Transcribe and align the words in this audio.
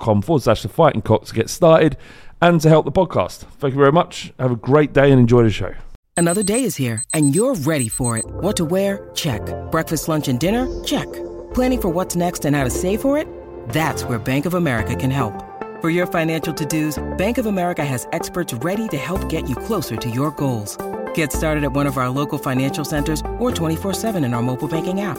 forward 0.00 0.42
slash 0.42 0.62
the 0.62 0.68
fighting 0.68 1.02
cock 1.02 1.24
to 1.26 1.34
get 1.34 1.50
started 1.50 1.96
and 2.40 2.60
to 2.60 2.68
help 2.68 2.84
the 2.84 2.92
podcast. 2.92 3.38
Thank 3.58 3.74
you 3.74 3.78
very 3.78 3.92
much. 3.92 4.32
Have 4.38 4.52
a 4.52 4.56
great 4.56 4.92
day 4.92 5.10
and 5.10 5.20
enjoy 5.20 5.42
the 5.44 5.50
show. 5.50 5.74
Another 6.16 6.42
day 6.42 6.64
is 6.64 6.76
here 6.76 7.04
and 7.14 7.34
you're 7.34 7.54
ready 7.54 7.88
for 7.88 8.18
it. 8.18 8.24
What 8.26 8.56
to 8.56 8.64
wear? 8.64 9.10
Check. 9.14 9.42
Breakfast, 9.70 10.08
lunch, 10.08 10.28
and 10.28 10.38
dinner? 10.38 10.66
Check. 10.84 11.10
Planning 11.54 11.80
for 11.82 11.88
what's 11.88 12.16
next 12.16 12.44
and 12.44 12.54
how 12.54 12.64
to 12.64 12.70
save 12.70 13.00
for 13.00 13.18
it? 13.18 13.26
That's 13.70 14.04
where 14.04 14.18
Bank 14.18 14.46
of 14.46 14.54
America 14.54 14.94
can 14.96 15.10
help. 15.10 15.34
For 15.80 15.90
your 15.90 16.06
financial 16.06 16.54
to 16.54 16.64
dos, 16.64 17.02
Bank 17.18 17.38
of 17.38 17.46
America 17.46 17.84
has 17.84 18.06
experts 18.12 18.54
ready 18.54 18.88
to 18.88 18.96
help 18.96 19.28
get 19.28 19.48
you 19.48 19.56
closer 19.56 19.96
to 19.96 20.08
your 20.10 20.30
goals. 20.30 20.76
Get 21.14 21.32
started 21.32 21.64
at 21.64 21.72
one 21.72 21.86
of 21.86 21.98
our 21.98 22.08
local 22.08 22.38
financial 22.38 22.84
centers 22.84 23.20
or 23.40 23.50
24-7 23.50 24.24
in 24.24 24.32
our 24.32 24.42
mobile 24.42 24.68
banking 24.68 25.00
app. 25.00 25.18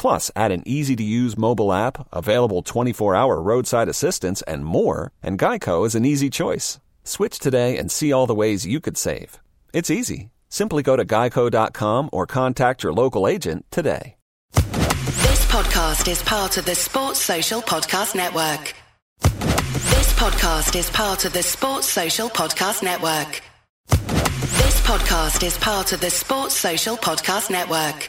Plus, 0.00 0.30
add 0.34 0.50
an 0.50 0.62
easy 0.64 0.96
to 0.96 1.02
use 1.02 1.36
mobile 1.36 1.74
app, 1.74 2.08
available 2.10 2.62
24 2.62 3.14
hour 3.14 3.38
roadside 3.38 3.86
assistance, 3.86 4.40
and 4.48 4.64
more, 4.64 5.12
and 5.22 5.38
Geico 5.38 5.86
is 5.86 5.94
an 5.94 6.06
easy 6.06 6.30
choice. 6.30 6.80
Switch 7.04 7.38
today 7.38 7.76
and 7.76 7.90
see 7.92 8.10
all 8.10 8.26
the 8.26 8.34
ways 8.34 8.66
you 8.66 8.80
could 8.80 8.96
save. 8.96 9.40
It's 9.74 9.90
easy. 9.90 10.30
Simply 10.48 10.82
go 10.82 10.96
to 10.96 11.04
geico.com 11.04 12.08
or 12.14 12.26
contact 12.26 12.82
your 12.82 12.94
local 12.94 13.28
agent 13.28 13.66
today. 13.70 14.16
This 14.54 15.44
podcast 15.52 16.08
is 16.10 16.22
part 16.22 16.56
of 16.56 16.64
the 16.64 16.74
Sports 16.74 17.20
Social 17.20 17.60
Podcast 17.60 18.14
Network. 18.14 18.74
This 19.20 20.14
podcast 20.14 20.76
is 20.76 20.88
part 20.88 21.26
of 21.26 21.34
the 21.34 21.42
Sports 21.42 21.88
Social 21.88 22.30
Podcast 22.30 22.82
Network. 22.82 23.42
This 23.90 24.80
podcast 24.80 25.46
is 25.46 25.58
part 25.58 25.92
of 25.92 26.00
the 26.00 26.08
Sports 26.08 26.56
Social 26.56 26.96
Podcast 26.96 27.50
Network. 27.50 28.08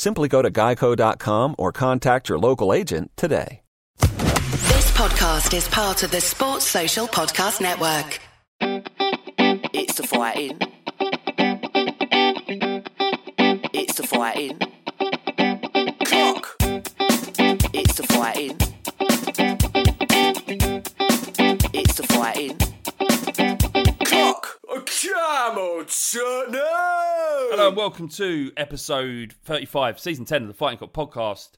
Simply 0.00 0.28
go 0.28 0.40
to 0.40 0.50
geico.com 0.50 1.56
or 1.58 1.72
contact 1.72 2.30
your 2.30 2.38
local 2.38 2.72
agent 2.72 3.10
today. 3.16 3.60
This 3.98 4.90
podcast 4.92 5.52
is 5.52 5.68
part 5.68 6.02
of 6.02 6.10
the 6.10 6.22
Sports 6.22 6.66
Social 6.66 7.06
Podcast 7.06 7.60
Network. 7.60 8.18
It's 9.74 9.96
the 9.96 10.06
fighting. 10.06 10.58
It's 13.74 13.94
the 13.96 14.06
fighting. 14.06 14.58
Clock. 16.06 16.56
It's 17.74 17.94
the 17.96 18.06
fighting. 18.08 18.56
It's 21.74 21.94
the 21.96 22.06
fighting. 22.08 22.69
Clock. 24.70 24.86
Come 24.86 25.58
on. 25.58 25.86
Hello 27.50 27.68
and 27.68 27.76
welcome 27.76 28.08
to 28.10 28.52
episode 28.56 29.32
35, 29.44 29.98
season 29.98 30.24
10 30.24 30.42
of 30.42 30.48
the 30.48 30.54
Fighting 30.54 30.78
Cock 30.78 30.92
podcast. 30.92 31.50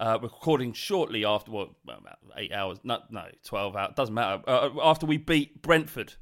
Uh, 0.00 0.18
recording 0.20 0.72
shortly 0.72 1.24
after, 1.24 1.52
well, 1.52 1.76
about 1.84 2.18
eight 2.36 2.52
hours, 2.52 2.80
no, 2.82 2.98
no 3.08 3.26
12 3.44 3.76
hours, 3.76 3.92
doesn't 3.94 4.14
matter. 4.14 4.42
Uh, 4.48 4.70
after 4.82 5.06
we 5.06 5.16
beat 5.16 5.62
Brentford, 5.62 6.14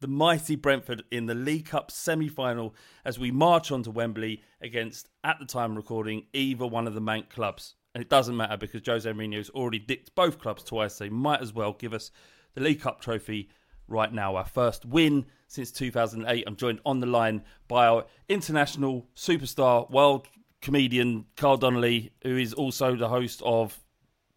the 0.00 0.08
mighty 0.08 0.56
Brentford, 0.56 1.04
in 1.12 1.26
the 1.26 1.34
League 1.34 1.66
Cup 1.66 1.92
semi 1.92 2.28
final 2.28 2.74
as 3.04 3.16
we 3.16 3.30
march 3.30 3.70
on 3.70 3.84
to 3.84 3.92
Wembley 3.92 4.42
against, 4.60 5.08
at 5.22 5.38
the 5.38 5.46
time 5.46 5.76
recording, 5.76 6.24
either 6.32 6.66
one 6.66 6.88
of 6.88 6.94
the 6.94 7.00
main 7.00 7.26
clubs. 7.30 7.76
And 7.94 8.02
it 8.02 8.10
doesn't 8.10 8.36
matter 8.36 8.56
because 8.56 8.82
Jose 8.84 9.08
Mourinho's 9.08 9.50
already 9.50 9.78
dicked 9.78 10.16
both 10.16 10.40
clubs 10.40 10.64
twice, 10.64 10.96
so 10.96 11.04
he 11.04 11.10
might 11.10 11.40
as 11.40 11.52
well 11.52 11.72
give 11.72 11.94
us 11.94 12.10
the 12.54 12.62
League 12.62 12.80
Cup 12.80 13.00
trophy 13.00 13.48
right 13.88 14.12
now. 14.12 14.36
Our 14.36 14.44
first 14.44 14.84
win 14.84 15.26
since 15.48 15.70
2008. 15.72 16.44
I'm 16.46 16.56
joined 16.56 16.80
on 16.86 17.00
the 17.00 17.06
line 17.06 17.42
by 17.68 17.86
our 17.86 18.06
international 18.28 19.06
superstar, 19.16 19.90
world 19.90 20.26
comedian 20.62 21.26
Carl 21.36 21.56
Donnelly, 21.58 22.12
who 22.22 22.36
is 22.36 22.54
also 22.54 22.96
the 22.96 23.08
host 23.08 23.42
of 23.44 23.78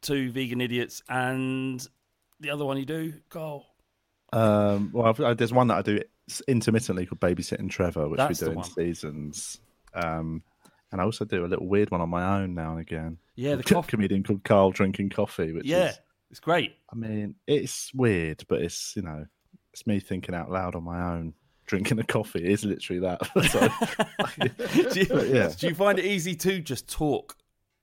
Two 0.02 0.32
Vegan 0.32 0.62
Idiots 0.62 1.02
and 1.10 1.86
the 2.40 2.50
other 2.50 2.66
one 2.66 2.78
you 2.78 2.86
do, 2.86 3.14
Carl. 3.30 3.66
Um, 4.34 4.92
well, 4.94 5.06
I've, 5.08 5.20
I, 5.22 5.34
there's 5.34 5.54
one 5.54 5.68
that 5.68 5.78
I 5.78 5.82
do 5.82 6.02
intermittently 6.48 7.06
called 7.06 7.20
Babysitting 7.22 7.70
Trevor, 7.70 8.10
which 8.10 8.18
That's 8.18 8.42
we 8.42 8.48
do 8.48 8.54
in 8.54 8.64
seasons. 8.64 9.60
Um, 9.94 10.44
and 10.92 11.02
I 11.02 11.04
also 11.06 11.26
do 11.26 11.46
a 11.46 11.48
little 11.48 11.68
weird 11.68 11.92
one 11.92 12.02
on 12.02 12.10
my 12.10 12.42
own 12.42 12.54
now 12.54 12.72
and 12.72 12.80
again. 12.82 13.18
Yeah, 13.36 13.56
the 13.56 13.64
Co- 13.64 13.76
coffee. 13.76 13.92
comedian 13.92 14.24
called 14.24 14.44
Carl 14.44 14.72
drinking 14.72 15.10
coffee, 15.10 15.52
which 15.54 15.66
Yeah, 15.66 15.90
is, 15.90 16.00
it's 16.30 16.40
great. 16.40 16.76
I 16.92 16.96
mean, 16.96 17.36
it's 17.48 17.94
weird, 17.94 18.44
but 18.48 18.62
it's 18.62 18.96
you 18.96 19.02
know, 19.02 19.26
it's 19.78 19.86
me 19.86 20.00
thinking 20.00 20.34
out 20.34 20.50
loud 20.52 20.74
on 20.76 20.84
my 20.84 21.14
own, 21.14 21.34
drinking 21.68 22.00
a 22.00 22.04
coffee. 22.04 22.44
It 22.44 22.52
is 22.52 22.66
literally 22.66 23.00
that. 23.02 23.22
So, 23.52 24.90
do, 24.94 25.00
you, 25.02 25.36
yeah. 25.36 25.52
do 25.56 25.68
you 25.68 25.76
find 25.76 26.00
it 26.00 26.06
easy 26.06 26.36
to 26.36 26.60
just 26.60 26.88
talk, 26.90 27.36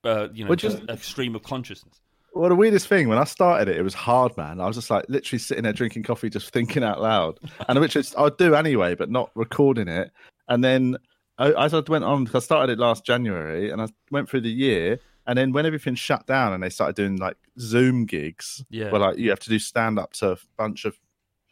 uh, 0.02 0.28
you 0.34 0.44
know, 0.44 0.54
just 0.56 0.78
just- 0.78 0.90
a 0.90 0.96
stream 0.98 1.34
of 1.36 1.42
consciousness? 1.44 2.00
Well, 2.36 2.48
the 2.48 2.56
weirdest 2.56 2.88
thing 2.88 3.08
when 3.08 3.16
I 3.18 3.22
started 3.22 3.68
it, 3.68 3.76
it 3.76 3.82
was 3.82 3.94
hard, 3.94 4.36
man. 4.36 4.60
I 4.60 4.66
was 4.66 4.74
just 4.74 4.90
like 4.90 5.04
literally 5.08 5.38
sitting 5.38 5.62
there 5.62 5.72
drinking 5.72 6.02
coffee, 6.02 6.28
just 6.28 6.50
thinking 6.50 6.82
out 6.82 7.00
loud, 7.00 7.38
and 7.68 7.78
which 7.78 7.94
is 7.94 8.12
I'd 8.18 8.36
do 8.38 8.56
anyway, 8.56 8.96
but 8.96 9.08
not 9.08 9.30
recording 9.36 9.86
it. 9.86 10.10
And 10.48 10.64
then 10.64 10.96
I, 11.38 11.52
as 11.52 11.74
I 11.74 11.80
went 11.86 12.02
on, 12.02 12.24
because 12.24 12.42
I 12.42 12.44
started 12.44 12.72
it 12.72 12.80
last 12.80 13.06
January, 13.06 13.70
and 13.70 13.80
I 13.80 13.86
went 14.10 14.28
through 14.28 14.40
the 14.40 14.50
year, 14.50 14.98
and 15.28 15.38
then 15.38 15.52
when 15.52 15.64
everything 15.64 15.94
shut 15.94 16.26
down 16.26 16.52
and 16.52 16.60
they 16.60 16.70
started 16.70 16.96
doing 16.96 17.18
like 17.18 17.36
Zoom 17.60 18.04
gigs, 18.04 18.64
Yeah. 18.68 18.90
where 18.90 19.00
like 19.00 19.16
you 19.16 19.30
have 19.30 19.38
to 19.38 19.48
do 19.48 19.60
stand 19.60 20.00
up 20.00 20.12
to 20.14 20.32
a 20.32 20.36
bunch 20.58 20.84
of 20.86 20.98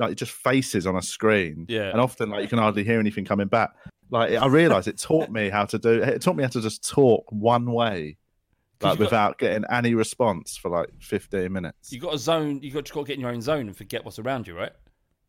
like 0.02 0.16
just 0.16 0.32
faces 0.32 0.86
on 0.86 0.96
a 0.96 1.02
screen, 1.02 1.66
Yeah. 1.68 1.90
and 1.90 2.00
often 2.00 2.28
like 2.30 2.42
you 2.42 2.48
can 2.48 2.58
hardly 2.58 2.84
hear 2.84 3.00
anything 3.00 3.24
coming 3.24 3.48
back. 3.48 3.70
Like 4.10 4.32
I 4.34 4.46
realized 4.46 4.88
it 4.88 4.98
taught 4.98 5.30
me 5.30 5.48
how 5.48 5.64
to 5.64 5.78
do. 5.78 6.02
It 6.02 6.20
taught 6.20 6.36
me 6.36 6.42
how 6.42 6.50
to 6.50 6.60
just 6.60 6.86
talk 6.88 7.24
one 7.30 7.72
way. 7.72 8.18
Like 8.82 8.94
you 8.94 8.98
got- 8.98 8.98
without 8.98 9.38
getting 9.38 9.64
any 9.70 9.94
response 9.94 10.56
for 10.56 10.68
like 10.70 10.88
15 11.00 11.50
minutes. 11.52 11.92
You 11.92 12.00
got 12.00 12.12
a 12.14 12.18
zone. 12.18 12.60
You 12.62 12.70
got, 12.72 12.88
you 12.88 12.94
got 12.94 13.00
to 13.02 13.06
get 13.06 13.14
in 13.14 13.20
your 13.20 13.30
own 13.30 13.40
zone 13.40 13.68
and 13.68 13.76
forget 13.76 14.04
what's 14.04 14.18
around 14.18 14.46
you, 14.48 14.56
right? 14.56 14.72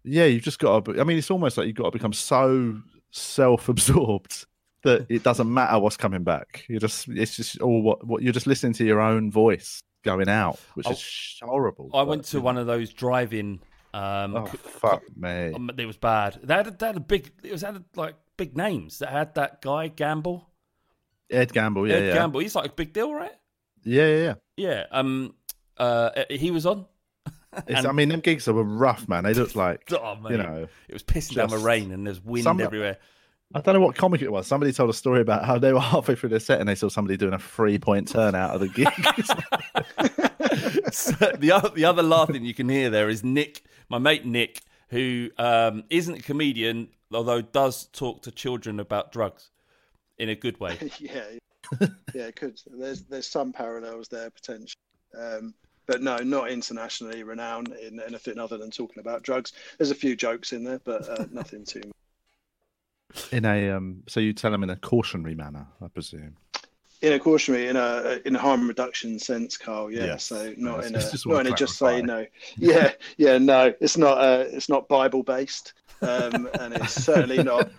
Yeah, 0.03 0.25
you've 0.25 0.43
just 0.43 0.59
got 0.59 0.83
to. 0.85 0.99
I 0.99 1.03
mean, 1.05 1.17
it's 1.17 1.29
almost 1.31 1.57
like 1.57 1.67
you've 1.67 1.75
got 1.75 1.85
to 1.85 1.91
become 1.91 2.13
so 2.13 2.81
self-absorbed 3.11 4.45
that 4.83 5.05
it 5.09 5.23
doesn't 5.23 5.51
matter 5.53 5.79
what's 5.79 5.97
coming 5.97 6.23
back. 6.23 6.65
You 6.67 6.79
just, 6.79 7.07
it's 7.09 7.35
just 7.37 7.59
all 7.61 7.81
what, 7.81 8.05
what 8.05 8.21
you're 8.23 8.33
just 8.33 8.47
listening 8.47 8.73
to 8.73 8.85
your 8.85 8.99
own 8.99 9.31
voice 9.31 9.81
going 10.03 10.27
out, 10.29 10.59
which 10.73 10.87
I- 10.87 10.91
is 10.91 11.37
horrible. 11.41 11.89
I 11.93 12.01
went 12.03 12.25
to 12.25 12.41
one 12.41 12.57
of 12.57 12.67
those 12.67 12.91
drive-in. 12.91 13.59
Um, 13.93 14.35
Oh 14.35 14.45
fuck 14.45 15.03
me! 15.15 15.53
um, 15.53 15.69
it 15.77 15.85
was 15.85 15.97
bad. 15.97 16.39
They 16.43 16.53
had, 16.55 16.67
a, 16.67 16.71
they 16.71 16.87
had 16.87 16.97
a 16.97 17.01
big. 17.01 17.31
It 17.43 17.51
was 17.51 17.61
had 17.61 17.83
like 17.95 18.15
big 18.37 18.57
names. 18.57 18.99
That 18.99 19.09
had 19.09 19.35
that 19.35 19.61
guy 19.61 19.87
Gamble. 19.89 20.49
Ed 21.29 21.53
Gamble, 21.53 21.87
yeah, 21.87 21.95
Ed 21.95 22.07
yeah. 22.07 22.13
Gamble. 22.15 22.39
He's 22.41 22.55
like 22.55 22.71
a 22.71 22.73
big 22.73 22.93
deal, 22.93 23.13
right? 23.13 23.31
yeah, 23.83 24.07
yeah, 24.07 24.17
yeah. 24.17 24.33
Yeah. 24.57 24.83
Um. 24.91 25.35
Uh. 25.77 26.09
He 26.29 26.51
was 26.51 26.65
on. 26.65 26.85
And- 27.67 27.85
I 27.85 27.91
mean, 27.91 28.09
them 28.09 28.19
gigs 28.21 28.47
were 28.47 28.63
rough, 28.63 29.07
man. 29.07 29.25
They 29.25 29.35
looked 29.35 29.55
like, 29.55 29.87
Oh 29.91 30.17
you 30.27 30.37
know, 30.37 30.67
It 30.89 30.93
was 30.93 31.03
pissing 31.03 31.35
down 31.35 31.49
the 31.49 31.59
rain 31.59 31.91
and 31.91 32.05
there's 32.07 32.19
wind 32.19 32.45
Some- 32.45 32.59
everywhere. 32.59 32.97
I 33.53 33.61
don't 33.61 33.75
know 33.75 33.81
what 33.81 33.95
comic 33.95 34.23
it 34.23 34.31
was. 34.31 34.47
Somebody 34.47 34.73
told 34.73 34.89
a 34.89 34.93
story 34.93 35.21
about 35.21 35.45
how 35.45 35.59
they 35.59 35.71
were 35.71 35.79
halfway 35.93 36.15
through 36.15 36.29
their 36.29 36.39
set 36.39 36.59
and 36.59 36.67
they 36.67 36.73
saw 36.73 36.89
somebody 36.89 37.15
doing 37.17 37.33
a 37.33 37.37
three-point 37.37 38.07
turn 38.07 38.33
out 38.33 38.55
of 38.55 38.61
the 38.61 38.67
gig. 38.69 38.87
So 40.91 41.31
the 41.37 41.51
other 41.51 41.69
the 41.69 41.85
other 41.85 42.03
laughing 42.03 42.43
you 42.43 42.53
can 42.53 42.69
hear 42.69 42.89
there 42.89 43.09
is 43.09 43.23
Nick, 43.23 43.63
my 43.89 43.97
mate 43.97 44.25
Nick, 44.25 44.61
who 44.89 45.29
um, 45.37 45.83
isn't 45.89 46.19
a 46.19 46.21
comedian, 46.21 46.89
although 47.11 47.41
does 47.41 47.85
talk 47.87 48.21
to 48.23 48.31
children 48.31 48.79
about 48.79 49.11
drugs 49.11 49.49
in 50.17 50.29
a 50.29 50.35
good 50.35 50.59
way. 50.59 50.77
yeah, 50.99 51.23
yeah, 52.13 52.23
it 52.27 52.35
could. 52.35 52.61
There's 52.67 53.03
there's 53.03 53.27
some 53.27 53.53
parallels 53.53 54.07
there 54.07 54.29
potentially, 54.29 54.79
um, 55.19 55.53
but 55.87 56.01
no, 56.01 56.17
not 56.17 56.51
internationally 56.51 57.23
renowned 57.23 57.73
in 57.73 57.99
anything 57.99 58.37
other 58.37 58.57
than 58.57 58.71
talking 58.71 58.99
about 58.99 59.23
drugs. 59.23 59.53
There's 59.77 59.91
a 59.91 59.95
few 59.95 60.15
jokes 60.15 60.53
in 60.53 60.63
there, 60.63 60.81
but 60.83 61.09
uh, 61.09 61.25
nothing 61.31 61.65
too. 61.65 61.81
much. 63.15 63.33
in 63.33 63.45
a 63.45 63.71
um, 63.71 64.03
so 64.07 64.19
you 64.19 64.33
tell 64.33 64.51
them 64.51 64.63
in 64.63 64.69
a 64.69 64.75
cautionary 64.75 65.35
manner, 65.35 65.67
I 65.81 65.87
presume. 65.87 66.35
In 67.03 67.11
a 67.13 67.19
cautionary, 67.19 67.67
in 67.67 67.75
a 67.75 68.19
in 68.25 68.35
a 68.35 68.39
harm 68.39 68.65
reduction 68.67 69.19
sense, 69.19 69.57
Carl. 69.57 69.91
Yeah, 69.91 70.15
so 70.15 70.53
not 70.57 70.85
in 70.85 70.95
a 70.95 70.99
just 70.99 71.27
not 71.27 71.45
in 71.45 71.51
a 71.51 71.55
just 71.55 71.77
say 71.77 72.01
no. 72.01 72.25
Yeah, 72.57 72.93
yeah, 73.17 73.37
no, 73.37 73.73
it's 73.81 73.97
not. 73.97 74.17
Uh, 74.17 74.45
it's 74.47 74.69
not 74.69 74.87
Bible 74.87 75.21
based, 75.21 75.73
um, 76.01 76.49
and 76.59 76.73
it's 76.73 76.93
certainly 76.93 77.43
not. 77.43 77.69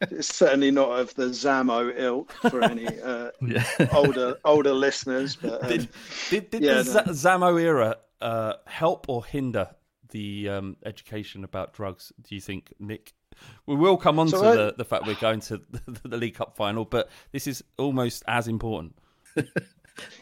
It's 0.00 0.34
certainly 0.34 0.72
not 0.72 0.98
of 0.98 1.14
the 1.14 1.26
Zammo 1.26 1.96
ilk 1.96 2.32
for 2.50 2.64
any 2.64 2.86
uh, 3.00 3.30
Yeah. 3.40 3.64
older 3.92 4.38
older 4.44 4.72
listeners. 4.74 5.36
But 5.36 5.62
um, 5.62 5.68
Did 5.68 5.88
did, 6.30 6.50
did 6.50 6.62
Yeah, 6.62 6.82
the 6.82 7.02
no. 7.06 7.12
Zammo 7.12 7.60
era 7.62 7.98
uh, 8.20 8.54
help 8.66 9.08
or 9.08 9.24
hinder 9.24 9.68
the 10.10 10.48
um, 10.48 10.76
education 10.84 11.44
about 11.44 11.74
drugs? 11.74 12.12
Do 12.22 12.34
you 12.34 12.40
think, 12.40 12.72
Nick? 12.80 13.12
We 13.66 13.76
will 13.76 13.96
come 13.96 14.18
on 14.18 14.28
So 14.28 14.42
to 14.42 14.48
I- 14.48 14.56
the, 14.56 14.74
the 14.78 14.84
fact 14.84 15.06
we're 15.06 15.14
going 15.14 15.40
to 15.40 15.58
the, 15.70 16.08
the 16.08 16.16
League 16.16 16.34
Cup 16.34 16.56
final, 16.56 16.84
but 16.84 17.08
this 17.32 17.46
is 17.46 17.62
almost 17.78 18.22
as 18.28 18.48
important. 18.48 18.94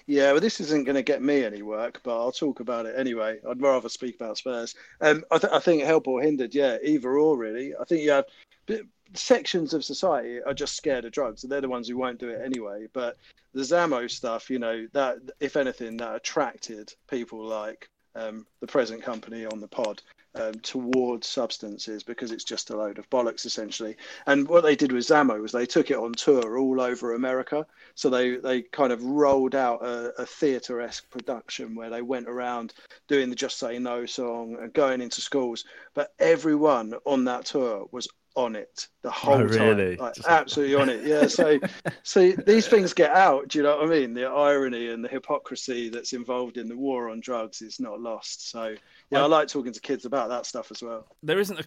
Yeah, 0.07 0.33
well, 0.33 0.40
this 0.40 0.61
isn't 0.61 0.85
going 0.85 0.97
to 0.97 1.02
get 1.02 1.23
me 1.23 1.45
any 1.45 1.62
work, 1.62 2.00
but 2.02 2.14
I'll 2.19 2.33
talk 2.33 2.61
about 2.61 2.85
it 2.85 2.95
anyway. 2.99 3.38
I'd 3.49 3.62
rather 3.62 3.88
speak 3.88 4.16
about 4.16 4.37
Spurs. 4.37 4.75
Um, 5.00 5.25
I, 5.31 5.38
th- 5.38 5.52
I 5.52 5.61
think 5.61 5.83
help 5.83 6.07
or 6.09 6.21
hindered, 6.21 6.54
yeah, 6.54 6.76
either 6.85 7.16
or 7.16 7.38
really. 7.38 7.73
I 7.81 7.85
think 7.85 8.02
you 8.02 8.11
have 8.11 8.26
but 8.66 8.83
sections 9.14 9.73
of 9.73 9.85
society 9.85 10.42
are 10.42 10.52
just 10.54 10.76
scared 10.76 11.04
of 11.07 11.12
drugs, 11.12 11.42
and 11.42 11.50
they're 11.50 11.62
the 11.62 11.69
ones 11.69 11.88
who 11.88 11.97
won't 11.97 12.19
do 12.19 12.28
it 12.28 12.42
anyway. 12.45 12.87
But 12.92 13.16
the 13.54 13.62
Zammo 13.62 14.11
stuff, 14.11 14.50
you 14.50 14.59
know, 14.59 14.87
that 14.92 15.19
if 15.40 15.57
anything, 15.57 15.97
that 15.99 16.16
attracted 16.16 16.92
people 17.09 17.42
like 17.42 17.88
um, 18.14 18.47
the 18.61 18.66
present 18.66 19.02
company 19.02 19.47
on 19.47 19.61
the 19.61 19.69
pod 19.69 20.02
um, 20.35 20.55
towards 20.62 21.27
substances 21.27 22.03
because 22.03 22.31
it's 22.31 22.45
just 22.45 22.71
a 22.71 22.77
load 22.77 22.99
of 22.99 23.09
bollocks 23.11 23.45
essentially. 23.45 23.97
And 24.27 24.49
what 24.49 24.62
they 24.62 24.77
did 24.77 24.93
with 24.93 25.07
Zammo 25.07 25.41
was 25.41 25.53
they 25.53 25.67
took 25.67 25.91
it 25.91 25.97
on 25.97 26.12
tour 26.12 26.59
all 26.59 26.81
over 26.81 27.15
America. 27.15 27.67
So 27.95 28.09
they, 28.09 28.37
they 28.37 28.62
kind 28.62 28.93
of 28.93 29.03
rolled 29.05 29.55
out 29.55 29.85
a, 29.85 30.23
a 30.23 30.27
theatre 30.27 30.81
esque 30.81 31.09
production 31.11 31.75
where 31.75 31.91
they 31.91 32.03
went 32.03 32.29
around 32.29 32.75
doing 33.09 33.29
the 33.29 33.37
Just 33.37 33.59
Say 33.59 33.79
No 33.79 34.07
song 34.07 34.57
and 34.61 34.73
going 34.73 35.01
into 35.01 35.21
schools. 35.21 35.65
But 35.95 36.12
everyone 36.19 36.95
on 37.05 37.25
that 37.25 37.47
tour 37.47 37.87
was 37.93 38.09
on 38.35 38.57
it 38.57 38.89
the 39.03 39.09
oh, 39.09 39.12
whole 39.12 39.35
Oh, 39.35 39.43
really? 39.45 39.97
time, 39.97 40.07
like, 40.07 40.15
Just- 40.15 40.29
absolutely 40.29 40.75
on 40.77 40.89
it. 40.89 41.05
Yeah. 41.07 41.27
So, 41.27 41.59
so 42.03 42.33
these 42.33 42.67
things 42.67 42.93
get 42.95 43.11
out. 43.11 43.49
Do 43.49 43.59
you 43.59 43.65
know 43.65 43.77
what 43.77 43.87
I 43.87 43.91
mean? 43.91 44.15
The 44.15 44.25
irony 44.27 44.89
and 44.89 45.05
the 45.05 45.09
hypocrisy 45.09 45.89
that's 45.89 46.12
involved 46.12 46.57
in 46.57 46.69
the 46.69 46.77
war 46.77 47.11
on 47.11 47.21
drugs 47.21 47.62
is 47.62 47.79
not 47.81 48.01
lost. 48.01 48.51
So, 48.51 48.75
yeah, 49.11 49.21
I, 49.21 49.23
I- 49.23 49.27
like 49.27 49.49
talking 49.49 49.73
to 49.73 49.81
kids 49.81 50.05
about 50.05 50.29
that 50.31 50.47
stuff 50.47 50.71
as 50.71 50.83
well. 50.83 51.07
There 51.23 51.39
isn't 51.39 51.59
a. 51.61 51.65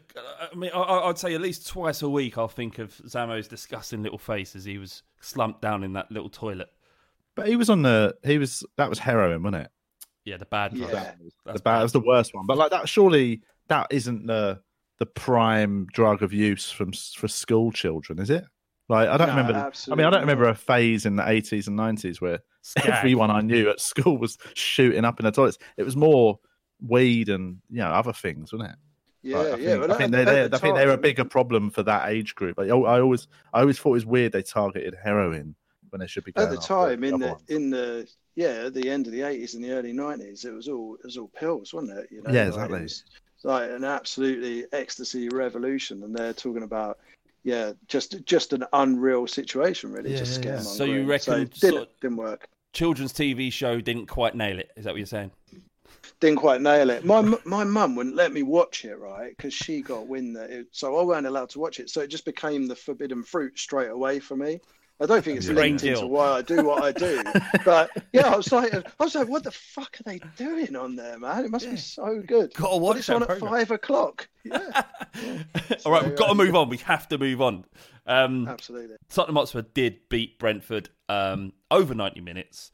I 0.51 0.55
mean, 0.55 0.71
I, 0.73 0.79
I- 0.79 1.09
I'd 1.09 1.17
say 1.17 1.33
at 1.35 1.41
least 1.41 1.67
twice 1.67 2.01
a 2.01 2.09
week 2.09 2.37
I'll 2.37 2.47
think 2.47 2.79
of 2.79 2.95
Zammo's 3.07 3.47
disgusting 3.47 4.01
little 4.03 4.17
face 4.17 4.55
as 4.55 4.65
he 4.65 4.77
was 4.77 5.03
slumped 5.21 5.61
down 5.61 5.83
in 5.83 5.93
that 5.93 6.11
little 6.11 6.29
toilet. 6.29 6.69
But 7.35 7.47
he 7.47 7.55
was 7.57 7.69
on 7.69 7.81
the 7.81 8.15
he 8.23 8.37
was 8.37 8.63
that 8.77 8.89
was 8.89 8.99
heroin, 8.99 9.43
wasn't 9.43 9.63
it? 9.65 9.71
Yeah, 10.23 10.37
the 10.37 10.45
bad. 10.45 10.73
Yeah. 10.75 10.87
That 10.87 11.17
the 11.19 11.31
bad, 11.45 11.63
bad. 11.63 11.79
that 11.79 11.83
was 11.83 11.91
the 11.91 11.99
worst 11.99 12.33
one. 12.33 12.45
But 12.47 12.57
like 12.57 12.71
that, 12.71 12.87
surely 12.89 13.41
that 13.67 13.87
isn't 13.91 14.25
the 14.25 14.61
the 14.99 15.05
prime 15.05 15.87
drug 15.93 16.23
of 16.23 16.33
use 16.33 16.71
from 16.71 16.91
for 16.93 17.27
school 17.27 17.71
children, 17.71 18.19
is 18.19 18.29
it? 18.29 18.45
Like 18.89 19.09
I 19.09 19.17
don't 19.17 19.27
No, 19.27 19.35
remember. 19.35 19.67
I 19.91 19.95
mean, 19.95 20.05
I 20.05 20.09
don't 20.09 20.21
remember 20.21 20.45
a 20.49 20.55
phase 20.55 21.05
in 21.05 21.15
the 21.15 21.27
eighties 21.27 21.67
and 21.67 21.75
nineties 21.75 22.21
where 22.21 22.39
Skag. 22.61 22.87
everyone 22.87 23.31
I 23.31 23.41
knew 23.41 23.69
at 23.69 23.79
school 23.79 24.17
was 24.17 24.37
shooting 24.53 25.05
up 25.05 25.19
in 25.19 25.25
the 25.25 25.31
toilets. 25.31 25.57
It 25.77 25.83
was 25.83 25.95
more 25.95 26.39
weed 26.85 27.29
and 27.29 27.57
you 27.69 27.79
know 27.79 27.87
other 27.89 28.13
things, 28.13 28.53
wasn't 28.53 28.71
it? 28.71 28.77
Yeah, 29.23 29.37
Like, 29.37 29.47
I 29.53 29.57
yeah. 29.57 29.73
think, 29.79 29.89
I 29.89 29.93
think 29.95 30.11
they're, 30.11 30.21
at 30.21 30.25
they're, 30.25 30.49
the 30.49 30.55
I 30.55 30.59
think 30.59 30.75
they're 30.75 30.91
a 30.91 30.97
bigger 30.97 31.25
problem 31.25 31.71
for 31.71 31.83
that 31.83 32.09
age 32.09 32.35
group. 32.35 32.59
I, 32.59 32.63
I 32.65 33.01
always, 33.01 33.27
I 33.53 33.61
always 33.61 33.79
thought 33.79 33.89
it 33.89 33.93
was 33.93 34.05
weird 34.05 34.31
they 34.33 34.43
targeted 34.43 34.95
heroin 35.03 35.55
when 35.89 35.99
they 35.99 36.07
should 36.07 36.23
be 36.23 36.31
going 36.31 36.47
at 36.47 36.51
the 36.51 36.57
time 36.57 37.03
in 37.03 37.19
the 37.19 37.27
ones. 37.27 37.41
in 37.47 37.69
the 37.69 38.07
yeah 38.35 38.65
at 38.65 38.73
the 38.73 38.89
end 38.89 39.07
of 39.07 39.13
the 39.13 39.23
80s 39.23 39.55
and 39.55 39.63
the 39.63 39.71
early 39.71 39.93
90s 39.93 40.45
it 40.45 40.51
was 40.51 40.67
all 40.67 40.95
it 40.95 41.05
was 41.05 41.17
all 41.17 41.29
pills 41.29 41.73
wasn't 41.73 41.97
it 41.97 42.07
you 42.11 42.21
know 42.21 42.31
Yeah, 42.31 42.41
like, 42.41 42.47
exactly. 42.47 42.79
it 42.79 42.83
was 42.83 43.03
like 43.45 43.69
an 43.69 43.83
absolutely 43.83 44.65
ecstasy 44.73 45.29
revolution 45.29 46.03
and 46.03 46.15
they're 46.15 46.33
talking 46.33 46.63
about 46.63 46.97
yeah 47.43 47.71
just 47.87 48.25
just 48.25 48.53
an 48.53 48.65
unreal 48.73 49.27
situation 49.27 49.91
really 49.91 50.11
Yeah, 50.11 50.17
just 50.17 50.43
yeah, 50.43 50.49
yeah. 50.51 50.57
scaremongering. 50.57 50.63
So 50.77 50.83
you 50.85 51.05
reckon 51.05 51.33
so 51.33 51.39
it 51.41 51.51
didn't, 51.53 51.81
of- 51.83 51.87
didn't 52.01 52.17
work 52.17 52.49
Children's 52.73 53.13
TV 53.13 53.53
show 53.53 53.79
didn't 53.79 54.07
quite 54.07 54.35
nail 54.35 54.59
it. 54.59 54.69
Is 54.75 54.83
that 54.83 54.91
what 54.93 54.97
you're 54.97 55.05
saying? 55.05 55.31
didn't 56.19 56.37
quite 56.37 56.61
nail 56.61 56.89
it 56.89 57.03
my 57.05 57.21
my 57.45 57.63
mum 57.63 57.95
wouldn't 57.95 58.15
let 58.15 58.31
me 58.31 58.43
watch 58.43 58.85
it 58.85 58.97
right 58.99 59.35
because 59.35 59.53
she 59.53 59.81
got 59.81 60.07
wind 60.07 60.35
that 60.35 60.49
it, 60.49 60.67
so 60.71 60.97
i 60.97 61.03
weren't 61.03 61.25
allowed 61.25 61.49
to 61.49 61.59
watch 61.59 61.79
it 61.79 61.89
so 61.89 62.01
it 62.01 62.07
just 62.09 62.25
became 62.25 62.67
the 62.67 62.75
forbidden 62.75 63.23
fruit 63.23 63.57
straight 63.57 63.89
away 63.89 64.19
for 64.19 64.35
me 64.35 64.59
I 64.99 65.05
don't 65.05 65.23
think 65.23 65.37
it's 65.37 65.47
Yeah. 65.47 65.53
linked 65.55 65.81
Brain 65.81 65.93
into 65.93 66.07
why 66.07 66.27
I 66.37 66.41
do 66.41 66.63
what 66.63 66.81
I 66.83 66.91
do, 66.93 67.21
but 67.65 67.89
yeah, 68.13 68.27
I 68.31 68.37
was 68.37 68.51
like, 68.51 68.73
I 68.73 69.03
was 69.03 69.13
like, 69.13 69.27
what 69.27 69.43
the 69.43 69.51
fuck 69.51 69.97
are 69.99 70.03
they 70.03 70.21
doing 70.37 70.75
on 70.75 70.95
there, 70.95 71.19
man? 71.19 71.45
It 71.45 71.51
must 71.51 71.69
be 71.69 71.75
so 71.75 72.21
good. 72.25 72.53
Gotta 72.53 72.77
watch 72.77 72.97
it's 72.97 73.07
that 73.07 73.15
on 73.17 73.23
at 73.23 73.39
five 73.39 73.71
o'clock. 73.71 74.29
Yeah, 74.45 74.83
All 75.85 75.91
right, 75.91 76.05
we've 76.05 76.15
got 76.15 76.27
to 76.27 76.35
move 76.35 76.55
on. 76.55 76.69
We 76.69 76.77
have 76.77 77.07
to 77.09 77.17
move 77.17 77.41
on. 77.41 77.65
Um, 78.07 78.47
absolutely. 78.47 78.95
Tottenham 79.09 79.35
Hotspur 79.35 79.63
did 79.73 80.07
beat 80.09 80.37
Brentford 80.39 80.89
um, 81.09 81.53
over 81.71 81.93
90 81.95 82.21
minutes. 82.21 82.71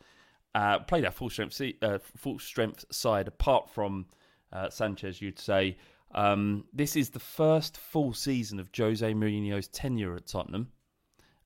Uh, 0.54 0.80
played 0.80 1.06
our 1.06 1.12
full 1.12 1.30
strength 1.30 1.62
uh, 1.82 2.00
full 2.18 2.38
strength 2.38 2.84
side 2.92 3.28
apart 3.30 3.70
from 3.70 4.06
uh, 4.52 4.70
Sanchez. 4.70 5.22
You'd 5.22 5.40
say 5.40 5.78
um, 6.14 6.66
this 6.74 6.96
is 6.98 7.12
the 7.12 7.20
first 7.20 7.78
full 7.78 8.14
season 8.14 8.60
of 8.60 8.70
Jose 8.78 9.14
Mourinho's 9.14 9.70
tenure 9.70 10.16
at 10.18 10.28
Tottenham, 10.28 10.68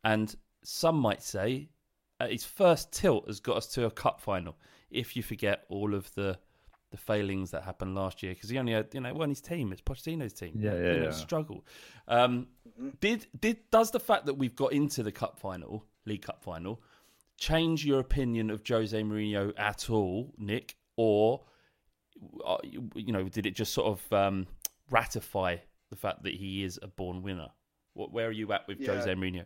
and 0.04 0.36
some 0.66 0.96
might 0.98 1.22
say 1.24 1.70
uh, 2.20 2.28
his 2.28 2.44
first 2.46 2.92
tilt 2.92 3.28
has 3.28 3.40
got 3.40 3.58
us 3.58 3.68
to 3.68 3.86
a 3.86 3.92
cup 3.92 4.20
final. 4.22 4.56
If 4.90 5.16
you 5.16 5.24
forget 5.24 5.66
all 5.70 5.94
of 5.94 6.14
the 6.16 6.38
the 6.92 6.98
failings 6.98 7.52
that 7.52 7.64
happened 7.64 7.96
last 7.96 8.22
year, 8.24 8.34
because 8.34 8.50
he 8.50 8.58
only 8.58 8.72
had 8.74 8.88
you 8.94 9.02
know 9.02 9.14
won 9.14 9.30
his 9.30 9.42
team. 9.42 9.72
It's 9.72 9.82
Pochettino's 9.82 10.34
team. 10.34 10.54
Yeah, 10.60 10.74
You 10.76 10.84
yeah, 10.86 10.94
know, 10.98 11.04
yeah. 11.06 11.12
Struggle. 11.12 11.66
Um, 12.08 12.48
did 13.02 13.28
did 13.40 13.58
does 13.72 13.92
the 13.92 14.00
fact 14.00 14.26
that 14.28 14.36
we've 14.36 14.56
got 14.56 14.72
into 14.72 15.04
the 15.04 15.12
cup 15.12 15.40
final, 15.40 15.86
League 16.06 16.22
Cup 16.22 16.42
final, 16.44 16.82
change 17.38 17.86
your 17.86 18.00
opinion 18.00 18.50
of 18.50 18.62
Jose 18.68 19.02
Mourinho 19.02 19.52
at 19.58 19.90
all, 19.90 20.34
Nick, 20.38 20.76
or 20.96 21.42
uh, 22.46 22.58
you 22.64 22.90
you 22.96 23.12
know 23.12 23.24
did 23.28 23.46
it 23.46 23.56
just 23.56 23.74
sort 23.74 23.88
of 23.88 24.14
um, 24.14 24.48
ratify 24.90 25.58
the 25.90 25.96
fact 25.96 26.24
that 26.24 26.34
he 26.34 26.64
is 26.64 26.80
a 26.82 26.88
born 26.88 27.22
winner? 27.24 27.50
What, 27.94 28.12
where 28.12 28.28
are 28.28 28.32
you 28.32 28.52
at 28.54 28.68
with 28.68 28.80
Yeah. 28.80 28.94
Jose 28.96 29.14
Mourinho? 29.14 29.46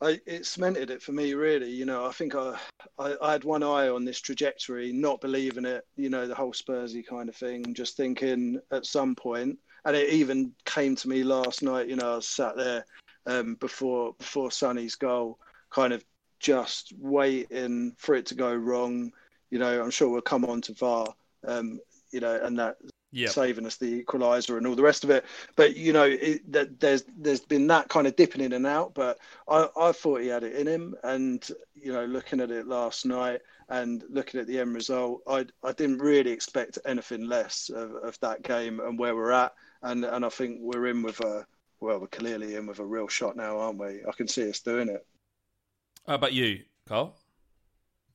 I, 0.00 0.20
it 0.26 0.46
cemented 0.46 0.90
it 0.90 1.02
for 1.02 1.12
me, 1.12 1.34
really. 1.34 1.70
You 1.70 1.86
know, 1.86 2.06
I 2.06 2.12
think 2.12 2.34
I, 2.34 2.58
I, 2.98 3.16
I 3.22 3.32
had 3.32 3.44
one 3.44 3.62
eye 3.62 3.88
on 3.88 4.04
this 4.04 4.20
trajectory, 4.20 4.92
not 4.92 5.20
believing 5.20 5.64
it. 5.64 5.86
You 5.96 6.10
know, 6.10 6.26
the 6.26 6.34
whole 6.34 6.52
Spursy 6.52 7.06
kind 7.06 7.28
of 7.28 7.36
thing. 7.36 7.74
Just 7.74 7.96
thinking 7.96 8.60
at 8.70 8.86
some 8.86 9.14
point, 9.14 9.58
and 9.84 9.96
it 9.96 10.10
even 10.10 10.52
came 10.64 10.96
to 10.96 11.08
me 11.08 11.22
last 11.22 11.62
night. 11.62 11.88
You 11.88 11.96
know, 11.96 12.12
I 12.12 12.16
was 12.16 12.28
sat 12.28 12.56
there 12.56 12.84
um, 13.26 13.54
before 13.56 14.14
before 14.18 14.50
Sonny's 14.50 14.96
goal, 14.96 15.38
kind 15.70 15.92
of 15.92 16.04
just 16.40 16.92
waiting 16.98 17.94
for 17.98 18.14
it 18.14 18.26
to 18.26 18.34
go 18.34 18.54
wrong. 18.54 19.12
You 19.50 19.58
know, 19.58 19.82
I'm 19.82 19.90
sure 19.90 20.08
we'll 20.08 20.20
come 20.20 20.44
on 20.44 20.60
to 20.62 20.74
VAR. 20.74 21.14
Um, 21.46 21.80
you 22.10 22.20
know, 22.20 22.38
and 22.42 22.58
that 22.58 22.76
Yeah, 23.14 23.28
saving 23.28 23.64
us 23.64 23.76
the 23.76 24.02
equaliser 24.02 24.56
and 24.56 24.66
all 24.66 24.74
the 24.74 24.82
rest 24.82 25.04
of 25.04 25.10
it. 25.10 25.24
But 25.54 25.76
you 25.76 25.92
know, 25.92 26.04
it, 26.04 26.50
that 26.52 26.80
there's 26.80 27.04
there's 27.16 27.40
been 27.40 27.68
that 27.68 27.88
kind 27.88 28.08
of 28.08 28.16
dipping 28.16 28.42
in 28.42 28.52
and 28.52 28.66
out. 28.66 28.92
But 28.94 29.18
I, 29.48 29.68
I 29.78 29.92
thought 29.92 30.20
he 30.20 30.26
had 30.26 30.42
it 30.42 30.56
in 30.56 30.66
him, 30.66 30.96
and 31.04 31.46
you 31.74 31.92
know, 31.92 32.04
looking 32.04 32.40
at 32.40 32.50
it 32.50 32.66
last 32.66 33.06
night 33.06 33.40
and 33.68 34.02
looking 34.10 34.40
at 34.40 34.48
the 34.48 34.58
end 34.58 34.74
result, 34.74 35.22
I 35.28 35.46
I 35.62 35.72
didn't 35.72 35.98
really 35.98 36.32
expect 36.32 36.78
anything 36.84 37.28
less 37.28 37.70
of, 37.70 37.94
of 37.94 38.18
that 38.18 38.42
game 38.42 38.80
and 38.80 38.98
where 38.98 39.14
we're 39.14 39.30
at. 39.30 39.52
And 39.82 40.04
and 40.04 40.24
I 40.24 40.28
think 40.28 40.58
we're 40.60 40.88
in 40.88 41.02
with 41.02 41.20
a 41.20 41.46
well, 41.80 42.00
we're 42.00 42.08
clearly 42.08 42.56
in 42.56 42.66
with 42.66 42.80
a 42.80 42.84
real 42.84 43.06
shot 43.06 43.36
now, 43.36 43.58
aren't 43.58 43.78
we? 43.78 44.02
I 44.08 44.12
can 44.16 44.26
see 44.26 44.50
us 44.50 44.58
doing 44.58 44.88
it. 44.88 45.06
how 46.06 46.16
about 46.16 46.32
you, 46.32 46.62
Carl? 46.88 47.16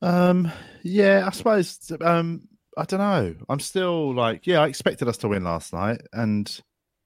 Um, 0.02 0.52
yeah, 0.84 1.24
I 1.26 1.30
suppose. 1.32 1.80
Um, 2.02 2.49
I 2.80 2.86
don't 2.86 3.00
know. 3.02 3.36
I'm 3.50 3.60
still 3.60 4.14
like, 4.14 4.48
yeah, 4.48 4.62
I 4.62 4.68
expected 4.68 5.10
us 5.10 5.18
to 5.18 5.28
win 5.28 5.44
last 5.44 5.74
night, 5.74 6.02
and 6.14 6.62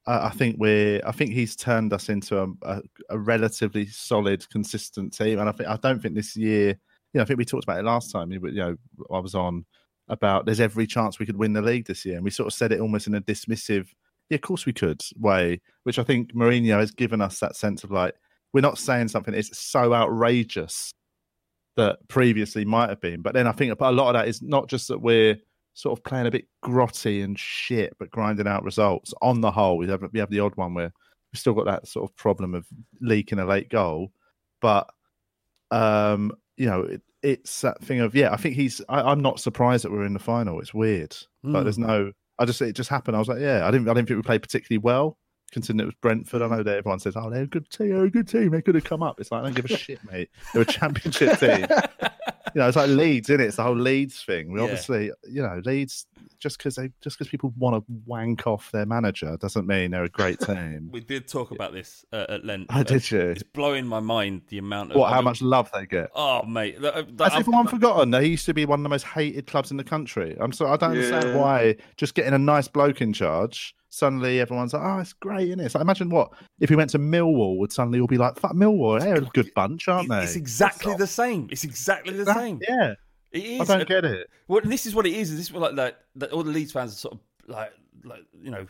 I, 0.05 0.27
I 0.27 0.29
think 0.29 0.57
we're. 0.59 1.01
I 1.03 1.11
think 1.11 1.31
he's 1.31 1.55
turned 1.55 1.93
us 1.93 2.09
into 2.09 2.39
a, 2.39 2.47
a, 2.61 2.81
a 3.09 3.17
relatively 3.17 3.87
solid, 3.87 4.47
consistent 4.51 5.17
team, 5.17 5.39
and 5.39 5.49
I 5.49 5.51
think 5.51 5.69
I 5.69 5.77
don't 5.77 5.99
think 5.99 6.13
this 6.13 6.35
year. 6.35 6.67
You 6.69 7.19
know, 7.19 7.21
I 7.23 7.25
think 7.25 7.39
we 7.39 7.45
talked 7.45 7.63
about 7.63 7.79
it 7.79 7.85
last 7.85 8.11
time. 8.11 8.31
You 8.31 8.39
know, 8.39 8.75
I 9.11 9.19
was 9.19 9.33
on 9.33 9.65
about 10.09 10.45
there's 10.45 10.59
every 10.59 10.85
chance 10.85 11.17
we 11.17 11.25
could 11.25 11.37
win 11.37 11.53
the 11.53 11.61
league 11.61 11.87
this 11.87 12.05
year, 12.05 12.17
and 12.17 12.23
we 12.23 12.29
sort 12.29 12.47
of 12.47 12.53
said 12.53 12.71
it 12.71 12.79
almost 12.79 13.07
in 13.07 13.15
a 13.15 13.21
dismissive. 13.21 13.87
Yeah, 14.29 14.35
of 14.35 14.41
course 14.41 14.67
we 14.67 14.73
could 14.73 15.01
way, 15.17 15.59
which 15.83 15.97
I 15.97 16.03
think 16.03 16.35
Mourinho 16.35 16.77
has 16.79 16.91
given 16.91 17.19
us 17.19 17.39
that 17.39 17.55
sense 17.55 17.83
of 17.83 17.89
like 17.89 18.13
we're 18.53 18.61
not 18.61 18.77
saying 18.77 19.07
something 19.07 19.33
that's 19.33 19.57
so 19.57 19.91
outrageous 19.91 20.91
that 21.77 22.07
previously 22.07 22.63
might 22.63 22.89
have 22.89 23.01
been. 23.01 23.23
But 23.23 23.33
then 23.33 23.47
I 23.47 23.53
think 23.53 23.73
a 23.79 23.91
lot 23.91 24.09
of 24.09 24.13
that 24.13 24.27
is 24.27 24.43
not 24.43 24.69
just 24.69 24.89
that 24.89 25.01
we're 25.01 25.37
sort 25.73 25.97
of 25.97 26.03
playing 26.03 26.27
a 26.27 26.31
bit 26.31 26.45
grotty 26.63 27.23
and 27.23 27.37
shit, 27.39 27.95
but 27.99 28.11
grinding 28.11 28.47
out 28.47 28.63
results. 28.63 29.13
On 29.21 29.41
the 29.41 29.51
whole, 29.51 29.77
we 29.77 29.87
have 29.89 30.03
we 30.11 30.19
have 30.19 30.29
the 30.29 30.39
odd 30.39 30.55
one 30.55 30.73
where 30.73 30.91
we've 31.31 31.39
still 31.39 31.53
got 31.53 31.65
that 31.65 31.87
sort 31.87 32.09
of 32.09 32.15
problem 32.15 32.53
of 32.55 32.65
leaking 33.01 33.39
a 33.39 33.45
late 33.45 33.69
goal, 33.69 34.11
but 34.61 34.89
um, 35.71 36.31
you 36.57 36.65
know, 36.67 36.81
it, 36.83 37.01
it's 37.21 37.61
that 37.61 37.81
thing 37.83 37.99
of 38.01 38.13
yeah. 38.15 38.31
I 38.31 38.37
think 38.37 38.55
he's. 38.55 38.81
I, 38.89 39.01
I'm 39.01 39.21
not 39.21 39.39
surprised 39.39 39.83
that 39.85 39.91
we're 39.91 40.05
in 40.05 40.13
the 40.13 40.19
final. 40.19 40.59
It's 40.59 40.73
weird, 40.73 41.15
but 41.43 41.61
Mm. 41.61 41.63
there's 41.63 41.77
no. 41.79 42.11
I 42.39 42.45
just 42.45 42.61
it 42.61 42.73
just 42.73 42.89
happened. 42.89 43.15
I 43.15 43.19
was 43.19 43.27
like, 43.27 43.39
yeah, 43.39 43.65
I 43.67 43.71
didn't. 43.71 43.87
I 43.89 43.93
didn't 43.93 44.07
think 44.07 44.17
we 44.17 44.23
played 44.23 44.41
particularly 44.41 44.79
well. 44.79 45.17
Considering 45.51 45.81
it 45.81 45.85
was 45.85 45.95
Brentford, 46.01 46.41
I 46.41 46.47
know 46.47 46.63
that 46.63 46.77
everyone 46.77 46.99
says, 46.99 47.15
"Oh, 47.15 47.29
they're 47.29 47.43
a 47.43 47.47
good 47.47 47.69
team. 47.69 47.89
They're 47.89 48.05
a 48.05 48.09
good 48.09 48.27
team. 48.27 48.49
They 48.49 48.61
could 48.61 48.75
have 48.75 48.83
come 48.83 49.03
up." 49.03 49.19
It's 49.19 49.31
like 49.31 49.41
I 49.41 49.45
don't 49.45 49.55
give 49.55 49.65
a 49.65 49.67
shit, 49.77 49.99
mate. 50.11 50.29
They're 50.51 50.63
a 50.63 50.65
championship 50.65 51.39
team. 51.39 51.65
You 52.55 52.61
know, 52.61 52.67
it's 52.67 52.77
like 52.77 52.89
Leeds, 52.89 53.29
isn't 53.29 53.41
it? 53.41 53.45
It's 53.47 53.55
the 53.57 53.63
whole 53.63 53.75
Leeds 53.75 54.23
thing. 54.23 54.51
We 54.51 54.59
Yeah. 54.59 54.63
obviously, 54.65 55.11
you 55.29 55.41
know, 55.41 55.61
Leeds 55.65 56.05
just 56.39 56.57
because 56.57 56.75
they 56.75 56.89
just 57.01 57.17
because 57.17 57.29
people 57.29 57.53
want 57.57 57.75
to 57.75 57.83
wank 58.05 58.45
off 58.47 58.71
their 58.71 58.85
manager 58.85 59.37
doesn't 59.39 59.65
mean 59.67 59.91
they're 59.91 60.03
a 60.03 60.09
great 60.09 60.39
team. 60.41 60.89
We 60.91 60.99
did 61.01 61.27
talk 61.27 61.51
about 61.51 61.73
this 61.73 62.05
uh, 62.11 62.25
at 62.29 62.45
length. 62.45 62.67
Oh, 62.73 62.79
Uh, 62.79 62.83
did 62.83 63.09
you? 63.11 63.19
It's 63.21 63.43
blowing 63.43 63.85
my 63.87 63.99
mind 63.99 64.43
the 64.49 64.57
amount 64.57 64.91
of 64.91 64.97
What? 64.97 65.07
I 65.07 65.11
How 65.11 65.17
mean- 65.17 65.25
much 65.25 65.41
love 65.41 65.69
they 65.73 65.85
get? 65.85 66.09
Oh, 66.15 66.43
mate, 66.43 66.81
that- 66.81 67.17
that- 67.17 67.23
Has 67.23 67.33
I'm- 67.33 67.39
everyone 67.41 67.67
forgotten 67.67 68.11
they 68.11 68.25
used 68.25 68.45
to 68.45 68.53
be 68.53 68.65
one 68.65 68.79
of 68.79 68.83
the 68.83 68.89
most 68.89 69.05
hated 69.05 69.47
clubs 69.47 69.71
in 69.71 69.77
the 69.77 69.83
country? 69.83 70.35
I'm 70.39 70.51
sorry, 70.51 70.71
I 70.71 70.77
don't 70.77 70.91
understand 70.91 71.37
why 71.39 71.75
just 71.97 72.15
getting 72.15 72.33
a 72.33 72.37
nice 72.39 72.67
bloke 72.67 73.01
in 73.01 73.13
charge, 73.13 73.73
suddenly 73.89 74.39
everyone's 74.39 74.73
like, 74.73 74.81
oh, 74.83 74.99
it's 74.99 75.13
great, 75.13 75.47
isn't 75.49 75.59
it? 75.59 75.65
It's 75.65 75.75
like, 75.75 75.81
imagine 75.83 76.09
what 76.09 76.31
if 76.59 76.69
he 76.69 76.75
went 76.75 76.89
to 76.91 76.99
Millwall, 76.99 77.57
would 77.59 77.71
suddenly 77.71 77.99
all 77.99 78.07
be 78.07 78.17
like, 78.17 78.39
fuck 78.39 78.53
Millwall, 78.53 78.99
they're 78.99 79.15
a 79.17 79.21
good 79.21 79.51
bunch, 79.55 79.87
aren't 79.87 80.09
they? 80.09 80.23
It's 80.23 80.35
exactly 80.35 80.95
the 80.95 81.05
same. 81.07 81.47
It's 81.51 81.63
exactly 81.63 82.13
the 82.15 82.23
That- 82.25 82.35
same. 82.37 82.59
Yeah, 82.67 82.95
It 83.33 83.43
is. 83.43 83.69
I 83.69 83.77
don't 83.77 83.87
get 83.87 84.05
it. 84.05 84.29
Well, 84.47 84.61
this 84.63 84.85
is 84.85 84.95
what 84.95 85.07
it 85.07 85.13
is. 85.13 85.31
Is 85.31 85.37
this 85.37 85.51
what 85.51 85.61
like 85.61 85.73
like 85.73 85.97
that 86.15 86.31
all 86.31 86.43
the 86.43 86.51
Leeds 86.51 86.71
fans 86.71 86.93
are 86.93 86.97
sort 86.97 87.15
of 87.15 87.19
like 87.47 87.73
like 88.05 88.21
you 88.41 88.51
know 88.51 88.67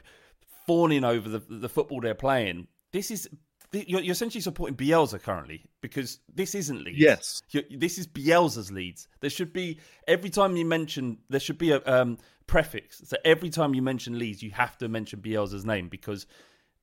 fawning 0.66 1.04
over 1.04 1.30
the 1.30 1.44
the 1.50 1.70
football 1.70 2.02
they're 2.02 2.16
playing. 2.16 2.68
This 2.92 3.12
is 3.12 3.28
you're, 3.74 4.02
you're 4.02 4.14
essentially 4.14 4.42
supporting 4.42 4.76
Bielsa 4.76 5.22
currently 5.22 5.66
because 5.82 6.20
this 6.34 6.56
isn't 6.56 6.84
Leeds. 6.84 7.00
Yes. 7.00 7.42
You're, 7.50 7.64
this 7.72 7.98
is 7.98 8.08
Bielsa's 8.08 8.72
Leeds. 8.72 9.08
There 9.20 9.30
should 9.30 9.52
be 9.52 9.80
every 10.08 10.30
time 10.30 10.56
you 10.56 10.66
mention 10.66 11.18
there 11.30 11.40
should 11.40 11.58
be 11.58 11.72
a 11.72 11.82
um, 11.86 12.18
prefix. 12.48 13.02
So 13.06 13.18
every 13.26 13.50
time 13.50 13.74
you 13.74 13.82
mention 13.82 14.18
Leeds, 14.18 14.44
you 14.44 14.52
have 14.52 14.78
to 14.78 14.88
mention 14.88 15.20
Bielsa's 15.22 15.66
name 15.66 15.90
because 15.90 16.26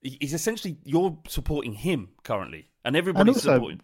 he's 0.02 0.34
essentially 0.34 0.78
you're 0.84 1.16
supporting 1.28 1.72
him 1.72 2.10
currently, 2.24 2.68
and 2.84 2.96
everybody's 2.96 3.36
also- 3.36 3.54
supporting. 3.54 3.80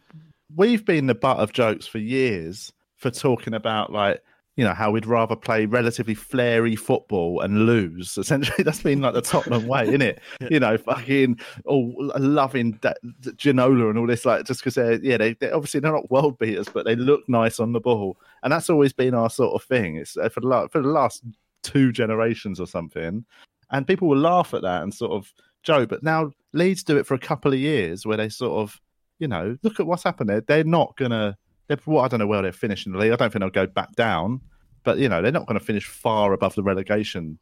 we've 0.55 0.85
been 0.85 1.07
the 1.07 1.15
butt 1.15 1.39
of 1.39 1.53
jokes 1.53 1.87
for 1.87 1.99
years 1.99 2.73
for 2.97 3.11
talking 3.11 3.55
about 3.55 3.93
like 3.93 4.23
you 4.57 4.65
know 4.65 4.73
how 4.73 4.91
we'd 4.91 5.05
rather 5.05 5.37
play 5.37 5.67
relatively 5.67 6.15
flary 6.15 6.75
football 6.77 7.43
and 7.43 7.67
lose. 7.67 8.17
Essentially, 8.19 8.65
that's 8.65 8.83
been 8.83 9.03
like 9.03 9.15
the 9.15 9.21
Tottenham 9.21 9.67
way, 9.67 9.83
isn't 9.89 10.03
it? 10.03 10.21
You 10.51 10.61
know, 10.61 10.79
fucking 10.79 11.39
all 11.67 11.95
loving 12.19 12.73
da- 12.81 12.95
Ginola 13.23 13.91
and 13.91 13.99
all 13.99 14.07
this, 14.07 14.25
like 14.25 14.47
just 14.47 14.61
because 14.61 14.75
they're 14.75 14.95
yeah, 14.95 15.19
they 15.19 15.35
they 15.35 15.51
obviously 15.51 15.81
they're 15.81 15.93
not 15.93 16.11
world 16.11 16.39
beaters, 16.39 16.69
but 16.73 16.87
they 16.87 16.97
look 16.97 17.29
nice 17.29 17.61
on 17.61 17.73
the 17.73 17.81
ball, 17.81 18.17
and 18.43 18.53
that's 18.53 18.71
always 18.71 18.93
been 18.93 19.15
our 19.15 19.31
sort 19.31 19.55
of 19.55 19.67
thing. 19.69 19.97
It's 19.97 20.17
uh, 20.17 20.31
for 20.31 20.41
the 20.41 20.49
la- 20.49 20.69
for 20.69 20.81
the 20.81 20.89
last 20.89 21.23
two 21.63 21.93
generations 21.93 22.59
or 22.59 22.67
something, 22.67 23.27
and 23.71 23.87
people 23.87 24.09
will 24.09 24.19
laugh 24.19 24.55
at 24.55 24.63
that 24.63 24.83
and 24.83 24.95
sort 24.95 25.13
of 25.13 25.31
joke. 25.63 25.91
But 25.91 26.03
now 26.03 26.31
Leeds 26.55 26.83
do 26.83 26.97
it 26.97 27.07
for 27.07 27.15
a 27.15 27.19
couple 27.19 27.53
of 27.53 27.59
years 27.59 28.07
where 28.07 28.17
they 28.17 28.31
sort 28.31 28.63
of 28.63 28.81
you 29.19 29.29
know, 29.29 29.57
look 29.63 29.81
at 29.81 29.87
what's 29.87 30.03
happened 30.03 30.31
there. 30.31 30.41
They're 30.41 30.65
not 30.65 30.97
gonna. 30.97 31.37
They're, 31.69 31.79
well, 31.87 32.05
I 32.05 32.09
don't 32.09 32.21
know 32.21 32.27
where 32.27 32.43
they're 32.43 32.53
finishing 32.53 32.93
the 32.93 32.99
league. 32.99 33.13
I 33.13 33.17
don't 33.17 33.33
think 33.33 33.41
they'll 33.41 33.51
go 33.51 33.67
back 33.67 33.95
down, 33.97 34.41
but 34.85 34.99
you 34.99 35.09
know, 35.09 35.23
they're 35.23 35.33
not 35.33 35.47
going 35.47 35.59
to 35.59 35.65
finish 35.65 35.87
far 35.87 36.33
above 36.33 36.55
the 36.55 36.63
relegation 36.63 37.39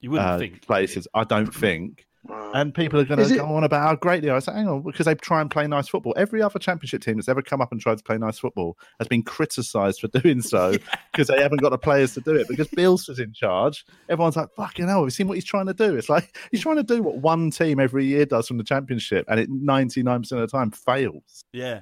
You 0.00 0.10
wouldn't 0.10 0.28
uh, 0.28 0.38
think. 0.38 0.66
places. 0.66 1.08
I 1.14 1.24
don't 1.24 1.54
think. 1.54 2.06
And 2.54 2.72
people 2.72 3.00
are 3.00 3.04
going 3.04 3.26
to 3.26 3.34
go 3.34 3.46
on 3.46 3.64
about 3.64 3.82
how 3.82 3.96
great 3.96 4.22
they 4.22 4.28
are. 4.28 4.36
I 4.36 4.38
say, 4.38 4.52
hang 4.52 4.68
on, 4.68 4.82
because 4.82 5.06
they 5.06 5.14
try 5.16 5.40
and 5.40 5.50
play 5.50 5.66
nice 5.66 5.88
football. 5.88 6.14
Every 6.16 6.40
other 6.40 6.58
championship 6.58 7.02
team 7.02 7.16
that's 7.16 7.28
ever 7.28 7.42
come 7.42 7.60
up 7.60 7.72
and 7.72 7.80
tried 7.80 7.98
to 7.98 8.04
play 8.04 8.16
nice 8.16 8.38
football 8.38 8.78
has 9.00 9.08
been 9.08 9.24
criticised 9.24 10.00
for 10.00 10.08
doing 10.20 10.40
so 10.40 10.72
because 11.12 11.26
they 11.26 11.42
haven't 11.42 11.60
got 11.60 11.70
the 11.70 11.78
players 11.78 12.14
to 12.14 12.20
do 12.20 12.36
it. 12.36 12.46
Because 12.46 12.68
Bielsa's 12.68 13.18
in 13.18 13.32
charge, 13.32 13.84
everyone's 14.08 14.36
like, 14.36 14.50
fucking 14.54 14.86
hell, 14.86 14.98
have 15.00 15.06
you 15.06 15.10
seen 15.10 15.26
what 15.26 15.34
he's 15.34 15.44
trying 15.44 15.66
to 15.66 15.74
do? 15.74 15.96
It's 15.96 16.08
like 16.08 16.36
he's 16.52 16.60
trying 16.60 16.76
to 16.76 16.84
do 16.84 17.02
what 17.02 17.16
one 17.16 17.50
team 17.50 17.80
every 17.80 18.04
year 18.04 18.24
does 18.24 18.46
from 18.46 18.58
the 18.58 18.64
championship, 18.64 19.24
and 19.28 19.40
it 19.40 19.50
99% 19.50 20.30
of 20.32 20.38
the 20.38 20.46
time 20.46 20.70
fails. 20.70 21.44
Yeah. 21.52 21.80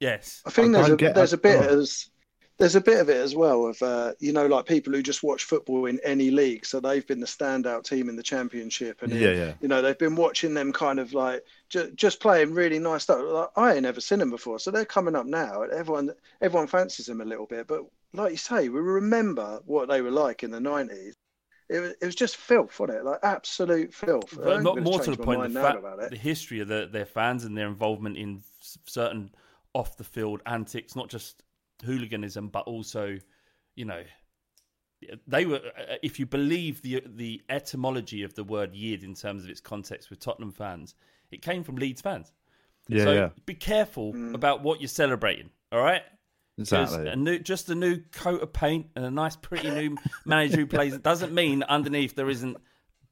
Yes. 0.00 0.42
I 0.46 0.50
think 0.50 0.74
I 0.74 0.78
there's 0.80 0.92
a 0.92 0.96
get- 0.96 1.14
there's 1.14 1.32
a 1.32 1.38
bit 1.38 1.60
oh. 1.70 1.80
as 1.80 2.10
there's 2.56 2.76
a 2.76 2.80
bit 2.80 3.00
of 3.00 3.08
it 3.08 3.16
as 3.16 3.34
well 3.34 3.66
of 3.66 3.82
uh, 3.82 4.12
you 4.20 4.32
know 4.32 4.46
like 4.46 4.64
people 4.66 4.92
who 4.92 5.02
just 5.02 5.24
watch 5.24 5.42
football 5.44 5.86
in 5.86 5.98
any 6.04 6.30
league, 6.30 6.64
so 6.64 6.78
they've 6.78 7.06
been 7.06 7.18
the 7.20 7.26
standout 7.26 7.82
team 7.84 8.08
in 8.08 8.14
the 8.14 8.22
championship, 8.22 9.02
and 9.02 9.12
Yeah, 9.12 9.30
yeah. 9.30 9.52
you 9.60 9.66
know 9.66 9.82
they've 9.82 9.98
been 9.98 10.14
watching 10.14 10.54
them 10.54 10.72
kind 10.72 11.00
of 11.00 11.12
like 11.14 11.42
ju- 11.68 11.90
just 11.96 12.20
playing 12.20 12.54
really 12.54 12.78
nice 12.78 13.02
stuff. 13.04 13.20
Like, 13.24 13.48
I 13.56 13.72
ain't 13.72 13.82
never 13.82 14.00
seen 14.00 14.20
them 14.20 14.30
before, 14.30 14.60
so 14.60 14.70
they're 14.70 14.84
coming 14.84 15.16
up 15.16 15.26
now. 15.26 15.62
and 15.62 15.72
Everyone 15.72 16.10
everyone 16.40 16.68
fancies 16.68 17.06
them 17.06 17.20
a 17.20 17.24
little 17.24 17.46
bit, 17.46 17.66
but 17.66 17.80
like 18.12 18.30
you 18.30 18.36
say, 18.36 18.68
we 18.68 18.78
remember 18.80 19.60
what 19.66 19.88
they 19.88 20.00
were 20.00 20.12
like 20.12 20.44
in 20.44 20.52
the 20.52 20.60
nineties. 20.60 21.16
It 21.68 21.80
was, 21.80 21.90
it 22.00 22.04
was 22.04 22.14
just 22.14 22.36
filth, 22.36 22.78
wasn't 22.78 22.98
it? 22.98 23.04
Like 23.04 23.18
absolute 23.24 23.92
filth. 23.92 24.36
But 24.36 24.62
not 24.62 24.80
more 24.80 25.00
to 25.00 25.10
the 25.10 25.16
point, 25.16 25.42
the, 25.42 25.48
now 25.48 25.62
fact, 25.62 25.78
about 25.78 25.98
it. 25.98 26.10
the 26.10 26.16
history 26.18 26.60
of 26.60 26.68
the, 26.68 26.88
their 26.92 27.06
fans 27.06 27.44
and 27.44 27.56
their 27.56 27.66
involvement 27.66 28.16
in 28.18 28.42
certain 28.86 29.34
off 29.74 29.96
the 29.96 30.04
field 30.04 30.40
antics, 30.46 30.96
not 30.96 31.08
just 31.10 31.42
hooliganism, 31.84 32.48
but 32.48 32.60
also, 32.66 33.18
you 33.76 33.84
know, 33.84 34.02
they 35.26 35.44
were. 35.44 35.60
uh, 35.78 35.96
If 36.02 36.18
you 36.18 36.26
believe 36.26 36.80
the 36.82 37.02
the 37.06 37.42
etymology 37.48 38.22
of 38.22 38.34
the 38.34 38.44
word 38.44 38.74
"yid" 38.74 39.04
in 39.04 39.14
terms 39.14 39.44
of 39.44 39.50
its 39.50 39.60
context 39.60 40.08
with 40.10 40.20
Tottenham 40.20 40.52
fans, 40.52 40.94
it 41.30 41.42
came 41.42 41.62
from 41.64 41.76
Leeds 41.76 42.00
fans. 42.00 42.32
Yeah, 42.88 43.04
so 43.04 43.12
yeah. 43.12 43.28
be 43.46 43.54
careful 43.54 44.12
Mm. 44.12 44.34
about 44.34 44.62
what 44.62 44.80
you're 44.80 44.88
celebrating. 44.88 45.50
All 45.72 45.80
right. 45.82 46.02
Exactly. 46.56 47.08
A 47.08 47.16
new, 47.16 47.38
just 47.40 47.68
a 47.68 47.74
new 47.74 47.98
coat 48.12 48.40
of 48.40 48.52
paint 48.52 48.86
and 48.94 49.04
a 49.04 49.10
nice, 49.10 49.34
pretty 49.34 49.68
new 49.70 49.96
manager 50.24 50.58
who 50.58 50.66
plays. 50.66 50.94
It 50.94 51.02
doesn't 51.02 51.34
mean 51.34 51.64
underneath 51.64 52.14
there 52.14 52.30
isn't 52.30 52.56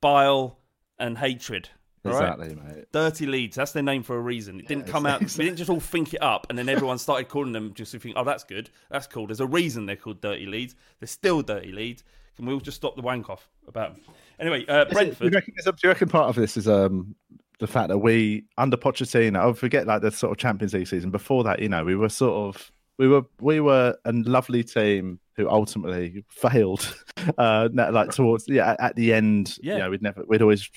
bile 0.00 0.59
and 0.99 1.19
hatred. 1.19 1.69
All 2.05 2.13
right? 2.13 2.33
Exactly, 2.35 2.55
mate. 2.57 2.85
Dirty 2.93 3.27
Leeds. 3.27 3.57
That's 3.57 3.73
their 3.73 3.83
name 3.83 4.03
for 4.03 4.17
a 4.17 4.21
reason. 4.21 4.59
It 4.61 4.69
didn't 4.69 4.87
come 4.87 5.07
out. 5.07 5.21
We 5.21 5.45
didn't 5.45 5.57
just 5.57 5.71
all 5.71 5.81
think 5.81 6.15
it 6.15 6.23
up, 6.23 6.47
and 6.49 6.59
then 6.59 6.69
everyone 6.69 6.99
started 6.99 7.29
calling 7.29 7.53
them 7.53 7.73
just 7.75 7.93
to 7.93 7.99
think, 7.99 8.17
"Oh, 8.19 8.25
that's 8.25 8.45
good. 8.45 8.71
That's 8.91 9.07
cool." 9.07 9.27
There's 9.27 9.41
a 9.41 9.47
reason 9.47 9.87
they're 9.87 9.97
called 9.97 10.21
Dirty 10.21 10.47
Leeds. 10.47 10.75
They're 11.01 11.07
still 11.07 11.43
Dirty 11.43 11.73
Leeds. 11.73 12.05
Can 12.37 12.47
we 12.47 12.53
all 12.55 12.61
just 12.61 12.77
stop 12.79 12.97
the 12.97 13.03
wank 13.03 13.29
off 13.31 13.49
about 13.69 13.95
them? 13.95 14.05
Anyway, 14.41 14.65
uh, 14.67 14.85
Do 14.85 14.89
you, 14.91 14.95
Brentford. 14.95 15.35
reckon, 15.35 15.55
do 15.65 15.73
you 15.85 15.89
reckon 15.91 16.09
part 16.09 16.29
of 16.31 16.35
this 16.35 16.57
is 16.57 16.67
um, 16.67 17.15
the 17.61 17.67
fact 17.67 17.89
that 17.91 17.99
we 17.99 18.45
under 18.57 18.77
Pochettino? 18.77 19.51
I 19.51 19.53
forget 19.53 19.87
like 19.87 20.01
the 20.03 20.11
sort 20.11 20.33
of 20.33 20.39
Champions 20.39 20.73
League 20.75 20.89
season. 20.89 21.11
Before 21.11 21.45
that, 21.45 21.61
you 21.61 21.69
know, 21.69 21.85
we 21.85 21.95
were 21.95 22.09
sort 22.09 22.57
of 22.57 22.73
we 22.99 23.07
were 23.07 23.23
we 23.41 23.61
were 23.61 23.97
a 24.07 24.13
lovely 24.13 24.65
team 24.65 25.21
who 25.37 25.49
ultimately 25.49 26.25
failed. 26.31 26.95
Uh, 27.39 27.69
like 27.73 28.11
towards 28.11 28.47
yeah, 28.49 28.73
at, 28.73 28.81
at 28.81 28.97
the 28.97 29.15
end, 29.15 29.57
Yeah. 29.63 29.75
you 29.75 29.79
know, 29.79 29.91
we'd 29.91 30.03
never 30.03 30.25
we'd 30.27 30.43
always, 30.43 30.69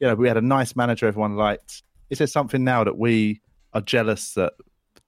you 0.00 0.06
know, 0.08 0.14
we 0.14 0.28
had 0.28 0.36
a 0.36 0.42
nice 0.42 0.76
manager 0.76 1.06
everyone 1.06 1.36
liked. 1.36 1.82
Is 2.10 2.18
there 2.18 2.26
something 2.26 2.62
now 2.64 2.84
that 2.84 2.98
we 2.98 3.40
are 3.72 3.80
jealous 3.80 4.34
that 4.34 4.52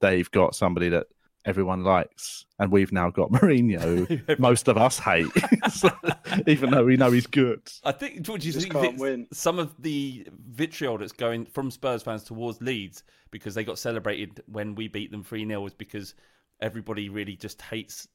they've 0.00 0.30
got 0.30 0.54
somebody 0.54 0.88
that 0.90 1.06
everyone 1.44 1.82
likes, 1.84 2.44
and 2.58 2.70
we've 2.70 2.92
now 2.92 3.10
got 3.10 3.30
Mourinho, 3.32 4.38
most 4.38 4.68
of 4.68 4.76
us 4.76 4.98
hate, 4.98 5.26
So, 5.70 5.90
even 6.46 6.70
though 6.70 6.84
we 6.84 6.96
know 6.96 7.10
he's 7.10 7.26
good. 7.26 7.62
I 7.84 7.92
think. 7.92 8.26
What 8.26 8.40
do 8.40 8.46
you 8.46 8.52
Just 8.52 8.70
think? 8.70 8.74
can't 8.74 8.98
win. 8.98 9.26
Some 9.32 9.58
of 9.58 9.74
the 9.78 10.26
vitriol 10.50 10.98
that's 10.98 11.12
going 11.12 11.46
from 11.46 11.70
Spurs 11.70 12.02
fans 12.02 12.24
towards 12.24 12.60
Leeds 12.60 13.02
because 13.30 13.54
they 13.54 13.64
got 13.64 13.78
celebrated 13.78 14.42
when 14.46 14.74
we 14.74 14.88
beat 14.88 15.10
them 15.10 15.22
three 15.22 15.46
0 15.46 15.64
is 15.66 15.74
because 15.74 16.14
everybody 16.60 17.08
really 17.08 17.36
just 17.36 17.62
hates 17.62 18.08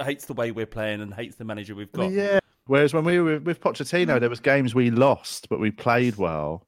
hates 0.00 0.24
the 0.24 0.32
way 0.32 0.52
we're 0.52 0.64
playing 0.64 1.02
and 1.02 1.12
hates 1.12 1.36
the 1.36 1.44
manager 1.44 1.74
we've 1.74 1.92
got. 1.92 2.10
Yeah. 2.10 2.38
Whereas 2.66 2.92
when 2.92 3.04
we 3.04 3.20
were 3.20 3.38
with 3.38 3.60
Pochettino, 3.60 4.18
there 4.18 4.30
was 4.30 4.40
games 4.40 4.74
we 4.74 4.90
lost, 4.90 5.48
but 5.48 5.60
we 5.60 5.70
played 5.70 6.16
well, 6.16 6.66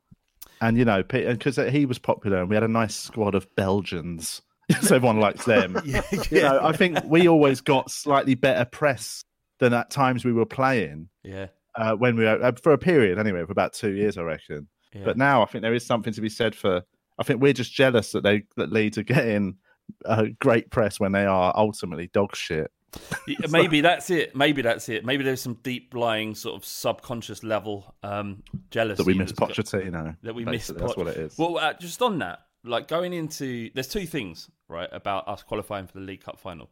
and 0.61 0.78
you 0.78 0.84
know, 0.84 1.02
because 1.02 1.56
he 1.56 1.87
was 1.87 1.98
popular, 1.98 2.38
and 2.38 2.48
we 2.48 2.54
had 2.54 2.62
a 2.62 2.68
nice 2.68 2.94
squad 2.94 3.34
of 3.34 3.52
Belgians, 3.56 4.42
so 4.80 4.96
everyone 4.96 5.18
likes 5.18 5.44
them. 5.44 5.80
yeah, 5.84 6.02
You 6.30 6.42
know, 6.42 6.61
I 6.62 6.72
think 6.72 6.98
we 7.04 7.28
always 7.28 7.61
got 7.61 7.90
slightly 7.90 8.34
better 8.34 8.64
press 8.64 9.24
than 9.58 9.72
at 9.72 9.90
times 9.90 10.24
we 10.24 10.32
were 10.32 10.46
playing 10.46 11.08
yeah, 11.24 11.48
uh, 11.74 11.94
when 11.94 12.16
we 12.16 12.24
were 12.24 12.42
uh, 12.42 12.52
for 12.62 12.72
a 12.72 12.78
period 12.78 13.18
anyway, 13.18 13.44
for 13.44 13.52
about 13.52 13.72
two 13.72 13.92
years, 13.92 14.16
I 14.16 14.22
reckon. 14.22 14.68
yeah. 14.94 15.02
But 15.04 15.16
now 15.16 15.42
I 15.42 15.46
think 15.46 15.62
there 15.62 15.74
is 15.74 15.84
something 15.84 16.12
to 16.12 16.20
be 16.20 16.28
said 16.28 16.54
for. 16.54 16.82
I 17.18 17.24
think 17.24 17.42
we're 17.42 17.52
just 17.52 17.72
jealous 17.72 18.12
that 18.12 18.22
they 18.22 18.44
that 18.56 18.70
Leeds 18.70 18.98
are 18.98 19.02
getting 19.02 19.56
uh, 20.04 20.26
great 20.38 20.70
press 20.70 21.00
when 21.00 21.11
they 21.11 21.26
are 21.26 21.52
ultimately 21.56 22.08
dog 22.12 22.37
shit. 22.37 22.70
Maybe 23.51 23.81
that's 23.83 24.11
it. 24.11 24.35
Maybe 24.35 24.62
that's 24.62 24.88
it. 24.88 25.05
Maybe 25.05 25.22
there's 25.24 25.40
some 25.42 25.55
deep 25.62 25.94
lying 25.94 26.35
sort 26.35 26.57
of 26.57 26.64
subconscious 26.64 27.42
level 27.44 27.94
um, 28.03 28.42
jealousy 28.70 28.96
That 28.96 29.07
we 29.07 29.14
miss 29.14 29.33
Pochettino. 29.33 30.16
that 30.22 30.35
we 30.35 30.44
miss. 30.44 30.68
That's 30.68 30.96
what 30.96 31.07
it 31.09 31.16
is. 31.18 31.37
Well, 31.37 31.59
uh, 31.59 31.74
just 31.74 32.01
on 32.03 32.18
that, 32.20 32.40
like 32.64 32.88
going 32.88 33.12
into 33.12 33.70
there's 33.74 33.88
two 33.88 34.07
things 34.07 34.51
right 34.68 34.88
about 34.92 35.29
us 35.29 35.42
qualifying 35.42 35.87
for 35.87 35.94
the 35.98 36.05
League 36.05 36.22
Cup 36.24 36.38
final. 36.38 36.70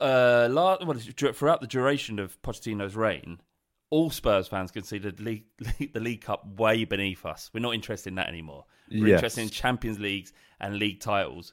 Uh, 0.00 0.48
la 0.50 0.78
well, 0.84 0.98
throughout 0.98 1.60
the 1.60 1.66
duration 1.66 2.18
of 2.18 2.40
Pochettino's 2.42 2.96
reign, 2.96 3.40
all 3.90 4.10
Spurs 4.10 4.48
fans 4.48 4.70
considered 4.70 5.20
league, 5.20 5.44
the 5.92 6.00
League 6.00 6.22
Cup 6.22 6.58
way 6.58 6.84
beneath 6.84 7.26
us. 7.26 7.50
We're 7.52 7.60
not 7.60 7.74
interested 7.74 8.08
in 8.10 8.14
that 8.14 8.28
anymore. 8.28 8.64
We're 8.90 9.08
Yes. 9.08 9.14
interested 9.18 9.42
in 9.42 9.48
Champions 9.50 9.98
Leagues 9.98 10.32
and 10.60 10.78
league 10.78 11.00
titles. 11.00 11.52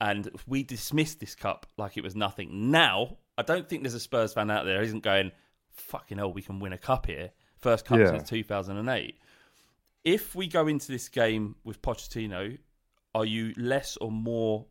And 0.00 0.30
we 0.46 0.62
dismissed 0.62 1.20
this 1.20 1.34
cup 1.34 1.66
like 1.76 1.96
it 1.96 2.02
was 2.02 2.16
nothing. 2.16 2.70
Now, 2.70 3.18
I 3.36 3.42
don't 3.42 3.68
think 3.68 3.82
there's 3.82 3.94
a 3.94 4.00
Spurs 4.00 4.32
fan 4.32 4.50
out 4.50 4.64
there 4.64 4.78
who 4.78 4.84
isn't 4.84 5.02
going, 5.02 5.30
fucking 5.72 6.18
hell, 6.18 6.32
we 6.32 6.42
can 6.42 6.58
win 6.58 6.72
a 6.72 6.78
cup 6.78 7.06
here. 7.06 7.30
First 7.58 7.84
cup 7.84 7.98
Yeah. 7.98 8.10
since 8.10 8.28
2008. 8.28 9.18
If 10.04 10.34
we 10.34 10.46
go 10.46 10.66
into 10.66 10.90
this 10.90 11.08
game 11.10 11.56
with 11.64 11.82
Pochettino, 11.82 12.56
are 13.14 13.24
you 13.26 13.52
less 13.56 13.98
or 13.98 14.10
more 14.10 14.66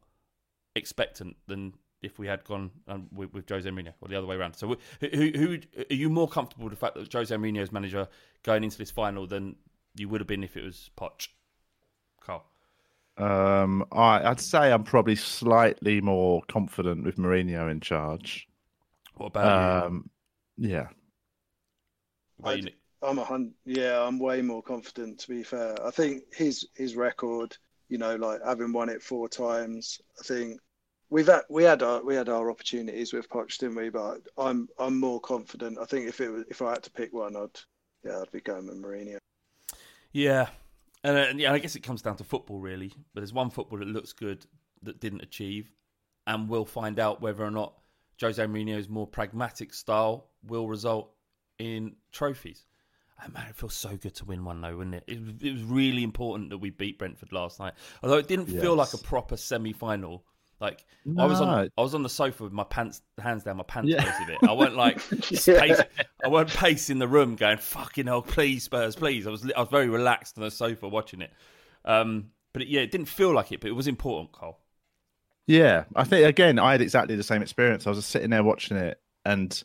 expectant 0.75 1.37
than 1.47 1.73
if 2.01 2.17
we 2.17 2.25
had 2.25 2.43
gone 2.45 2.71
um, 2.87 3.07
with, 3.13 3.33
with 3.33 3.47
Jose 3.49 3.69
Mourinho 3.69 3.93
or 4.01 4.07
the 4.07 4.15
other 4.17 4.25
way 4.25 4.35
around? 4.35 4.55
So, 4.55 4.77
who, 5.01 5.07
who, 5.09 5.59
are 5.77 5.93
you 5.93 6.09
more 6.09 6.27
comfortable 6.27 6.65
with 6.65 6.73
the 6.73 6.79
fact 6.79 6.95
that 6.95 7.13
Jose 7.13 7.35
Mourinho 7.35 7.61
is 7.61 7.71
manager 7.71 8.07
going 8.41 8.63
into 8.63 8.77
this 8.79 8.89
final 8.89 9.27
than 9.27 9.55
you 9.95 10.09
would 10.09 10.21
have 10.21 10.27
been 10.27 10.43
if 10.43 10.57
it 10.57 10.63
was 10.63 10.89
Poch? 10.97 11.27
Carl. 12.21 12.43
Um, 13.19 13.85
I, 13.91 14.23
I'd 14.23 14.39
say 14.39 14.71
I'm 14.71 14.83
probably 14.83 15.15
slightly 15.15 16.01
more 16.01 16.41
confident 16.49 17.03
with 17.03 17.17
Mourinho 17.17 17.69
in 17.69 17.81
charge. 17.81 18.47
What 19.15 19.27
about 19.27 19.85
Um, 19.85 20.09
yeah, 20.57 20.87
you? 20.89 20.95
What 22.37 22.53
about 22.53 22.63
you, 22.63 22.71
I'm 23.01 23.19
a 23.19 23.23
hun- 23.23 23.53
yeah, 23.65 24.01
I'm 24.01 24.19
way 24.19 24.41
more 24.41 24.61
confident. 24.63 25.19
To 25.19 25.29
be 25.29 25.43
fair, 25.43 25.75
I 25.85 25.91
think 25.91 26.23
his 26.33 26.67
his 26.75 26.95
record, 26.95 27.55
you 27.89 27.97
know, 27.97 28.15
like 28.15 28.41
having 28.45 28.71
won 28.73 28.89
it 28.89 29.01
four 29.01 29.27
times, 29.29 29.99
I 30.19 30.23
think 30.23 30.59
we've 31.09 31.27
had 31.27 31.41
we 31.49 31.63
had 31.63 31.83
our 31.83 32.03
we 32.03 32.15
had 32.15 32.29
our 32.29 32.49
opportunities 32.49 33.13
with 33.13 33.29
Poch, 33.29 33.57
didn't 33.57 33.75
we? 33.75 33.89
But 33.89 34.21
I'm 34.37 34.67
I'm 34.77 34.99
more 34.99 35.19
confident. 35.19 35.77
I 35.79 35.85
think 35.85 36.07
if 36.07 36.21
it 36.21 36.29
was, 36.29 36.45
if 36.49 36.61
I 36.61 36.71
had 36.71 36.83
to 36.83 36.91
pick 36.91 37.13
one, 37.13 37.35
I'd 37.35 37.59
yeah, 38.03 38.21
I'd 38.21 38.31
be 38.31 38.41
going 38.41 38.67
with 38.67 38.81
Mourinho. 38.81 39.17
Yeah, 40.11 40.47
and 41.03 41.17
uh, 41.17 41.33
yeah, 41.35 41.53
I 41.53 41.59
guess 41.59 41.75
it 41.75 41.81
comes 41.83 42.01
down 42.01 42.17
to 42.17 42.23
football 42.23 42.59
really. 42.59 42.93
But 43.13 43.21
there's 43.21 43.33
one 43.33 43.49
football 43.49 43.79
that 43.79 43.87
looks 43.87 44.13
good 44.13 44.45
that 44.83 44.99
didn't 44.99 45.21
achieve, 45.21 45.71
and 46.27 46.49
we'll 46.49 46.65
find 46.65 46.99
out 46.99 47.21
whether 47.21 47.43
or 47.43 47.51
not 47.51 47.73
Jose 48.21 48.43
Mourinho's 48.43 48.89
more 48.89 49.07
pragmatic 49.07 49.73
style 49.73 50.29
will 50.45 50.67
result 50.67 51.11
in 51.57 51.95
trophies. 52.11 52.65
And 53.21 53.33
man, 53.33 53.47
it 53.49 53.55
feels 53.55 53.75
so 53.75 53.97
good 53.97 54.15
to 54.15 54.25
win 54.25 54.45
one 54.45 54.61
though, 54.61 54.77
wouldn't 54.77 54.95
it? 54.95 55.03
It 55.07 55.19
was, 55.19 55.33
it 55.41 55.51
was 55.51 55.63
really 55.63 56.03
important 56.03 56.49
that 56.51 56.57
we 56.59 56.69
beat 56.69 56.97
Brentford 56.97 57.31
last 57.33 57.59
night. 57.59 57.73
Although 58.01 58.17
it 58.17 58.27
didn't 58.27 58.47
feel 58.47 58.75
like 58.75 58.93
a 58.93 58.97
proper 58.97 59.35
semi-final. 59.35 60.23
Like 60.61 60.85
I 61.17 61.25
was 61.25 61.39
on, 61.39 61.69
I 61.77 61.81
was 61.81 61.95
on 61.95 62.03
the 62.03 62.09
sofa 62.09 62.43
with 62.43 62.51
my 62.51 62.65
pants, 62.65 63.01
hands 63.17 63.43
down 63.43 63.55
my 63.57 63.63
pants, 63.63 63.89
Yeah. 63.89 64.03
it. 64.29 64.37
I 64.47 64.51
weren't 64.53 64.75
like, 64.75 64.99
Yeah. 65.31 65.59
pace, 65.61 65.79
I 66.23 66.27
weren't 66.27 66.49
pacing 66.49 66.99
the 66.99 67.07
room, 67.07 67.35
going 67.37 67.57
"fucking 67.59 68.07
hell, 68.07 68.21
please 68.21 68.63
Spurs, 68.63 68.95
please." 68.95 69.25
I 69.25 69.29
was, 69.31 69.49
I 69.55 69.59
was 69.59 69.69
very 69.69 69.87
relaxed 69.87 70.37
on 70.37 70.43
the 70.43 70.51
sofa 70.51 70.87
watching 70.89 71.21
it. 71.21 71.31
Um, 71.85 72.31
but 72.51 72.63
it, 72.63 72.67
yeah, 72.67 72.81
it 72.81 72.91
didn't 72.91 73.07
feel 73.07 73.33
like 73.33 73.51
it, 73.53 73.61
but 73.61 73.69
it 73.69 73.73
was 73.73 73.87
important, 73.87 74.33
Cole. 74.33 74.59
yeah. 75.47 75.85
I 75.95 76.03
think 76.03 76.27
again, 76.27 76.59
I 76.59 76.73
had 76.73 76.81
exactly 76.81 77.15
the 77.15 77.23
same 77.23 77.41
experience. 77.41 77.87
I 77.87 77.91
was 77.91 77.99
just 77.99 78.09
sitting 78.09 78.31
there 78.31 78.43
watching 78.43 78.75
it, 78.75 78.99
and 79.23 79.63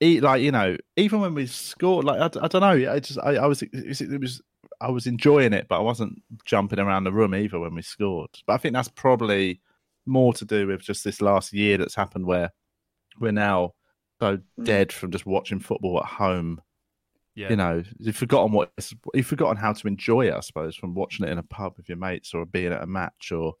eat 0.00 0.22
like 0.22 0.40
you 0.42 0.52
know, 0.52 0.76
even 0.96 1.20
when 1.20 1.34
we 1.34 1.46
scored, 1.46 2.04
like 2.04 2.20
I, 2.20 2.28
d- 2.28 2.40
I 2.42 2.46
don't 2.48 2.60
know, 2.60 2.92
I 2.92 3.00
just 3.00 3.18
I, 3.18 3.34
I 3.36 3.46
was 3.46 3.62
it 3.62 3.70
was, 3.88 4.00
it 4.00 4.20
was 4.20 4.40
I 4.80 4.90
was 4.90 5.08
enjoying 5.08 5.52
it, 5.52 5.66
but 5.68 5.78
I 5.78 5.82
wasn't 5.82 6.22
jumping 6.44 6.78
around 6.78 7.04
the 7.04 7.12
room 7.12 7.34
either 7.34 7.58
when 7.58 7.74
we 7.74 7.82
scored. 7.82 8.30
But 8.46 8.52
I 8.54 8.56
think 8.58 8.74
that's 8.74 8.88
probably 8.88 9.60
more 10.06 10.32
to 10.34 10.44
do 10.44 10.66
with 10.66 10.80
just 10.82 11.04
this 11.04 11.20
last 11.20 11.52
year 11.52 11.78
that's 11.78 11.94
happened 11.94 12.26
where 12.26 12.50
we're 13.20 13.32
now 13.32 13.74
so 14.20 14.38
Mm. 14.58 14.64
dead 14.64 14.92
from 14.92 15.10
just 15.10 15.26
watching 15.26 15.58
football 15.60 15.98
at 15.98 16.06
home 16.06 16.60
Yeah. 17.34 17.48
You 17.50 17.56
know, 17.56 17.82
you've 17.98 18.14
forgotten 18.16 18.52
what 18.52 18.70
you've 19.14 19.26
forgotten 19.26 19.56
how 19.56 19.72
to 19.72 19.88
enjoy 19.88 20.26
it. 20.28 20.34
I 20.34 20.40
suppose 20.40 20.76
from 20.76 20.94
watching 20.94 21.26
it 21.26 21.30
in 21.32 21.38
a 21.38 21.42
pub 21.42 21.72
with 21.78 21.88
your 21.88 21.96
mates 21.96 22.34
or 22.34 22.44
being 22.44 22.72
at 22.74 22.82
a 22.82 22.86
match, 22.86 23.32
or 23.32 23.54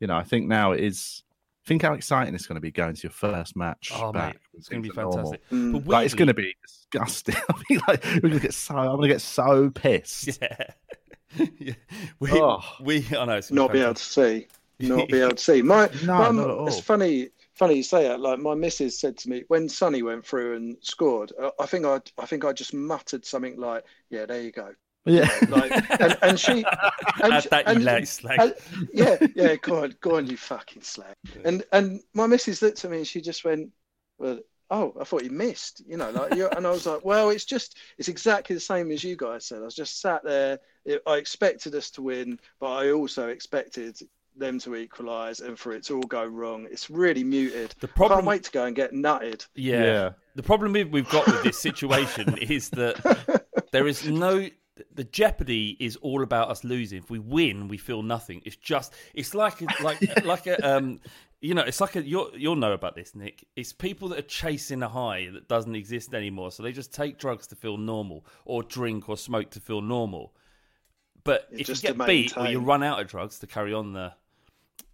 you 0.00 0.06
know, 0.06 0.16
I 0.16 0.22
think 0.24 0.48
now 0.48 0.72
it 0.72 0.80
is. 0.80 1.22
Think 1.66 1.82
how 1.82 1.92
exciting 1.92 2.34
it's 2.34 2.46
going 2.46 2.54
to 2.56 2.60
be 2.62 2.70
going 2.72 2.94
to 2.94 3.02
your 3.02 3.10
first 3.10 3.54
match. 3.54 3.92
Oh, 3.94 4.10
back 4.10 4.34
mate, 4.36 4.40
it's 4.54 4.68
going 4.70 4.82
to 4.82 4.88
be 4.88 4.94
fantastic. 4.94 5.42
Mm. 5.50 5.72
But 5.74 5.86
Like 5.86 6.04
it's 6.06 6.14
going 6.14 6.28
to 6.28 6.32
be 6.34 6.54
disgusting. 6.66 7.34
I 7.50 7.62
mean, 7.68 7.80
like 7.86 8.02
we're 8.06 8.20
going 8.20 8.32
to 8.34 8.40
get 8.40 8.54
so. 8.54 8.74
I'm 8.78 8.86
going 8.96 9.02
to 9.02 9.08
get 9.08 9.20
so 9.20 9.68
pissed. 9.68 10.40
Yeah. 11.36 11.46
yeah. 11.58 11.74
We, 12.20 12.30
Oh. 12.32 12.62
we, 12.80 13.04
I 13.14 13.26
know. 13.26 13.34
It's 13.36 13.52
not 13.52 13.70
be 13.70 13.80
be 13.80 13.84
able 13.84 13.92
to 13.92 14.02
see, 14.02 14.46
not 14.80 15.08
be 15.08 15.20
able 15.20 15.32
to 15.36 15.42
see. 15.42 15.62
My, 15.62 15.88
No, 16.04 16.14
my- 16.18 16.30
not 16.30 16.44
at 16.50 16.56
all. 16.56 16.66
it's 16.68 16.80
funny, 16.80 17.30
funny 17.54 17.76
you 17.76 17.82
say 17.82 18.04
that. 18.08 18.20
Like 18.20 18.38
my 18.38 18.54
missus 18.54 18.98
said 19.00 19.16
to 19.18 19.28
me 19.30 19.44
when 19.48 19.68
Sonny 19.68 20.02
went 20.02 20.24
through 20.26 20.56
and 20.56 20.76
scored. 20.80 21.32
uh, 21.40 21.50
I 21.58 21.66
think 21.66 21.84
I, 21.86 22.00
I 22.18 22.26
think 22.26 22.44
I 22.44 22.52
just 22.52 22.74
muttered 22.74 23.24
something 23.24 23.58
like, 23.58 23.84
"Yeah, 24.10 24.26
there 24.26 24.42
you 24.42 24.52
go." 24.52 24.70
Yeah. 25.04 25.30
Like, 25.48 25.72
and, 26.00 26.18
and 26.22 26.38
she, 26.40 26.64
and, 27.22 27.32
that, 27.50 27.64
you 27.80 27.88
and- 27.88 28.08
slag. 28.08 28.38
and- 28.40 28.54
yeah, 28.92 29.16
yeah, 29.34 29.56
go 29.56 29.82
on, 29.84 29.94
go 30.00 30.16
on, 30.16 30.26
you 30.26 30.36
fucking 30.36 30.82
slag. 30.82 31.14
And 31.44 31.64
and 31.72 32.00
my 32.14 32.26
missus 32.26 32.60
looked 32.62 32.84
at 32.84 32.90
me 32.90 32.98
and 32.98 33.06
she 33.06 33.20
just 33.20 33.44
went, 33.44 33.70
"Well, 34.18 34.40
oh, 34.70 34.94
I 35.00 35.04
thought 35.04 35.24
you 35.24 35.30
missed," 35.30 35.82
you 35.88 35.96
know, 35.96 36.10
like, 36.10 36.34
you 36.34 36.48
and 36.48 36.66
I 36.66 36.70
was 36.70 36.84
like, 36.86 37.04
"Well, 37.04 37.30
it's 37.30 37.46
just, 37.46 37.78
it's 37.96 38.08
exactly 38.08 38.54
the 38.54 38.60
same 38.60 38.90
as 38.90 39.02
you 39.02 39.16
guys 39.16 39.46
said. 39.46 39.58
I 39.62 39.64
was 39.64 39.74
just 39.74 40.00
sat 40.00 40.22
there. 40.24 40.58
I 41.06 41.16
expected 41.16 41.74
us 41.74 41.90
to 41.92 42.02
win, 42.02 42.38
but 42.60 42.70
I 42.72 42.90
also 42.92 43.28
expected." 43.28 43.98
Them 44.38 44.58
to 44.60 44.76
equalise 44.76 45.40
and 45.40 45.58
for 45.58 45.72
it 45.72 45.82
to 45.84 45.94
all 45.96 46.02
go 46.02 46.24
wrong. 46.24 46.66
It's 46.70 46.88
really 46.90 47.24
muted. 47.24 47.74
The 47.80 47.88
I 47.88 47.90
problem- 47.90 48.18
can't 48.20 48.26
wait 48.26 48.44
to 48.44 48.50
go 48.52 48.64
and 48.66 48.76
get 48.76 48.92
nutted. 48.92 49.46
Yeah. 49.54 49.82
Yeah. 49.84 50.10
The 50.36 50.42
problem 50.42 50.72
we've, 50.72 50.90
we've 50.90 51.08
got 51.08 51.26
with 51.26 51.42
this 51.42 51.58
situation 51.58 52.38
is 52.42 52.70
that 52.70 53.44
there 53.72 53.86
is 53.88 54.06
no. 54.08 54.48
The 54.94 55.02
jeopardy 55.02 55.76
is 55.80 55.96
all 55.96 56.22
about 56.22 56.50
us 56.50 56.62
losing. 56.62 56.98
If 56.98 57.10
we 57.10 57.18
win, 57.18 57.66
we 57.66 57.78
feel 57.78 58.02
nothing. 58.02 58.42
It's 58.44 58.54
just. 58.54 58.94
It's 59.12 59.34
like 59.34 59.60
a- 59.60 59.66
like 59.82 60.24
like 60.24 60.46
a 60.46 60.56
um. 60.76 61.00
You 61.40 61.54
know, 61.54 61.62
it's 61.62 61.80
like 61.80 61.94
a 61.96 62.02
you'll 62.02 62.30
you'll 62.36 62.56
know 62.56 62.72
about 62.72 62.94
this, 62.96 63.14
Nick. 63.14 63.44
It's 63.56 63.72
people 63.72 64.08
that 64.10 64.18
are 64.20 64.22
chasing 64.22 64.82
a 64.82 64.88
high 64.88 65.28
that 65.32 65.48
doesn't 65.48 65.74
exist 65.74 66.14
anymore. 66.14 66.50
So 66.52 66.62
they 66.62 66.72
just 66.72 66.92
take 66.92 67.18
drugs 67.18 67.46
to 67.48 67.56
feel 67.56 67.76
normal, 67.76 68.24
or 68.44 68.62
drink 68.62 69.08
or 69.08 69.16
smoke 69.16 69.50
to 69.50 69.60
feel 69.60 69.80
normal. 69.80 70.34
But 71.24 71.46
Yeah, 71.50 71.54
if 71.54 71.58
you 71.60 71.64
just 71.74 71.84
to 71.84 71.94
get 71.94 72.06
beat 72.06 72.36
or 72.36 72.46
you 72.46 72.60
run 72.60 72.82
out 72.82 73.00
of 73.00 73.08
drugs 73.08 73.38
to 73.40 73.46
carry 73.46 73.72
on 73.74 73.92
the 73.92 74.12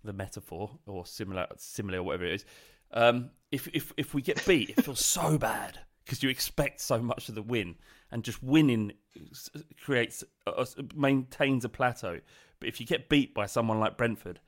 the 0.04 0.12
metaphor 0.12 0.70
or 0.86 1.06
similar 1.06 1.46
similar 1.56 1.98
or 1.98 2.02
whatever 2.02 2.24
it 2.24 2.34
is. 2.34 2.44
Um 2.92 3.30
if 3.50 3.68
if 3.68 3.92
if 3.96 4.14
we 4.14 4.22
get 4.22 4.44
beat 4.46 4.70
it 4.70 4.84
feels 4.84 5.04
so 5.04 5.38
bad 5.38 5.78
because 6.04 6.22
you 6.22 6.28
expect 6.28 6.80
so 6.80 7.00
much 7.00 7.28
of 7.28 7.34
the 7.34 7.42
win. 7.42 7.76
And 8.10 8.22
just 8.22 8.42
winning 8.42 8.92
creates 9.82 10.22
uh, 10.46 10.64
maintains 10.94 11.64
a 11.64 11.68
plateau. 11.68 12.20
But 12.60 12.68
if 12.68 12.80
you 12.80 12.86
get 12.86 13.08
beat 13.08 13.34
by 13.34 13.46
someone 13.46 13.80
like 13.80 13.96
Brentford 13.96 14.40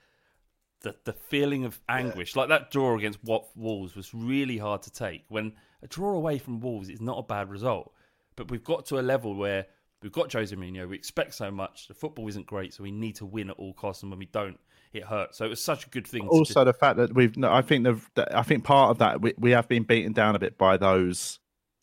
the 0.80 0.94
the 1.04 1.12
feeling 1.12 1.64
of 1.64 1.80
anguish 1.88 2.36
like 2.36 2.48
that 2.48 2.70
draw 2.70 2.96
against 2.96 3.22
Wat 3.24 3.46
Wolves 3.56 3.96
was 3.96 4.14
really 4.14 4.58
hard 4.58 4.82
to 4.82 4.90
take. 4.90 5.24
When 5.28 5.52
a 5.82 5.86
draw 5.86 6.14
away 6.14 6.38
from 6.38 6.60
Wolves 6.60 6.88
is 6.88 7.00
not 7.00 7.18
a 7.18 7.22
bad 7.22 7.50
result. 7.50 7.92
But 8.36 8.50
we've 8.50 8.64
got 8.64 8.84
to 8.86 8.98
a 8.98 9.02
level 9.02 9.34
where 9.34 9.66
we've 10.02 10.12
got 10.12 10.32
Jose 10.32 10.54
Mourinho 10.54 10.88
we 10.88 10.96
expect 10.96 11.34
so 11.34 11.50
much 11.50 11.88
the 11.88 11.94
football 11.94 12.28
isn't 12.28 12.46
great 12.46 12.74
so 12.74 12.82
we 12.82 12.90
need 12.90 13.16
to 13.16 13.26
win 13.26 13.50
at 13.50 13.56
all 13.56 13.72
costs. 13.72 14.02
And 14.02 14.12
when 14.12 14.18
we 14.18 14.26
don't 14.26 14.60
it 14.96 15.04
hurts 15.04 15.38
so 15.38 15.44
it 15.44 15.48
was 15.48 15.62
such 15.62 15.86
a 15.86 15.90
good 15.90 16.06
thing 16.06 16.22
to 16.22 16.28
also 16.28 16.54
just- 16.54 16.64
the 16.64 16.72
fact 16.72 16.96
that 16.96 17.14
we've 17.14 17.36
no, 17.36 17.52
i 17.52 17.62
think 17.62 17.84
the, 17.84 18.26
i 18.36 18.42
think 18.42 18.64
part 18.64 18.90
of 18.90 18.98
that 18.98 19.20
we, 19.20 19.34
we 19.38 19.50
have 19.50 19.68
been 19.68 19.82
beaten 19.82 20.12
down 20.12 20.34
a 20.34 20.38
bit 20.38 20.56
by 20.58 20.76
those 20.76 21.38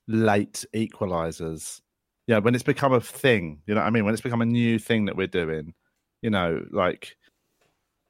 late 0.08 0.66
equalizers. 0.76 1.80
Yeah 2.28 2.40
when 2.40 2.56
it's 2.56 2.64
become 2.64 2.94
a 2.94 3.00
thing 3.02 3.62
you 3.66 3.74
know 3.74 3.82
what 3.82 3.88
i 3.88 3.90
mean? 3.90 4.06
When 4.06 4.14
it's 4.14 4.24
become 4.24 4.42
a 4.42 4.46
new 4.46 4.80
thing 4.80 5.06
that 5.06 5.16
we're 5.16 5.28
doing 5.28 5.74
you 6.22 6.30
know 6.30 6.66
like 6.72 7.16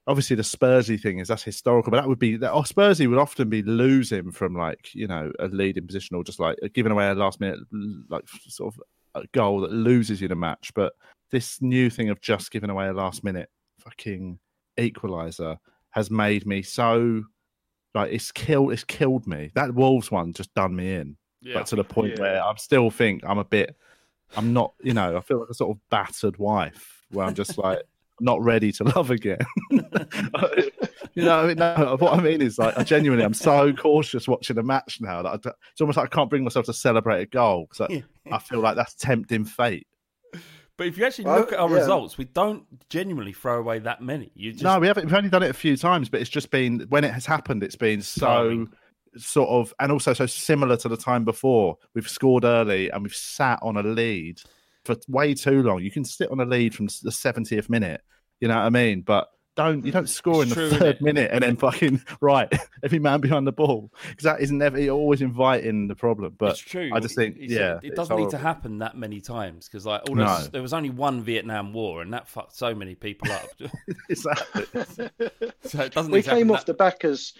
obviously 0.08 0.36
the 0.36 0.44
spursy 0.44 1.00
thing 1.00 1.20
is 1.20 1.28
that's 1.28 1.44
historical 1.44 1.92
but 1.92 2.02
that 2.02 2.10
would 2.10 2.20
be 2.20 2.36
that 2.38 2.52
oh, 2.52 2.62
spursy 2.64 3.08
would 3.08 3.20
often 3.20 3.50
be 3.50 3.62
losing 3.64 4.32
from 4.32 4.56
like 4.56 4.94
you 4.94 5.08
know 5.08 5.32
a 5.40 5.48
leading 5.48 5.86
position 5.86 6.16
or 6.16 6.24
just 6.24 6.40
like 6.40 6.58
giving 6.74 6.92
away 6.92 7.08
a 7.10 7.14
last 7.14 7.40
minute 7.40 7.60
like 8.10 8.24
sort 8.48 8.74
of 8.74 8.82
a 9.16 9.26
goal 9.34 9.62
that 9.62 9.72
loses 9.72 10.22
you 10.22 10.28
the 10.28 10.36
match. 10.36 10.72
But 10.74 10.94
this 11.32 11.62
new 11.62 11.90
thing 11.90 12.10
of 12.10 12.22
just 12.22 12.52
giving 12.52 12.70
away 12.70 12.88
a 12.88 12.94
last 12.94 13.24
minute 13.24 13.50
fucking 13.80 14.40
equalizer 14.78 15.58
has 15.92 16.10
made 16.12 16.46
me 16.46 16.62
so 16.62 17.24
like 17.94 18.12
it's 18.12 18.32
killed 18.32 18.72
it's 18.74 18.84
killed 18.84 19.28
me. 19.28 19.52
That 19.56 19.74
wolves 19.76 20.10
one 20.12 20.34
just 20.34 20.54
done 20.56 20.76
me 20.76 20.96
in 20.96 21.16
Yeah. 21.42 21.56
but 21.56 21.68
to 21.68 21.76
the 21.76 21.84
point 21.84 22.14
Yeah. 22.16 22.22
where 22.22 22.44
i 22.44 22.54
still 22.56 22.90
think 22.90 23.22
i'm 23.26 23.38
a 23.38 23.44
bit 23.44 23.76
i'm 24.36 24.52
not 24.54 24.74
you 24.82 24.94
know 24.94 25.16
i 25.16 25.20
feel 25.22 25.40
like 25.42 25.50
a 25.50 25.54
sort 25.54 25.76
of 25.76 25.90
battered 25.90 26.38
wife 26.38 27.04
where 27.12 27.26
i'm 27.26 27.36
just 27.36 27.58
like 27.58 27.80
not 28.20 28.42
ready 28.44 28.72
to 28.72 28.84
love 28.84 29.10
again. 29.12 29.40
You 31.16 31.24
know 31.26 31.36
what 31.38 31.46
I 31.46 31.48
mean, 31.48 31.58
no, 31.58 31.98
what 32.00 32.14
i 32.18 32.22
mean 32.22 32.42
is 32.42 32.58
like 32.58 32.76
i 32.78 32.84
genuinely 32.84 33.24
i'm 33.24 33.36
so 33.36 33.72
cautious 33.72 34.28
watching 34.28 34.58
a 34.58 34.64
match 34.64 35.00
now 35.00 35.22
that 35.22 35.30
I, 35.30 35.38
d- 35.38 35.50
it's 35.72 35.80
almost 35.82 35.98
like 35.98 36.08
i 36.12 36.16
can't 36.16 36.30
bring 36.30 36.44
myself 36.44 36.66
to 36.66 36.74
celebrate 36.74 37.22
a 37.22 37.26
goal 37.28 37.68
because 37.70 37.88
I, 37.92 38.04
I 38.36 38.40
feel 38.40 38.60
like 38.62 38.76
that's 38.76 38.96
tempting 38.96 39.46
fate 39.46 39.86
But 40.78 40.88
if 40.88 40.98
you 40.98 41.06
actually 41.06 41.26
Well, 41.26 41.40
look 41.40 41.54
at 41.54 41.60
our 41.60 41.70
yeah. 41.70 41.78
results, 41.78 42.18
we 42.18 42.26
don't 42.26 42.66
genuinely 42.90 43.34
throw 43.34 43.60
away 43.60 43.80
that 43.80 44.02
many. 44.02 44.32
You 44.36 44.52
just 44.54 44.64
No, 44.64 44.80
we 44.80 44.88
haven't. 44.88 45.06
We've 45.06 45.14
only 45.14 45.30
done 45.30 45.44
it 45.44 45.52
a 45.52 45.54
few 45.54 45.78
times, 45.78 46.10
but 46.10 46.20
it's 46.20 46.30
just 46.30 46.50
been 46.50 46.82
when 46.90 47.04
it 47.04 47.14
has 47.14 47.26
happened. 47.26 47.64
It's 47.64 47.76
been 47.76 48.02
so 48.02 48.26
Jarring. 48.26 48.70
sort 49.16 49.50
of, 49.50 49.74
and 49.80 49.92
also 49.92 50.14
so 50.14 50.26
similar 50.26 50.76
to 50.78 50.90
the 50.90 50.98
time 50.98 51.26
before. 51.26 51.78
We've 51.94 52.10
scored 52.10 52.44
early 52.44 52.90
and 52.90 53.04
we've 53.04 53.14
sat 53.16 53.60
on 53.62 53.78
a 53.78 53.84
lead 53.84 54.42
for 54.84 54.96
way 55.08 55.34
too 55.36 55.62
long. 55.62 55.82
You 55.84 55.92
can 55.92 56.04
sit 56.06 56.32
on 56.32 56.40
a 56.40 56.46
lead 56.46 56.74
from 56.74 56.88
the 57.04 57.12
seventieth 57.12 57.70
minute. 57.70 58.02
You 58.40 58.48
know 58.48 58.56
what 58.56 58.66
I 58.66 58.70
mean? 58.70 59.02
But 59.02 59.28
don't 59.56 59.86
you 59.86 59.92
don't 59.92 60.10
score 60.10 60.44
It's 60.44 60.52
in 60.52 60.58
the 60.64 60.70
true, 60.70 60.80
third 60.80 61.02
minute 61.02 61.30
and 61.32 61.44
then 61.44 61.56
fucking 61.58 62.02
right 62.22 62.52
every 62.84 63.00
man 63.00 63.22
behind 63.22 63.46
the 63.46 63.52
ball 63.52 63.92
because 64.10 64.24
that 64.24 64.42
is 64.42 64.52
never 64.52 64.80
you're 64.80 64.96
always 64.96 65.22
inviting 65.22 65.88
the 65.88 65.96
problem. 65.96 66.36
But 66.38 66.52
it's 66.52 66.60
true. 66.60 66.90
I 66.94 67.00
just 67.00 67.16
think 67.16 67.36
It's- 67.38 67.52
yeah, 67.52 67.80
it 67.84 67.96
doesn't 67.96 68.16
need 68.18 68.30
to 68.32 68.38
happen 68.38 68.80
that 68.80 68.98
many 68.98 69.22
times 69.22 69.68
because 69.68 69.86
like 69.86 70.02
all 70.10 70.16
No. 70.16 70.40
there 70.52 70.62
was 70.62 70.74
only 70.74 70.90
one 70.90 71.22
Vietnam 71.22 71.74
War 71.74 72.02
and 72.02 72.12
that 72.14 72.28
fucked 72.28 72.56
so 72.56 72.74
many 72.74 72.96
people 72.96 73.32
up. 73.32 73.48
Exactly. 74.10 74.66
so 75.64 75.82
it 75.82 75.94
doesn't. 75.94 76.12
we 76.12 76.18
need 76.20 76.24
to 76.26 76.30
came 76.32 76.52
off 76.52 76.60
that- 76.60 76.66
the 76.68 76.74
back 76.74 77.06
as 77.06 77.34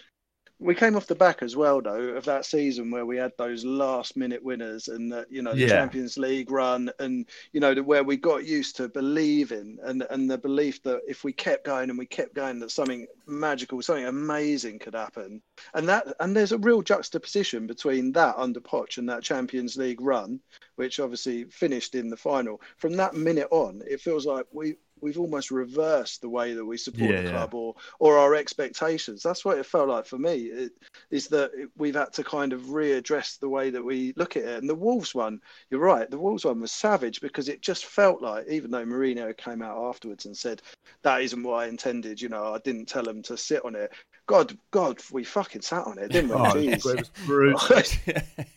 we 0.60 0.74
came 0.74 0.96
off 0.96 1.06
the 1.06 1.14
back 1.14 1.42
as 1.42 1.56
well 1.56 1.80
though 1.82 2.10
of 2.10 2.24
that 2.24 2.44
season 2.44 2.90
where 2.90 3.04
we 3.04 3.16
had 3.16 3.32
those 3.36 3.64
last 3.64 4.16
minute 4.16 4.42
winners 4.42 4.88
and 4.88 5.10
the, 5.10 5.26
you 5.28 5.42
know 5.42 5.52
the 5.52 5.60
Yeah. 5.60 5.68
Champions 5.68 6.16
League 6.16 6.50
run 6.50 6.90
and 7.00 7.26
you 7.52 7.60
know 7.60 7.74
the, 7.74 7.82
where 7.82 8.04
we 8.04 8.16
got 8.16 8.44
used 8.46 8.76
to 8.76 8.88
believing 8.88 9.78
and 9.82 10.06
and 10.10 10.30
the 10.30 10.38
belief 10.38 10.82
that 10.84 11.00
if 11.08 11.24
we 11.24 11.32
kept 11.32 11.64
going 11.64 11.90
and 11.90 11.98
we 11.98 12.06
kept 12.06 12.34
going 12.34 12.60
that 12.60 12.70
something 12.70 13.06
magical 13.26 13.82
something 13.82 14.06
amazing 14.06 14.78
could 14.78 14.94
happen 14.94 15.42
and 15.74 15.88
that 15.88 16.06
and 16.20 16.36
there's 16.36 16.52
a 16.52 16.58
real 16.58 16.82
juxtaposition 16.82 17.66
between 17.66 18.12
that 18.12 18.34
under 18.38 18.60
Poch 18.60 18.98
and 18.98 19.08
that 19.08 19.22
Champions 19.22 19.76
League 19.76 20.00
run 20.00 20.40
which 20.76 21.00
obviously 21.00 21.44
finished 21.44 21.94
in 21.94 22.08
the 22.08 22.16
final 22.16 22.60
from 22.76 22.94
that 22.94 23.14
minute 23.14 23.48
on 23.50 23.82
it 23.86 24.00
feels 24.00 24.24
like 24.26 24.46
we 24.52 24.76
we've 25.04 25.18
almost 25.18 25.50
reversed 25.50 26.22
the 26.22 26.28
way 26.28 26.54
that 26.54 26.64
we 26.64 26.76
support 26.76 27.10
Yeah, 27.10 27.20
the 27.20 27.24
yeah. 27.24 27.30
club 27.30 27.54
or 27.54 27.74
or 28.00 28.18
our 28.18 28.34
expectations. 28.34 29.22
That's 29.22 29.44
what 29.44 29.58
it 29.58 29.66
felt 29.66 29.88
like 29.88 30.06
for 30.06 30.18
me. 30.18 30.36
It, 30.46 30.72
is 31.10 31.28
that 31.28 31.52
we've 31.76 31.94
had 31.94 32.12
to 32.14 32.24
kind 32.24 32.52
of 32.52 32.62
readdress 32.62 33.38
the 33.38 33.48
way 33.48 33.70
that 33.70 33.84
we 33.84 34.14
look 34.16 34.36
at 34.36 34.42
it. 34.44 34.58
And 34.58 34.68
the 34.68 34.74
Wolves 34.74 35.14
one, 35.14 35.40
you're 35.70 35.80
right. 35.80 36.10
The 36.10 36.18
Wolves 36.18 36.44
one 36.44 36.60
was 36.60 36.72
savage 36.72 37.20
because 37.20 37.48
it 37.48 37.60
just 37.60 37.84
felt 37.86 38.22
like, 38.22 38.48
even 38.48 38.70
though 38.70 38.84
Mourinho 38.84 39.36
came 39.36 39.62
out 39.62 39.76
afterwards 39.88 40.24
and 40.24 40.36
said 40.36 40.62
that 41.02 41.20
isn't 41.22 41.42
what 41.42 41.62
I 41.62 41.66
intended. 41.68 42.20
You 42.20 42.30
know, 42.30 42.54
I 42.54 42.58
didn't 42.58 42.86
tell 42.86 43.06
him 43.08 43.22
to 43.24 43.36
sit 43.36 43.64
on 43.64 43.76
it. 43.76 43.92
God, 44.26 44.56
God, 44.70 45.00
we 45.12 45.22
fucking 45.22 45.60
sat 45.60 45.86
on 45.86 45.98
it, 45.98 46.10
didn't 46.10 46.30
we? 46.30 46.34
Oh, 46.44 46.54
Jeez. 46.54 46.86
it 46.86 46.98
was 47.00 47.10
brutal. 47.26 47.60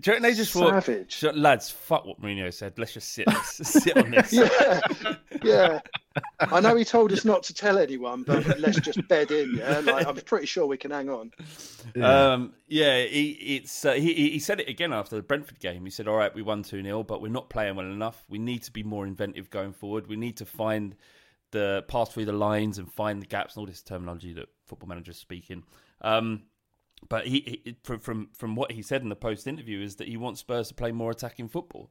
Do 0.00 0.12
you 0.12 0.20
they 0.20 0.34
just 0.34 0.52
thought, 0.52 0.84
Savage. 0.84 1.12
"Shut- 1.12 1.36
lads, 1.36 1.70
fuck 1.70 2.04
what 2.04 2.20
Mourinho 2.20 2.52
said. 2.52 2.78
Let's 2.78 2.92
just 2.92 3.12
sit, 3.12 3.26
let's 3.26 3.56
sit 3.82 3.96
on 3.96 4.10
this. 4.10 4.32
yeah, 4.32 4.80
yeah. 5.42 5.80
I 6.40 6.60
know 6.60 6.76
he 6.76 6.84
told 6.84 7.12
us 7.12 7.24
not 7.24 7.42
to 7.44 7.54
tell 7.54 7.78
anyone, 7.78 8.22
but 8.22 8.58
let's 8.60 8.78
just 8.80 9.06
bed 9.08 9.30
in. 9.30 9.56
Yeah, 9.56 9.80
like 9.80 10.06
I'm 10.06 10.16
pretty 10.16 10.46
sure 10.46 10.66
we 10.66 10.76
can 10.76 10.90
hang 10.90 11.08
on. 11.10 11.32
Um, 12.00 12.54
yeah, 12.68 13.02
he, 13.02 13.30
it's 13.56 13.84
uh, 13.84 13.92
he, 13.94 14.12
he 14.14 14.30
he 14.30 14.38
said 14.38 14.60
it 14.60 14.68
again 14.68 14.92
after 14.92 15.16
the 15.16 15.22
Brentford 15.22 15.58
game. 15.60 15.84
He 15.84 15.90
said, 15.90 16.06
"All 16.08 16.16
right, 16.16 16.34
we 16.34 16.42
won 16.42 16.62
two 16.62 16.82
0 16.82 17.02
but 17.02 17.20
we're 17.20 17.28
not 17.28 17.50
playing 17.50 17.76
well 17.76 17.86
enough. 17.86 18.24
We 18.28 18.38
need 18.38 18.62
to 18.64 18.72
be 18.72 18.82
more 18.82 19.06
inventive 19.06 19.50
going 19.50 19.72
forward. 19.72 20.06
We 20.06 20.16
need 20.16 20.36
to 20.38 20.46
find 20.46 20.94
the 21.50 21.84
pass 21.88 22.10
through 22.10 22.26
the 22.26 22.32
lines 22.32 22.78
and 22.78 22.90
find 22.92 23.20
the 23.22 23.26
gaps 23.26 23.54
and 23.54 23.60
all 23.62 23.66
this 23.66 23.82
terminology 23.82 24.32
that 24.34 24.48
football 24.66 24.88
managers 24.88 25.18
speak 25.18 25.50
in." 25.50 25.62
Um, 26.00 26.42
but 27.08 27.26
he, 27.26 27.62
he 27.64 27.76
from 27.82 27.98
from 28.00 28.28
from 28.32 28.56
what 28.56 28.72
he 28.72 28.82
said 28.82 29.02
in 29.02 29.08
the 29.08 29.16
post 29.16 29.46
interview 29.46 29.80
is 29.80 29.96
that 29.96 30.08
he 30.08 30.16
wants 30.16 30.40
Spurs 30.40 30.68
to 30.68 30.74
play 30.74 30.92
more 30.92 31.10
attacking 31.10 31.48
football. 31.48 31.90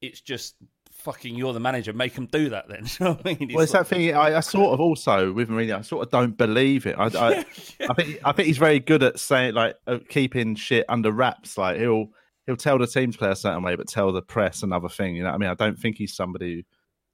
It's 0.00 0.20
just 0.20 0.56
fucking 0.92 1.34
you're 1.34 1.52
the 1.52 1.60
manager, 1.60 1.92
make 1.92 2.14
them 2.14 2.26
do 2.26 2.50
that 2.50 2.68
then. 2.68 2.86
You 3.00 3.06
know 3.06 3.18
I 3.24 3.36
mean? 3.36 3.50
Well, 3.54 3.62
it's 3.62 3.72
that 3.72 3.86
thing. 3.86 4.14
I, 4.14 4.36
I 4.36 4.40
sort 4.40 4.72
of 4.72 4.80
also 4.80 5.32
with 5.32 5.48
Mourinho. 5.48 5.78
I 5.78 5.82
sort 5.82 6.06
of 6.06 6.10
don't 6.10 6.36
believe 6.36 6.86
it. 6.86 6.96
I, 6.98 7.06
I, 7.06 7.44
I 7.88 7.94
think 7.94 8.20
I 8.24 8.32
think 8.32 8.46
he's 8.46 8.58
very 8.58 8.80
good 8.80 9.02
at 9.02 9.18
saying 9.18 9.54
like 9.54 9.76
uh, 9.86 9.98
keeping 10.08 10.54
shit 10.54 10.84
under 10.88 11.10
wraps. 11.10 11.56
Like 11.56 11.78
he'll 11.78 12.08
he'll 12.46 12.56
tell 12.56 12.78
the 12.78 12.86
team 12.86 13.12
to 13.12 13.18
play 13.18 13.30
a 13.30 13.36
certain 13.36 13.62
way, 13.62 13.76
but 13.76 13.88
tell 13.88 14.12
the 14.12 14.22
press 14.22 14.62
another 14.62 14.88
thing. 14.88 15.16
You 15.16 15.22
know, 15.22 15.30
what 15.30 15.36
I 15.36 15.38
mean, 15.38 15.50
I 15.50 15.54
don't 15.54 15.78
think 15.78 15.96
he's 15.96 16.14
somebody 16.14 16.64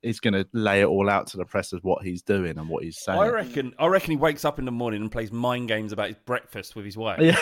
who 0.03 0.09
is 0.09 0.21
going 0.21 0.35
to 0.35 0.47
lay 0.53 0.81
it 0.81 0.87
all 0.87 1.09
out 1.09 1.27
to 1.29 1.37
the 1.37 1.45
press 1.45 1.73
as 1.73 1.83
what 1.83 2.05
he's 2.05 2.23
doing 2.23 2.59
and 2.59 2.69
what 2.69 2.83
he's 2.85 2.99
saying. 3.03 3.19
I 3.19 3.29
reckon. 3.29 3.75
I 3.79 3.87
reckon 3.87 4.11
he 4.11 4.17
wakes 4.17 4.45
up 4.45 4.59
in 4.59 4.65
the 4.65 4.73
morning 4.73 5.03
and 5.03 5.11
plays 5.11 5.33
mind 5.33 5.69
games 5.69 5.93
about 5.93 6.09
his 6.09 6.17
breakfast 6.25 6.77
with 6.77 6.85
his 6.85 6.97
wife. 6.97 7.21
Yeah. 7.21 7.39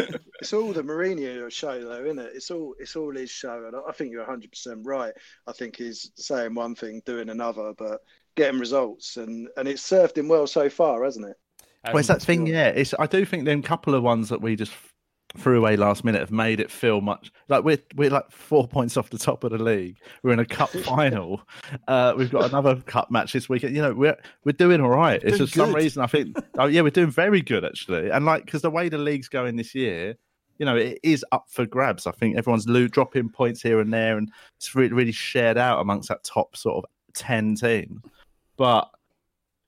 It's 0.40 0.54
all 0.54 0.72
the 0.72 0.82
Mourinho 0.82 1.50
show, 1.50 1.84
though, 1.84 2.04
isn't 2.04 2.18
it? 2.18 2.32
It's 2.34 2.50
all 2.50 2.74
it's 2.78 2.96
all 2.96 3.14
his 3.14 3.30
show, 3.30 3.66
and 3.66 3.76
I 3.76 3.92
think 3.92 4.10
you're 4.10 4.22
100 4.22 4.50
percent 4.50 4.80
right. 4.84 5.12
I 5.46 5.52
think 5.52 5.76
he's 5.76 6.10
saying 6.16 6.54
one 6.54 6.74
thing, 6.74 7.02
doing 7.04 7.28
another, 7.28 7.74
but 7.76 8.00
getting 8.36 8.58
results, 8.58 9.18
and 9.18 9.48
and 9.58 9.68
it's 9.68 9.82
served 9.82 10.16
him 10.16 10.28
well 10.28 10.46
so 10.46 10.70
far, 10.70 11.04
hasn't 11.04 11.26
it? 11.26 11.36
well, 11.84 11.98
it's 11.98 12.08
that 12.08 12.22
thing, 12.22 12.46
yeah. 12.46 12.68
It's 12.68 12.94
I 12.98 13.06
do 13.06 13.24
think 13.24 13.44
them 13.44 13.62
couple 13.62 13.94
of 13.94 14.02
ones 14.02 14.30
that 14.30 14.40
we 14.40 14.56
just 14.56 14.72
threw 15.36 15.58
away 15.58 15.76
last 15.76 16.04
minute 16.04 16.20
have 16.20 16.30
made 16.30 16.58
it 16.58 16.70
feel 16.70 17.00
much 17.00 17.30
like 17.48 17.62
we're 17.62 17.78
we're 17.94 18.10
like 18.10 18.30
four 18.30 18.66
points 18.66 18.96
off 18.96 19.10
the 19.10 19.18
top 19.18 19.44
of 19.44 19.52
the 19.52 19.58
league. 19.58 19.96
We're 20.22 20.32
in 20.32 20.38
a 20.38 20.46
cup 20.46 20.70
final. 20.84 21.42
Uh, 21.86 22.14
we've 22.16 22.30
got 22.30 22.48
another 22.48 22.76
cup 22.86 23.10
match 23.10 23.32
this 23.32 23.48
weekend. 23.48 23.76
You 23.76 23.82
know, 23.82 23.94
we're 23.94 24.16
we're 24.44 24.52
doing 24.52 24.80
all 24.80 24.90
right. 24.90 25.22
It's 25.22 25.38
just 25.38 25.54
some 25.54 25.74
reason 25.74 26.02
I 26.02 26.06
think, 26.06 26.36
oh 26.58 26.66
yeah, 26.66 26.82
we're 26.82 26.90
doing 26.90 27.10
very 27.10 27.42
good 27.42 27.64
actually. 27.64 28.10
And 28.10 28.24
like 28.24 28.44
because 28.44 28.62
the 28.62 28.70
way 28.70 28.88
the 28.88 28.98
league's 28.98 29.28
going 29.28 29.56
this 29.56 29.74
year, 29.74 30.16
you 30.58 30.66
know, 30.66 30.76
it 30.76 30.98
is 31.02 31.24
up 31.32 31.46
for 31.48 31.64
grabs. 31.64 32.06
I 32.06 32.12
think 32.12 32.36
everyone's 32.36 32.68
lo- 32.68 32.88
dropping 32.88 33.30
points 33.30 33.62
here 33.62 33.80
and 33.80 33.92
there, 33.92 34.18
and 34.18 34.30
it's 34.56 34.74
really, 34.74 34.92
really 34.92 35.12
shared 35.12 35.58
out 35.58 35.80
amongst 35.80 36.08
that 36.08 36.24
top 36.24 36.56
sort 36.56 36.84
of 36.84 36.90
ten 37.14 37.54
team. 37.54 38.02
But 38.56 38.90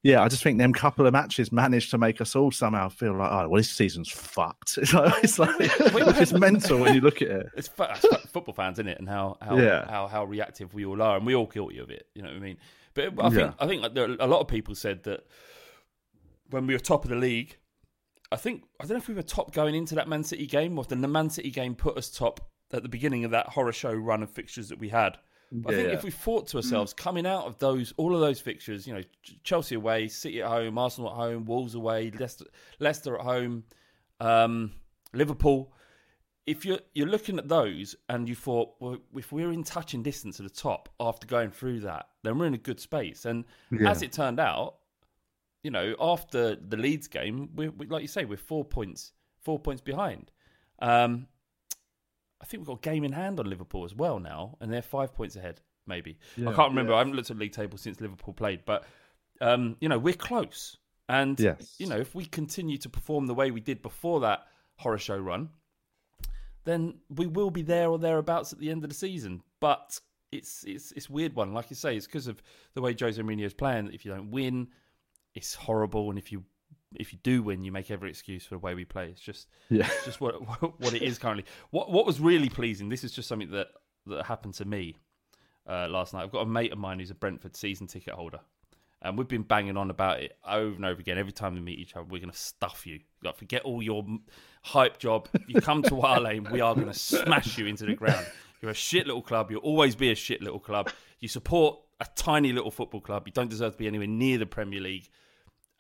yeah, 0.03 0.23
I 0.23 0.29
just 0.29 0.43
think 0.43 0.59
them 0.59 0.73
couple 0.73 1.07
of 1.07 1.13
matches 1.13 1.53
managed 1.53 1.91
to 1.93 1.99
make 1.99 2.21
us 2.21 2.35
all 2.35 2.51
somehow 2.51 2.89
feel 2.89 3.15
like, 3.17 3.31
oh, 3.31 3.49
well, 3.49 3.59
this 3.61 3.71
season's 3.71 4.11
fucked. 4.11 4.77
It's 4.83 4.93
like, 4.93 5.25
it's, 5.25 5.39
like, 5.39 5.57
it's 5.61 6.33
mental 6.33 6.79
when 6.79 6.95
you 6.95 7.01
look 7.01 7.23
at 7.23 7.29
it. 7.29 7.47
It's, 7.57 7.71
it's 7.79 8.27
football 8.31 8.55
fans, 8.55 8.79
isn't 8.79 8.89
it? 8.89 8.99
And 8.99 9.09
how 9.09 9.37
how, 9.41 9.57
Yeah. 9.57 9.89
how 9.89 10.09
how 10.09 10.25
reactive 10.25 10.75
we 10.75 10.85
all 10.85 11.01
are, 11.01 11.17
and 11.17 11.25
we 11.27 11.35
all 11.35 11.47
guilty 11.47 11.79
of 11.79 11.91
it. 11.91 12.09
You 12.15 12.23
know 12.23 12.29
what 12.29 12.37
I 12.37 12.41
mean? 12.41 12.59
But 12.95 13.15
I 13.19 13.29
think 13.31 13.41
Yeah. 13.41 13.53
I 13.59 13.67
think 13.67 13.83
like, 13.83 13.95
there, 13.95 14.17
a 14.19 14.27
lot 14.27 14.41
of 14.41 14.49
people 14.49 14.75
said 14.75 15.05
that 15.05 15.25
when 16.51 16.67
we 16.67 16.75
were 16.75 16.81
top 16.81 17.05
of 17.05 17.11
the 17.11 17.17
league, 17.17 17.57
I 18.33 18.37
think 18.37 18.65
I 18.81 18.85
don't 18.85 18.97
know 18.97 19.03
if 19.03 19.09
we 19.09 19.15
were 19.15 19.23
top 19.23 19.53
going 19.53 19.75
into 19.75 19.95
that 19.95 20.09
Man 20.09 20.25
City 20.25 20.47
game, 20.47 20.77
or 20.79 20.83
if 20.83 20.89
the 20.89 20.97
Man 20.97 21.31
City 21.31 21.51
game 21.51 21.75
put 21.75 21.97
us 21.97 22.11
top 22.11 22.41
at 22.73 22.83
the 22.83 22.89
beginning 22.89 23.25
of 23.25 23.31
that 23.31 23.51
horror 23.51 23.73
show 23.73 23.93
run 23.93 24.23
of 24.23 24.31
fixtures 24.31 24.69
that 24.71 24.79
we 24.79 24.89
had. 24.89 25.19
But 25.55 25.75
I 25.75 25.77
think 25.77 25.89
Yeah. 25.91 25.95
if 25.99 26.03
we 26.05 26.11
thought 26.11 26.47
to 26.49 26.57
ourselves, 26.57 26.95
coming 26.95 27.27
out 27.27 27.45
of 27.45 27.59
those, 27.59 27.93
all 27.99 28.15
of 28.15 28.21
those 28.23 28.41
fixtures, 28.41 28.87
you 28.87 28.95
know, 28.95 29.03
Chelsea 29.45 29.75
away, 29.75 30.09
City 30.09 30.41
at 30.41 30.49
home, 30.49 30.79
Arsenal 30.79 31.11
at 31.11 31.17
home, 31.17 31.45
Wolves 31.45 31.75
away, 31.75 32.11
Leicester, 32.11 32.47
Leicester 32.79 33.17
at 33.17 33.21
home, 33.23 33.65
um, 34.21 34.73
Liverpool. 35.13 35.73
If 36.47 36.65
you're 36.65 36.81
you're 36.95 37.07
looking 37.07 37.39
at 37.39 37.49
those 37.49 37.95
and 38.09 38.29
you 38.29 38.35
thought, 38.35 38.75
well, 38.81 38.97
if 39.15 39.31
we're 39.31 39.53
in 39.53 39.63
touching 39.63 40.03
distance 40.03 40.41
at 40.41 40.45
the 40.45 40.51
top 40.51 40.89
after 40.99 41.27
going 41.27 41.51
through 41.51 41.81
that, 41.81 42.09
then 42.23 42.39
we're 42.39 42.47
in 42.47 42.55
a 42.55 42.59
good 42.59 42.81
space. 42.81 43.27
And 43.27 43.45
Yeah. 43.71 43.91
as 43.91 44.03
it 44.03 44.11
turned 44.13 44.41
out, 44.41 44.77
you 45.63 45.71
know, 45.71 45.95
after 46.01 46.57
the 46.57 46.77
Leeds 46.79 47.07
game, 47.09 47.51
we, 47.55 47.69
we 47.69 47.87
like 47.87 48.03
you 48.03 48.09
say, 48.09 48.25
we're 48.25 48.37
four 48.39 48.65
points 48.65 49.13
four 49.43 49.59
points 49.59 49.83
behind. 49.83 50.31
Um, 50.81 51.27
I 52.43 52.45
think 52.45 52.61
we've 52.61 52.67
got 52.67 52.79
a 52.87 52.91
game 52.91 53.05
in 53.05 53.13
hand 53.13 53.39
on 53.39 53.47
Liverpool 53.49 53.85
as 53.85 53.95
well 53.95 54.19
now, 54.19 54.57
and 54.61 54.73
they're 54.73 54.83
five 54.83 55.15
points 55.15 55.37
ahead. 55.37 55.61
Maybe 55.87 56.19
I 56.39 56.53
can't 56.53 56.71
remember. 56.71 56.95
I 56.95 56.99
haven't 56.99 57.15
looked 57.15 57.31
at 57.31 57.37
the 57.37 57.41
league 57.41 57.53
table 57.53 57.79
since 57.79 58.01
Liverpool 58.01 58.35
played, 58.35 58.65
but 58.65 58.85
um, 59.41 59.77
you 59.81 59.89
know 59.89 59.99
we're 59.99 60.15
close. 60.15 60.77
And 61.09 61.39
Yes. 61.41 61.75
you 61.79 61.87
know 61.87 61.99
if 61.99 62.15
we 62.15 62.25
continue 62.25 62.79
to 62.79 62.89
perform 62.89 63.27
the 63.27 63.35
way 63.35 63.51
we 63.51 63.61
did 63.61 63.83
before 63.83 64.21
that 64.21 64.47
horror 64.77 64.99
show 64.99 65.17
run, 65.19 65.51
then 66.65 66.95
we 67.11 67.27
will 67.27 67.51
be 67.51 67.63
there 67.63 67.89
or 67.89 67.99
thereabouts 67.99 68.53
at 68.53 68.59
the 68.59 68.71
end 68.71 68.85
of 68.85 68.91
the 68.91 68.95
season. 68.97 69.43
But 69.61 70.01
it's 70.31 70.65
it's 70.65 70.93
it's 70.93 71.09
a 71.09 71.13
weird 71.13 71.35
one, 71.35 71.53
like 71.53 71.71
you 71.71 71.77
say, 71.77 71.97
it's 71.97 72.07
because 72.07 72.27
of 72.29 72.43
the 72.75 72.81
way 72.81 72.95
Jose 72.99 73.21
Mourinho 73.21 73.45
is 73.45 73.55
playing. 73.55 73.91
If 73.93 74.05
you 74.05 74.13
don't 74.13 74.31
win, 74.31 74.69
it's 75.35 75.55
horrible, 75.55 76.11
and 76.11 76.19
if 76.19 76.31
you 76.33 76.45
if 76.99 77.13
you 77.13 77.19
do 77.23 77.43
win, 77.43 77.63
you 77.63 77.73
make 77.73 77.91
every 77.91 78.11
excuse 78.11 78.45
for 78.45 78.55
the 78.55 78.59
way 78.61 78.75
we 78.75 78.85
play. 78.85 79.09
It's 79.09 79.21
just 79.21 79.49
Yeah. 79.69 79.87
it's 79.87 80.05
just 80.05 80.21
what 80.21 80.35
what 80.81 80.95
it 80.95 81.03
is 81.03 81.19
currently. 81.19 81.45
What 81.71 81.91
what 81.91 82.07
was 82.07 82.21
really 82.21 82.49
pleasing. 82.49 82.89
This 82.89 83.05
is 83.05 83.13
just 83.13 83.29
something 83.29 83.51
that 83.51 83.69
that 84.07 84.27
happened 84.27 84.55
to 84.55 84.65
me 84.65 84.97
uh, 85.69 85.89
last 85.89 86.13
night. 86.15 86.23
I've 86.25 86.33
got 86.33 86.41
a 86.41 86.47
mate 86.47 86.73
of 86.73 86.79
mine 86.79 86.99
who's 86.99 87.11
a 87.11 87.15
Brentford 87.15 87.57
season 87.57 87.87
ticket 87.87 88.15
holder. 88.15 88.41
And 89.05 89.19
we've 89.19 89.27
been 89.27 89.43
banging 89.43 89.77
on 89.77 89.91
about 89.91 90.21
it 90.21 90.37
over 90.49 90.77
and 90.77 90.85
over 90.85 91.01
again. 91.01 91.19
Every 91.19 91.33
time 91.33 91.55
we 91.55 91.61
meet 91.61 91.81
each 91.81 91.97
other, 91.97 92.05
we're 92.05 92.21
going 92.21 92.31
to 92.31 92.37
stuff 92.39 92.87
you. 92.87 93.01
Like, 93.25 93.37
forget 93.37 93.63
all 93.63 93.83
your 93.83 94.07
hype 94.63 94.99
job. 94.99 95.29
You 95.49 95.61
come 95.61 95.83
to 95.83 96.01
our 96.03 96.21
lane, 96.29 96.47
we 96.53 96.61
are 96.61 96.73
going 96.73 96.87
to 96.87 96.95
smash 96.95 97.59
you 97.59 97.67
into 97.67 97.85
the 97.85 97.95
ground. 97.95 98.25
You're 98.61 98.71
a 98.71 98.75
shit 98.75 99.09
little 99.09 99.23
club. 99.23 99.51
You'll 99.51 99.61
always 99.63 99.97
be 99.97 100.13
a 100.13 100.15
shit 100.15 100.41
little 100.41 100.61
club. 100.61 100.89
You 101.19 101.27
support 101.27 101.81
a 101.99 102.07
tiny 102.15 102.53
little 102.53 102.71
football 102.71 103.01
club. 103.01 103.25
You 103.27 103.33
don't 103.33 103.51
deserve 103.51 103.73
to 103.73 103.79
be 103.79 103.89
anywhere 103.89 104.07
near 104.07 104.39
the 104.39 104.47
Premier 104.47 104.81
League. 104.81 105.09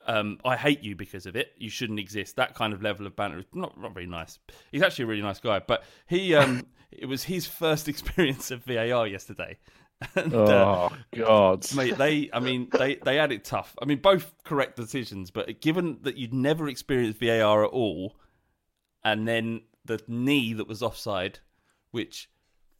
Um, 0.06 0.38
I 0.44 0.56
hate 0.56 0.82
you 0.82 0.96
because 0.96 1.26
of 1.26 1.36
it. 1.36 1.52
You 1.56 1.70
shouldn't 1.70 1.98
exist. 1.98 2.36
That 2.36 2.54
kind 2.54 2.72
of 2.72 2.82
level 2.82 3.06
of 3.06 3.16
banter 3.16 3.38
is 3.38 3.44
not 3.54 3.80
not 3.80 3.94
very 3.94 4.06
nice. 4.06 4.38
He's 4.70 4.82
actually 4.82 5.04
a 5.04 5.08
really 5.08 5.22
nice 5.22 5.40
guy, 5.40 5.60
but 5.60 5.84
he 6.06 6.34
um, 6.34 6.66
it 6.90 7.06
was 7.06 7.24
his 7.24 7.46
first 7.46 7.88
experience 7.88 8.50
of 8.50 8.64
VAR 8.64 9.06
yesterday. 9.06 9.58
And, 10.16 10.34
uh, 10.34 10.88
Oh 10.90 10.96
God, 11.14 11.64
mate, 11.76 11.96
they 11.96 12.28
I 12.32 12.40
mean 12.40 12.68
they 12.72 12.96
they 12.96 13.14
had 13.16 13.30
it 13.30 13.44
tough. 13.44 13.76
I 13.80 13.84
mean 13.84 13.98
both 13.98 14.34
correct 14.42 14.74
decisions, 14.76 15.30
but 15.30 15.60
given 15.60 15.98
that 16.02 16.16
you'd 16.16 16.34
never 16.34 16.68
experienced 16.68 17.20
VAR 17.20 17.64
at 17.64 17.70
all, 17.70 18.16
and 19.04 19.28
then 19.28 19.60
the 19.84 20.00
knee 20.08 20.54
that 20.54 20.66
was 20.66 20.82
offside, 20.82 21.38
which 21.92 22.28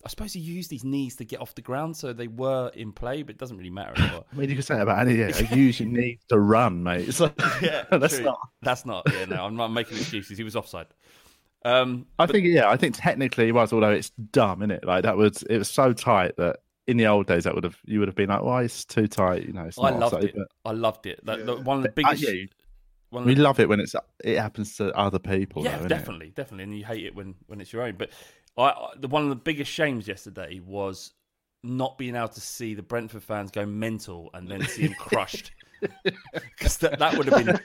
I 0.04 0.08
suppose 0.08 0.32
he 0.32 0.40
used 0.40 0.70
his 0.70 0.82
knees 0.84 1.14
to 1.16 1.24
get 1.24 1.40
off 1.40 1.54
the 1.54 1.62
ground, 1.62 1.96
so 1.96 2.12
they 2.12 2.26
were 2.26 2.70
in 2.74 2.92
play, 2.92 3.22
but 3.22 3.34
it 3.36 3.38
doesn't 3.38 3.56
really 3.56 3.70
matter 3.70 3.92
anymore. 4.00 4.24
I 4.32 4.36
mean, 4.36 4.48
you 4.48 4.56
can 4.56 4.64
say 4.64 4.74
that 4.74 4.82
about 4.82 5.06
any. 5.06 5.14
Yeah, 5.18 5.28
use 5.54 5.78
your 5.80 5.88
need 5.88 6.18
to 6.28 6.38
run, 6.40 6.82
mate. 6.82 7.08
It's 7.08 7.20
like, 7.20 7.34
Yeah, 7.62 7.84
that's 7.90 8.16
true. 8.16 8.24
not. 8.24 8.40
That's 8.62 8.84
not. 8.84 9.04
Yeah, 9.12 9.26
no, 9.26 9.44
I'm 9.44 9.54
not 9.56 9.68
making 9.68 9.98
excuses. 9.98 10.36
He 10.38 10.44
was 10.44 10.56
offside. 10.56 10.86
Um, 11.64 12.06
I 12.18 12.26
think 12.26 12.44
yeah, 12.46 12.68
I 12.68 12.76
think 12.76 12.96
technically 12.98 13.48
it 13.48 13.52
was, 13.52 13.72
although 13.72 13.92
it's 13.92 14.10
dumb, 14.10 14.62
isn't 14.62 14.72
it? 14.72 14.84
Like 14.84 15.04
that 15.04 15.16
was 15.16 15.42
it 15.44 15.58
was 15.58 15.70
so 15.70 15.92
tight 15.92 16.36
that 16.36 16.56
in 16.88 16.96
the 16.96 17.06
old 17.06 17.28
days 17.28 17.44
that 17.44 17.54
would 17.54 17.62
have 17.62 17.78
you 17.84 18.00
would 18.00 18.08
have 18.08 18.16
been 18.16 18.28
like, 18.30 18.42
why 18.42 18.64
it's 18.64 18.84
too 18.84 19.06
tight, 19.06 19.46
you 19.46 19.52
know? 19.52 19.66
It's 19.66 19.78
I 19.78 19.90
loved 19.90 20.14
offside, 20.14 20.24
it. 20.24 20.34
I 20.64 20.72
loved 20.72 21.06
it. 21.06 21.24
That, 21.24 21.46
the- 21.46 21.60
one 21.60 21.76
of 21.76 21.82
the 21.84 21.90
But, 21.90 22.04
uh, 22.04 22.10
biggest. 22.10 22.28
yeah, 22.34 22.44
but 23.12 23.18
of 23.20 23.26
we 23.26 23.36
love 23.36 23.60
it 23.60 23.68
when 23.68 23.78
it's 23.78 23.94
it 24.24 24.38
happens 24.38 24.76
to 24.78 24.92
other 24.96 25.20
people. 25.20 25.62
yeah, 25.62 25.78
though, 25.78 25.86
definitely, 25.86 26.32
definitely, 26.34 26.64
and 26.64 26.76
you 26.76 26.84
hate 26.84 27.04
it 27.04 27.14
when 27.14 27.36
when 27.46 27.60
it's 27.60 27.72
your 27.72 27.82
own. 27.82 27.94
But 27.96 28.10
I, 28.56 28.74
the 28.98 29.08
one 29.08 29.22
of 29.22 29.28
the 29.28 29.36
biggest 29.36 29.70
shames 29.70 30.06
yesterday 30.06 30.60
was 30.64 31.12
not 31.62 31.96
being 31.96 32.16
able 32.16 32.28
to 32.28 32.40
see 32.40 32.74
the 32.74 32.82
Brentford 32.82 33.22
fans 33.22 33.50
go 33.50 33.64
mental 33.64 34.30
and 34.34 34.48
then 34.48 34.62
see 34.66 34.86
them 34.86 34.96
crushed. 34.98 35.52
Because 36.32 36.76
that, 36.76 37.00
that 37.00 37.18
would 37.18 37.26
have 37.26 37.44
been 37.44 37.58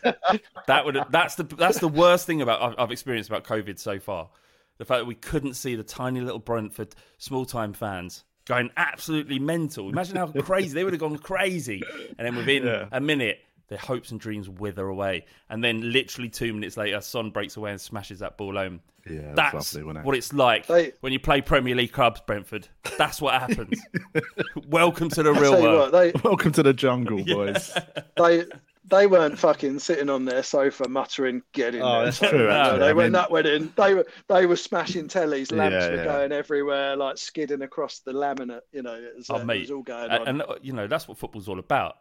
that 0.66 0.86
would 0.86 0.96
have, 0.96 1.12
that's 1.12 1.36
the 1.36 1.44
that's 1.44 1.78
the 1.78 1.88
worst 1.88 2.26
thing 2.26 2.42
about 2.42 2.64
I've, 2.64 2.76
I've 2.80 2.92
experienced 2.92 3.30
about 3.30 3.44
COVID 3.44 3.78
so 3.78 4.00
far. 4.00 4.32
The 4.80 4.86
fact 4.86 5.02
that 5.02 5.06
we 5.06 5.14
couldn't 5.14 5.54
see 5.54 5.76
the 5.76 5.84
tiny 5.84 6.22
little 6.22 6.40
Brentford 6.40 6.96
small 7.20 7.46
time 7.46 7.74
fans 7.74 8.24
going 8.46 8.72
absolutely 8.76 9.38
mental. 9.38 9.90
Imagine 9.90 10.16
how 10.16 10.28
crazy 10.32 10.74
they 10.74 10.84
would 10.84 10.94
have 10.94 11.00
gone 11.00 11.20
crazy, 11.20 11.84
and 12.18 12.26
then 12.26 12.36
within 12.36 12.88
a 12.92 13.00
minute. 13.00 13.38
Their 13.70 13.78
hopes 13.80 14.12
and 14.12 14.20
dreams 14.20 14.48
wither 14.50 14.88
away, 14.88 15.26
and 15.50 15.62
then 15.64 15.92
literally 15.92 16.30
two 16.30 16.54
minutes 16.54 16.78
later, 16.78 17.02
Son 17.02 17.32
breaks 17.32 17.58
away 17.58 17.72
and 17.72 17.82
smashes 17.82 18.20
that 18.20 18.38
ball 18.38 18.56
home. 18.56 18.80
Yeah, 19.10 19.34
that's 19.36 19.54
that's 19.54 19.76
lovely, 19.76 20.00
it? 20.00 20.06
what 20.06 20.16
it's 20.16 20.32
like 20.34 20.68
They- 20.68 20.94
when 21.02 21.12
you 21.14 21.20
play 21.20 21.42
Premier 21.42 21.76
League 21.76 21.92
clubs, 21.92 22.22
Brentford. 22.26 22.68
That's 22.98 23.22
what 23.22 23.34
happens. 23.36 23.82
Welcome 24.68 25.10
to 25.10 25.24
the 25.24 25.34
real 25.34 25.62
world. 25.62 25.92
what, 25.94 26.14
they 26.14 26.20
Welcome 26.24 26.52
to 26.54 26.64
the 26.64 26.74
jungle, 26.74 27.24
boys. 27.24 27.74
they 28.18 28.46
they 28.90 29.06
weren't 29.06 29.38
fucking 29.38 29.80
sitting 29.80 30.10
on 30.10 30.24
their 30.24 30.44
sofa 30.44 30.88
muttering, 30.88 31.42
"Get 31.52 31.76
in 31.76 31.82
Oh, 31.82 31.96
there." 31.96 32.06
that's 32.06 32.20
true, 32.20 32.30
you 32.30 32.38
know, 32.46 32.50
actually. 32.52 32.80
they 32.80 32.88
I 32.90 32.94
when 32.94 33.06
mean- 33.08 33.12
that 33.14 33.32
went 33.32 33.48
in, 33.48 33.74
they 33.76 33.94
were 33.94 34.06
they 34.30 34.46
were 34.46 34.56
smashing 34.56 35.08
tellies, 35.10 35.52
lamps 35.52 35.74
Yeah, 35.74 35.90
were 35.90 35.96
yeah. 35.98 36.04
going 36.06 36.32
everywhere, 36.32 36.96
like 36.96 37.18
skidding 37.18 37.62
across 37.64 38.00
the 38.00 38.14
laminate. 38.14 38.62
You 38.72 38.84
know, 38.84 38.94
it 38.96 39.14
was, 39.18 39.30
Oh, 39.30 39.36
uh, 39.36 39.40
it 39.40 39.60
was 39.60 39.72
all 39.72 39.84
going 39.84 40.10
and, 40.12 40.22
on. 40.22 40.42
and, 40.42 40.44
you 40.62 40.72
know 40.74 40.88
that's 40.88 41.08
what 41.08 41.18
football's 41.18 41.48
all 41.50 41.60
about. 41.60 41.98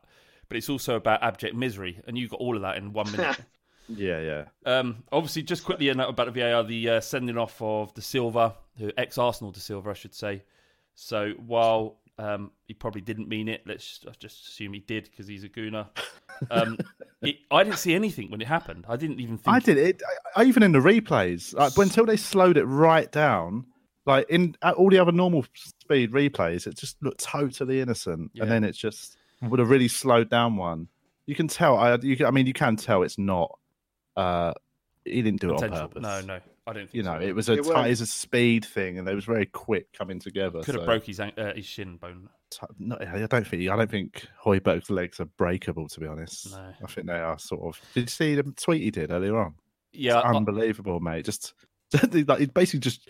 But 0.49 0.59
it's 0.59 0.69
also 0.69 0.97
about 0.97 1.23
abject 1.23 1.55
misery, 1.55 2.01
and 2.07 2.17
you 2.17 2.29
got 2.29 2.41
all 2.41 2.57
of 2.57 2.63
that 2.63 2.77
in 2.77 2.93
one 2.93 3.11
minute. 3.11 3.37
yeah, 3.89 4.21
yeah. 4.21 4.45
um, 4.79 5.03
obviously, 5.11 5.43
just 5.43 5.65
quickly 5.65 5.89
a 5.89 5.95
note 5.95 6.09
about 6.09 6.33
the 6.33 6.41
VAR: 6.41 6.63
the 6.63 6.89
uh, 6.91 7.01
sending 7.01 7.37
off 7.37 7.61
of 7.61 7.95
Dasilva, 7.95 8.55
who 8.79 8.93
ex 8.97 9.19
Arsenal 9.19 9.53
Dasilva, 9.53 9.89
I 9.89 9.95
should 9.95 10.15
say. 10.15 10.43
So 10.95 11.33
while 11.47 11.99
um, 12.19 12.51
he 12.67 12.75
probably 12.75 13.03
didn't 13.03 13.29
mean 13.29 13.49
it, 13.49 13.63
let's 13.67 13.99
just, 13.99 14.21
just 14.21 14.49
assume 14.49 14.73
he 14.73 14.81
did 14.81 15.05
because 15.05 15.27
he's 15.27 15.45
a 15.45 15.49
gooner. 15.49 15.87
Um, 16.51 16.79
it, 17.23 17.37
I 17.51 17.65
didn't 17.65 17.79
see 17.79 17.95
anything 17.95 18.31
when 18.31 18.41
it 18.41 18.47
happened. 18.47 18.87
I 18.89 18.97
didn't 18.97 19.21
even 19.21 19.37
think 19.37 19.55
I 19.55 19.59
did 19.61 19.77
it. 19.77 20.03
I, 20.35 20.45
even 20.45 20.63
in 20.63 20.73
the 20.73 20.79
replays, 20.79 21.55
like, 21.55 21.77
until 21.77 22.07
they 22.07 22.17
slowed 22.17 22.57
it 22.57 22.65
right 22.65 23.11
down, 23.13 23.67
like 24.07 24.31
in 24.31 24.57
at 24.63 24.75
all 24.75 24.89
the 24.89 24.99
other 24.99 25.13
normal 25.13 25.45
speed 25.55 26.13
replays, 26.13 26.67
it 26.67 26.77
just 26.77 27.03
looked 27.03 27.21
totally 27.21 27.81
innocent. 27.81 28.31
Yeah. 28.33 28.45
And 28.45 28.53
then 28.53 28.65
it's 28.65 28.79
just 28.79 29.16
with 29.49 29.61
a 29.61 29.65
really 29.65 29.89
slowed 29.89 30.31
down 30.31 30.57
one, 30.57 30.89
you 31.27 31.35
can 31.35 31.49
tell. 31.49 31.77
I, 31.77 31.97
you, 31.97 32.25
I 32.27 32.31
mean, 32.31 32.47
you 32.47 32.53
can 32.53 32.77
tell 32.77 33.03
it's 33.03 33.19
not. 33.19 33.59
Uh, 34.17 34.53
he 35.05 35.23
didn't 35.23 35.41
do 35.41 35.55
it 35.55 35.63
on 35.63 35.71
purpose. 35.71 36.03
No, 36.03 36.21
no. 36.23 36.41
I 36.69 36.73
don't 36.73 36.83
think 36.87 36.95
You 36.95 37.05
know, 37.05 37.21
it 37.21 37.33
was 37.33 37.49
a 37.49 37.53
It 37.53 37.63
ti- 37.63 37.69
weren't- 37.69 37.87
it 37.87 37.91
was 37.91 38.01
a 38.01 38.07
speed 38.07 38.65
thing, 38.65 38.99
and 38.99 39.07
they 39.07 39.15
was 39.15 39.25
very 39.25 39.47
quick 39.47 39.93
coming 39.93 40.19
together. 40.19 40.63
could 40.63 40.75
have 40.75 40.85
broke 40.85 41.05
his 41.05 41.21
uh, 41.21 41.31
his 41.55 41.65
shin 41.65 41.97
bone. 41.97 42.29
no, 42.81 42.97
I 43.01 43.25
don't 43.27 43.47
think 43.47 43.69
I 43.69 43.77
don't 43.77 43.91
think 43.91 44.27
Hoiberg's 44.45 44.91
legs 44.91 45.21
are 45.21 45.27
breakable. 45.27 45.87
To 45.89 46.01
be 46.01 46.07
honest, 46.07 46.51
No. 46.53 46.73
I 46.83 46.87
think 46.89 47.07
they 47.07 47.13
are 47.21 47.39
sort 47.39 47.63
of. 47.63 47.81
Did 47.95 48.01
you 48.03 48.07
see 48.09 48.35
the 48.35 48.43
tweet 48.43 48.83
he 48.83 48.91
did 48.91 49.13
earlier 49.13 49.39
on? 49.39 49.55
Yeah, 49.93 50.19
It's 50.19 50.27
I- 50.27 50.35
unbelievable, 50.35 50.99
mate. 50.99 51.25
Just 51.25 51.55
like 52.13 52.41
he 52.41 52.47
basically 52.47 52.81
just 52.81 53.09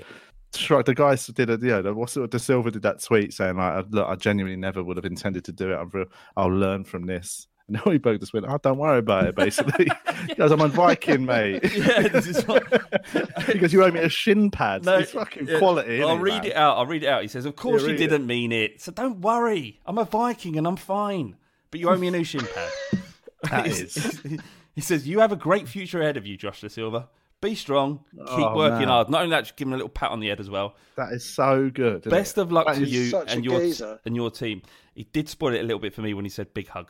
struck 0.57 0.87
the 0.87 0.95
guys 0.95 1.27
did 1.27 1.51
a 1.51 1.59
yeah. 1.61 1.81
What's 1.90 2.16
it? 2.16 2.31
Dasilva 2.31 2.73
did 2.73 2.83
that 2.83 3.03
tweet 3.03 3.33
saying 3.33 3.57
like, 3.57 3.87
"Look, 3.90 4.07
I 4.09 4.14
genuinely 4.16 4.57
never 4.57 4.83
would 4.83 4.97
have 4.97 5.05
intended 5.07 5.45
to 5.45 5.53
do 5.53 5.73
it. 5.73 5.77
I'm 5.77 5.88
real, 5.90 6.07
I'll 6.37 6.49
learn 6.49 6.85
from 6.85 7.07
this." 7.07 7.47
And 7.69 7.77
Hojbjerg 7.77 8.21
just 8.21 8.33
went, 8.33 8.47
"Oh, 8.49 8.59
don't 8.62 8.79
worry 8.79 8.99
about 8.99 9.27
it." 9.27 9.35
Basically, 9.35 9.88
because 10.29 10.53
"I'm 10.53 10.61
on 10.61 10.71
Viking, 10.71 11.25
mate." 11.25 11.62
Yeah, 11.75 12.09
this 12.09 12.27
is 12.29 12.47
what- 12.47 12.64
he 13.47 13.59
goes, 13.59 13.73
"You 13.73 13.85
owe 13.85 13.90
me 13.90 14.01
a 14.01 14.09
shin 14.09 14.51
pad." 14.51 14.85
No, 14.85 14.99
it's 14.99 15.11
fucking 15.12 15.49
yeah, 15.49 15.59
quality. 15.59 16.01
I'll 16.03 16.11
isn't 16.11 16.23
read 16.23 16.42
man? 16.42 16.47
it 16.47 16.57
out. 16.57 16.77
I'll 16.79 16.87
read 16.87 17.03
it 17.03 17.09
out. 17.09 17.23
He 17.23 17.29
says, 17.29 17.45
"Of 17.45 17.57
course 17.57 17.83
Yeah, 17.83 17.90
you 17.90 17.97
didn't 17.97 18.27
mean 18.27 18.53
it, 18.53 18.81
so 18.81 18.92
don't 18.92 19.21
worry. 19.21 19.81
I'm 19.85 19.99
a 19.99 20.05
Viking 20.05 20.57
and 20.57 20.66
I'm 20.66 20.77
fine. 20.77 21.37
But 21.71 21.81
you 21.81 21.88
owe 21.90 21.97
me 21.97 22.09
a 22.09 22.11
new 22.12 22.25
shin 22.25 22.47
pad." 22.47 23.03
That 23.51 23.66
is. 23.66 24.23
he 24.75 24.81
says, 24.81 25.07
"You 25.09 25.19
have 25.21 25.33
a 25.33 25.37
great 25.37 25.69
future 25.69 26.01
ahead 26.01 26.16
of 26.16 26.25
you, 26.27 26.37
Josh 26.37 26.64
Silva. 26.69 27.09
Be 27.42 27.55
strong. 27.55 28.01
Keep 28.16 28.27
Oh, 28.29 28.57
working 28.57 28.81
man. 28.81 28.88
hard. 28.88 29.11
Not 29.11 29.22
only 29.22 29.31
that, 29.37 29.42
just 29.42 29.57
give 29.57 29.68
him 29.68 29.75
a 29.75 29.77
little 29.77 29.90
pat 29.90 30.11
on 30.11 30.20
the 30.20 30.29
head 30.29 30.40
as 30.40 30.49
well. 30.49 30.75
That 30.96 31.12
is 31.12 31.25
so 31.25 31.68
good. 31.70 32.03
Best 32.05 32.38
it? 32.38 32.40
of 32.40 32.51
luck 32.53 32.66
That 32.66 32.77
to 32.77 32.85
you 32.87 33.16
and 33.29 33.44
your 33.44 33.61
geezer. 33.61 34.01
and 34.07 34.16
your 34.16 34.31
team." 34.31 34.62
He 34.94 35.05
did 35.12 35.29
spoil 35.29 35.53
it 35.55 35.61
a 35.61 35.62
little 35.62 35.79
bit 35.79 35.92
for 35.94 36.01
me 36.01 36.14
when 36.14 36.25
he 36.25 36.31
said 36.31 36.55
"big 36.55 36.68
hug." 36.68 36.88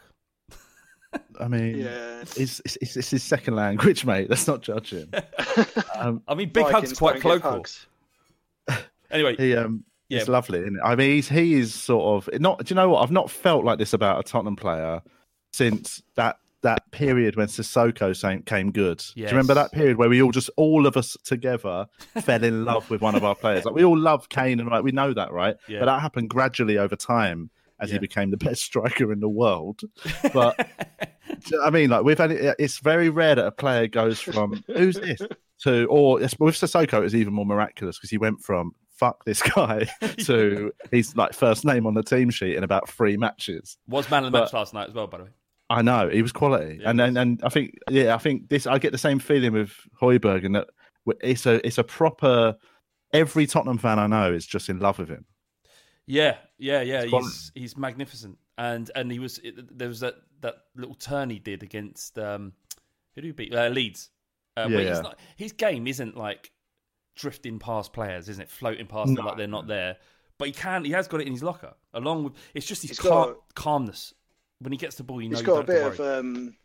I 1.40 1.48
mean, 1.48 1.78
Yeah. 1.78 2.20
it's, 2.20 2.60
it's, 2.60 2.76
it's, 2.80 2.96
it's 2.96 3.10
his 3.10 3.22
second 3.22 3.54
language, 3.56 4.04
mate. 4.04 4.28
Let's 4.30 4.46
not 4.46 4.60
judge 4.62 4.90
him. 4.92 5.10
um, 5.96 6.22
I 6.28 6.34
mean, 6.34 6.50
big 6.50 6.64
Vikings 6.64 6.90
hug's 6.90 6.98
quite 6.98 7.12
don't 7.14 7.22
colloquial. 7.22 7.52
hugs. 7.54 7.86
Anyway, 9.10 9.36
he, 9.36 9.54
um, 9.56 9.84
Yeah. 10.08 10.18
it's 10.18 10.28
lovely. 10.28 10.58
Isn't 10.60 10.76
it? 10.76 10.80
I 10.84 10.94
mean, 10.96 11.10
he's, 11.12 11.28
he 11.28 11.54
is 11.54 11.72
sort 11.72 12.24
of 12.28 12.40
not. 12.40 12.58
Do 12.64 12.72
you 12.72 12.76
know 12.76 12.88
what? 12.90 13.02
I've 13.02 13.12
not 13.12 13.30
felt 13.30 13.64
like 13.64 13.78
this 13.78 13.92
about 13.92 14.18
a 14.18 14.22
Tottenham 14.28 14.56
player 14.56 15.00
since 15.52 16.02
that 16.16 16.38
that 16.66 16.90
period 16.90 17.36
when 17.36 17.46
Sissoko 17.46 18.44
came 18.44 18.72
good. 18.72 18.98
Do 19.14 19.20
you 19.20 19.26
remember 19.28 19.54
that 19.54 19.72
period 19.72 19.96
where 19.98 20.08
we 20.08 20.20
all 20.20 20.32
just 20.32 20.50
all 20.56 20.86
of 20.86 20.96
us 20.96 21.16
together 21.24 21.86
fell 22.22 22.42
in 22.42 22.64
love 22.64 22.90
with 22.90 23.00
one 23.00 23.14
of 23.14 23.24
our 23.24 23.34
players? 23.34 23.64
Like 23.64 23.74
we 23.74 23.84
all 23.84 23.96
love 23.98 24.28
Kane, 24.28 24.58
and 24.60 24.68
like 24.68 24.82
we 24.84 24.92
know 24.92 25.14
that, 25.14 25.32
right? 25.32 25.56
Yeah. 25.68 25.80
But 25.80 25.86
that 25.86 26.00
happened 26.00 26.28
gradually 26.30 26.76
over 26.78 26.96
time 26.96 27.50
as 27.78 27.90
he 27.90 27.98
became 27.98 28.30
the 28.30 28.36
best 28.38 28.62
striker 28.62 29.12
in 29.12 29.20
the 29.20 29.28
world. 29.28 29.82
But 30.32 30.56
Do 30.56 30.64
you 31.50 31.56
know 31.58 31.58
what 31.58 31.66
I 31.66 31.70
mean, 31.70 31.90
like 31.90 32.04
we've 32.04 32.18
had 32.18 32.32
it, 32.32 32.56
it's 32.58 32.78
very 32.78 33.10
rare 33.10 33.34
that 33.34 33.46
a 33.46 33.52
player 33.52 33.86
goes 33.86 34.18
from 34.20 34.64
who's 34.66 34.96
this 34.96 35.20
to 35.62 35.84
or 35.86 36.18
with 36.18 36.30
Sissoko 36.30 37.04
it's 37.04 37.14
even 37.14 37.32
more 37.34 37.46
miraculous 37.46 37.98
because 37.98 38.10
he 38.10 38.18
went 38.18 38.40
from 38.42 38.72
fuck 38.90 39.24
this 39.24 39.42
guy 39.42 39.86
to 40.24 40.72
he's 40.90 41.14
like 41.16 41.34
first 41.34 41.64
name 41.64 41.86
on 41.86 41.94
the 41.94 42.02
team 42.02 42.30
sheet 42.30 42.56
in 42.56 42.64
about 42.64 42.88
three 42.88 43.16
matches. 43.16 43.76
was 43.86 44.10
man 44.10 44.24
of 44.24 44.32
the 44.32 44.38
But- 44.38 44.44
match 44.44 44.52
last 44.54 44.72
night 44.74 44.88
as 44.88 44.94
well, 44.94 45.06
by 45.06 45.18
the 45.18 45.24
way. 45.24 45.30
I 45.68 45.82
know 45.82 46.08
he 46.08 46.22
was 46.22 46.32
quality, 46.32 46.78
Yeah, 46.80 46.90
and 46.90 46.98
then 47.00 47.16
and 47.16 47.40
I 47.42 47.48
think 47.48 47.74
yeah, 47.90 48.14
I 48.14 48.18
think 48.18 48.48
this 48.48 48.66
I 48.66 48.78
get 48.78 48.92
the 48.92 48.98
same 48.98 49.18
feeling 49.18 49.52
with 49.52 49.72
Hojbjerg 50.00 50.44
and 50.44 50.54
that 50.54 50.68
it's 51.20 51.46
a 51.46 51.64
it's 51.66 51.78
a 51.78 51.84
proper. 51.84 52.56
Every 53.12 53.46
Tottenham 53.46 53.78
fan 53.78 53.98
I 53.98 54.08
know 54.08 54.32
is 54.32 54.44
just 54.46 54.68
in 54.68 54.80
love 54.80 54.98
with 54.98 55.08
him. 55.08 55.24
Yeah, 56.06 56.36
yeah, 56.58 56.82
yeah. 56.82 57.02
It's 57.02 57.12
He's 57.12 57.52
he's 57.54 57.76
magnificent, 57.76 58.36
and 58.58 58.90
and 58.94 59.10
he 59.10 59.18
was 59.18 59.38
it, 59.38 59.76
there 59.78 59.88
was 59.88 60.00
that 60.00 60.16
that 60.40 60.56
little 60.74 60.94
turn 60.94 61.30
he 61.30 61.38
did 61.38 61.62
against 61.62 62.18
um 62.18 62.52
who 63.14 63.22
did 63.22 63.28
he 63.28 63.32
beat 63.32 63.54
uh, 63.54 63.68
Leeds. 63.68 64.10
Uh, 64.56 64.66
Yeah, 64.68 64.78
he's 64.78 64.88
yeah. 64.88 65.00
not, 65.00 65.18
his 65.36 65.52
game 65.52 65.86
isn't 65.86 66.16
like 66.16 66.50
drifting 67.14 67.58
past 67.58 67.92
players, 67.92 68.28
isn't 68.28 68.42
it? 68.42 68.50
Floating 68.50 68.86
past 68.86 69.14
them 69.14 69.24
like 69.24 69.36
they're 69.36 69.46
not 69.46 69.66
there. 69.66 69.96
But 70.38 70.48
he 70.48 70.52
can. 70.52 70.84
He 70.84 70.90
has 70.92 71.08
got 71.08 71.20
it 71.20 71.26
in 71.26 71.32
his 71.32 71.42
locker. 71.42 71.74
Along 71.94 72.24
with 72.24 72.34
it's 72.54 72.66
just 72.66 72.82
his 72.86 72.98
cal- 72.98 73.24
got- 73.26 73.54
calmness 73.54 74.12
when 74.60 74.72
he 74.72 74.78
gets 74.78 74.96
the 74.96 75.04
ball. 75.04 75.22
You 75.22 75.28
know, 75.28 75.36
He's 75.36 75.46
got 75.46 75.60
a 75.60 75.66
bit 75.66 75.82
of 75.82 76.00
um, 76.00 76.56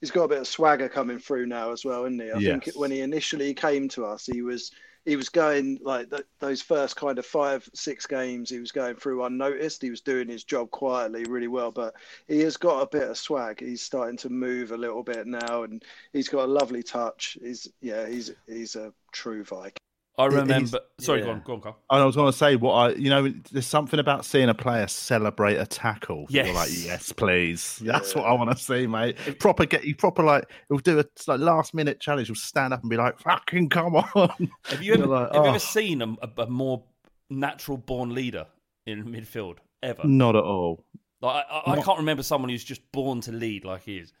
he's 0.00 0.10
got 0.10 0.24
a 0.24 0.28
bit 0.28 0.38
of 0.38 0.46
swagger 0.46 0.88
coming 0.88 1.18
through 1.18 1.46
now 1.46 1.72
as 1.72 1.84
well, 1.84 2.04
isn't 2.04 2.20
he? 2.20 2.32
I 2.32 2.38
think 2.38 2.68
when 2.76 2.90
he 2.90 3.00
initially 3.00 3.54
came 3.54 3.88
to 3.90 4.04
us, 4.04 4.26
he 4.26 4.42
was 4.42 4.70
he 5.04 5.14
was 5.16 5.28
going 5.28 5.78
like 5.82 6.10
th- 6.10 6.26
those 6.40 6.60
first 6.60 6.96
kind 6.96 7.18
of 7.18 7.24
five 7.24 7.68
six 7.74 8.06
games. 8.06 8.50
He 8.50 8.58
was 8.58 8.72
going 8.72 8.96
through 8.96 9.24
unnoticed. 9.24 9.80
He 9.80 9.90
was 9.90 10.00
doing 10.00 10.28
his 10.28 10.44
job 10.44 10.70
quietly, 10.70 11.24
really 11.24 11.48
well. 11.48 11.70
But 11.70 11.94
he 12.26 12.40
has 12.40 12.56
got 12.56 12.80
a 12.80 12.86
bit 12.86 13.08
of 13.08 13.16
swag. 13.16 13.60
He's 13.60 13.82
starting 13.82 14.16
to 14.18 14.28
move 14.28 14.72
a 14.72 14.76
little 14.76 15.02
bit 15.02 15.26
now, 15.26 15.62
and 15.62 15.82
he's 16.12 16.28
got 16.28 16.44
a 16.44 16.52
lovely 16.52 16.82
touch. 16.82 17.38
He's 17.40 17.68
yeah, 17.80 18.08
he's 18.08 18.32
he's 18.48 18.76
a 18.76 18.92
true 19.12 19.44
Viking. 19.44 19.76
I 20.18 20.24
he's- 20.24 20.34
remember. 20.34 20.80
Sorry, 20.98 21.20
go 21.22 21.30
on, 21.30 21.42
go 21.44 21.52
on, 21.54 21.60
Carl. 21.60 21.76
And 21.90 22.00
I 22.02 22.04
was 22.06 22.16
going 22.16 22.32
to 22.32 22.36
say 22.36 22.56
what 22.56 22.72
I, 22.72 22.88
you 22.94 23.10
know, 23.10 23.28
there's 23.52 23.66
something 23.66 24.00
about 24.00 24.24
seeing 24.24 24.48
a 24.48 24.54
player 24.54 24.86
celebrate 24.88 25.56
a 25.56 25.66
tackle. 25.66 26.24
You're 26.30 26.44
like, 26.54 26.70
Yes. 26.70 26.84
yes, 26.86 27.12
please. 27.12 27.76
That's 27.84 28.14
what 28.14 28.24
I 28.24 28.32
want 28.32 28.50
to 28.50 28.56
see, 28.56 28.86
mate. 28.86 29.16
Proper 29.38 29.66
get 29.66 29.84
you 29.84 29.94
proper 29.94 30.22
like 30.22 30.50
he'll 30.68 30.78
do 30.78 30.98
a 31.00 31.04
like 31.26 31.40
last 31.40 31.74
minute 31.74 32.00
challenge. 32.00 32.28
He'll 32.28 32.34
stand 32.36 32.72
up 32.72 32.80
and 32.80 32.88
be 32.88 32.96
like, 32.96 33.18
"Fucking 33.20 33.68
come 33.68 33.96
on!" 33.96 34.50
Have 34.64 34.82
you 34.82 34.94
ever 34.94 35.02
You're 35.04 35.06
like, 35.08 35.26
have 35.34 35.34
you 35.36 35.40
"Oh." 35.42 35.44
ever 35.48 35.54
ah. 35.56 35.58
seen 35.58 36.00
a, 36.00 36.08
a, 36.22 36.42
a 36.42 36.46
more 36.46 36.82
natural 37.28 37.76
born 37.76 38.14
leader 38.14 38.46
in 38.86 39.04
midfield 39.04 39.58
ever? 39.82 40.02
Not 40.06 40.34
at 40.34 40.44
all. 40.44 40.82
Like 41.20 41.44
I, 41.50 41.58
I, 41.66 41.72
I 41.72 41.82
can't 41.82 41.98
remember 41.98 42.22
someone 42.22 42.48
who's 42.48 42.64
just 42.64 42.80
born 42.92 43.20
to 43.22 43.32
lead 43.32 43.64
like 43.66 43.82
he 43.82 43.98
is. 43.98 44.14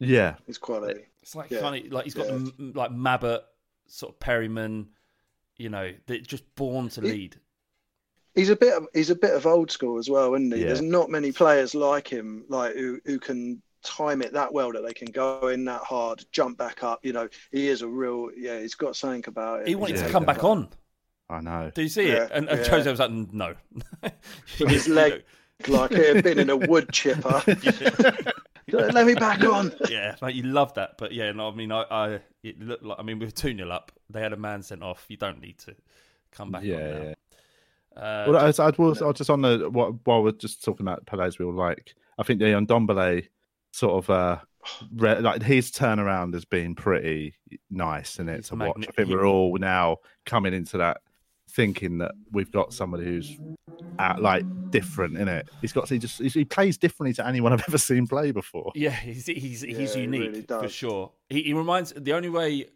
Yeah, 0.00 0.34
He's 0.46 0.58
quality. 0.58 1.02
It's 1.22 1.36
like 1.36 1.50
Yeah. 1.50 1.60
funny, 1.60 1.88
like 1.88 2.04
he's 2.04 2.14
got 2.14 2.26
Yeah. 2.26 2.38
the 2.58 2.72
like 2.74 2.90
Mabbutt, 2.90 3.42
sort 3.92 4.14
of 4.14 4.20
Perryman, 4.20 4.88
you 5.56 5.68
know, 5.68 5.92
they're 6.06 6.18
just 6.18 6.54
born 6.54 6.88
to 6.90 7.00
lead. 7.02 7.36
He's 8.34 8.48
a 8.48 8.56
bit 8.56 8.72
of 8.74 8.86
he's 8.94 9.10
a 9.10 9.14
bit 9.14 9.34
of 9.34 9.46
old 9.46 9.70
school 9.70 9.98
as 9.98 10.08
well, 10.08 10.34
isn't 10.34 10.52
he? 10.52 10.60
Yeah. 10.60 10.66
There's 10.68 10.80
not 10.80 11.10
many 11.10 11.32
players 11.32 11.74
like 11.74 12.08
him, 12.08 12.44
like 12.48 12.74
who 12.74 12.98
who 13.04 13.18
can 13.18 13.62
time 13.82 14.22
it 14.22 14.32
that 14.32 14.52
well 14.54 14.72
that 14.72 14.82
they 14.84 14.94
can 14.94 15.10
go 15.10 15.48
in 15.48 15.64
that 15.66 15.82
hard, 15.82 16.24
jump 16.32 16.56
back 16.56 16.82
up. 16.82 17.00
You 17.04 17.12
know, 17.12 17.28
he 17.50 17.68
is 17.68 17.82
a 17.82 17.88
real 17.88 18.30
yeah. 18.36 18.58
He's 18.60 18.74
got 18.74 18.96
something 18.96 19.24
about 19.26 19.62
it. 19.62 19.68
He 19.68 19.74
wanted 19.74 19.96
Yeah, 19.96 20.06
to 20.06 20.10
come 20.12 20.24
back 20.24 20.44
on. 20.44 20.68
I 21.28 21.40
know. 21.40 21.72
Do 21.74 21.82
you 21.82 21.88
see 21.88 22.08
Yeah, 22.08 22.24
it? 22.24 22.30
And, 22.32 22.48
and 22.48 22.60
yeah. 22.60 22.68
Jose 22.68 22.90
was 22.90 23.00
like, 23.00 23.10
"No." 23.10 23.54
His 24.66 24.88
leg 24.88 25.24
like 25.68 25.92
it 25.92 26.16
had 26.16 26.24
been 26.24 26.38
in 26.38 26.50
a 26.50 26.56
wood 26.56 26.90
chipper. 26.92 27.42
Let 28.68 29.06
me 29.06 29.14
back 29.14 29.42
on. 29.44 29.72
yeah, 29.90 30.14
mate, 30.22 30.34
you 30.34 30.44
love 30.44 30.74
that. 30.74 30.98
But 30.98 31.12
yeah, 31.12 31.32
no, 31.32 31.48
I 31.48 31.54
mean, 31.54 31.72
I, 31.72 31.82
I 31.90 32.20
it 32.42 32.60
looked 32.60 32.84
like 32.84 32.98
I 32.98 33.02
mean, 33.02 33.18
we 33.18 33.26
were 33.26 33.30
two 33.32 33.56
0 33.56 33.68
up. 33.70 33.92
They 34.10 34.20
had 34.20 34.32
a 34.32 34.36
man 34.36 34.62
sent 34.62 34.82
off. 34.82 35.04
You 35.08 35.16
don't 35.16 35.40
need 35.40 35.58
to 35.58 35.74
come 36.30 36.50
back. 36.50 36.62
Yeah, 36.64 36.76
on 36.76 37.02
yeah. 37.04 37.14
Uh, 37.96 38.24
Well, 38.28 38.36
I, 38.36 38.46
I 38.64 38.70
was 38.78 39.02
I 39.02 39.06
was 39.06 39.16
just 39.16 39.30
on 39.30 39.42
the 39.42 39.68
what, 39.70 39.94
while 40.06 40.22
we're 40.22 40.32
just 40.32 40.64
talking 40.64 40.84
about 40.84 41.06
Pele's 41.06 41.38
we 41.38 41.44
all 41.44 41.54
like. 41.54 41.94
I 42.18 42.22
think 42.22 42.40
the 42.40 42.46
Leon 42.46 42.66
Ndombele 42.66 43.26
sort 43.72 44.04
of 44.04 44.10
uh 44.10 44.38
re, 44.94 45.18
like 45.18 45.42
his 45.42 45.70
turnaround 45.70 46.34
has 46.34 46.44
been 46.44 46.74
pretty 46.74 47.34
nice, 47.70 48.18
and 48.18 48.28
He's 48.28 48.40
it's 48.40 48.48
to 48.50 48.56
watch. 48.56 48.86
I 48.88 48.92
think 48.92 49.08
he- 49.08 49.14
we're 49.14 49.26
all 49.26 49.56
now 49.58 49.98
coming 50.24 50.54
into 50.54 50.78
that 50.78 51.00
thinking 51.54 51.98
that 51.98 52.12
we've 52.30 52.50
got 52.50 52.72
somebody 52.72 53.04
who's 53.04 53.38
uh, 53.98 54.14
like 54.18 54.44
different 54.70 55.18
in 55.18 55.28
it. 55.28 55.48
He's 55.60 55.72
got 55.72 55.88
he 55.88 55.98
just 55.98 56.20
he 56.20 56.44
plays 56.44 56.78
differently 56.78 57.12
to 57.14 57.26
anyone 57.26 57.52
I've 57.52 57.64
ever 57.68 57.78
seen 57.78 58.06
play 58.06 58.32
before. 58.32 58.72
Yeah, 58.74 58.90
he's 58.90 59.26
he's 59.26 59.60
he's 59.62 59.64
Yeah, 59.78 59.86
he 59.94 60.00
unique 60.00 60.20
really 60.20 60.42
for 60.42 60.68
sure. 60.68 61.12
He, 61.28 61.42
he 61.42 61.52
reminds 61.54 61.92
the 61.92 62.12
only 62.12 62.30
way, 62.30 62.66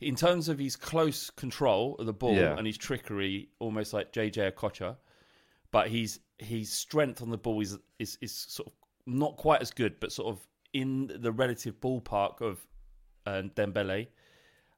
in 0.00 0.14
terms 0.14 0.48
of 0.48 0.58
his 0.58 0.76
close 0.76 1.30
control 1.30 1.96
of 1.98 2.06
the 2.06 2.12
ball 2.12 2.34
Yeah. 2.36 2.56
and 2.56 2.66
his 2.66 2.78
trickery, 2.78 3.48
almost 3.58 3.92
like 3.92 4.12
JJ 4.12 4.52
Okocha, 4.52 4.96
but 5.70 5.88
he's 5.88 6.20
his 6.38 6.70
strength 6.70 7.22
on 7.22 7.30
the 7.30 7.38
ball 7.38 7.60
is 7.60 7.78
is 7.98 8.18
is 8.20 8.32
sort 8.32 8.68
of 8.68 8.72
not 9.06 9.36
quite 9.36 9.60
as 9.60 9.70
good, 9.70 9.98
but 10.00 10.12
sort 10.12 10.28
of 10.34 10.46
in 10.72 11.10
the 11.20 11.32
relative 11.32 11.78
ballpark 11.80 12.40
of 12.40 12.64
uh, 13.26 13.42
Dembele. 13.56 14.06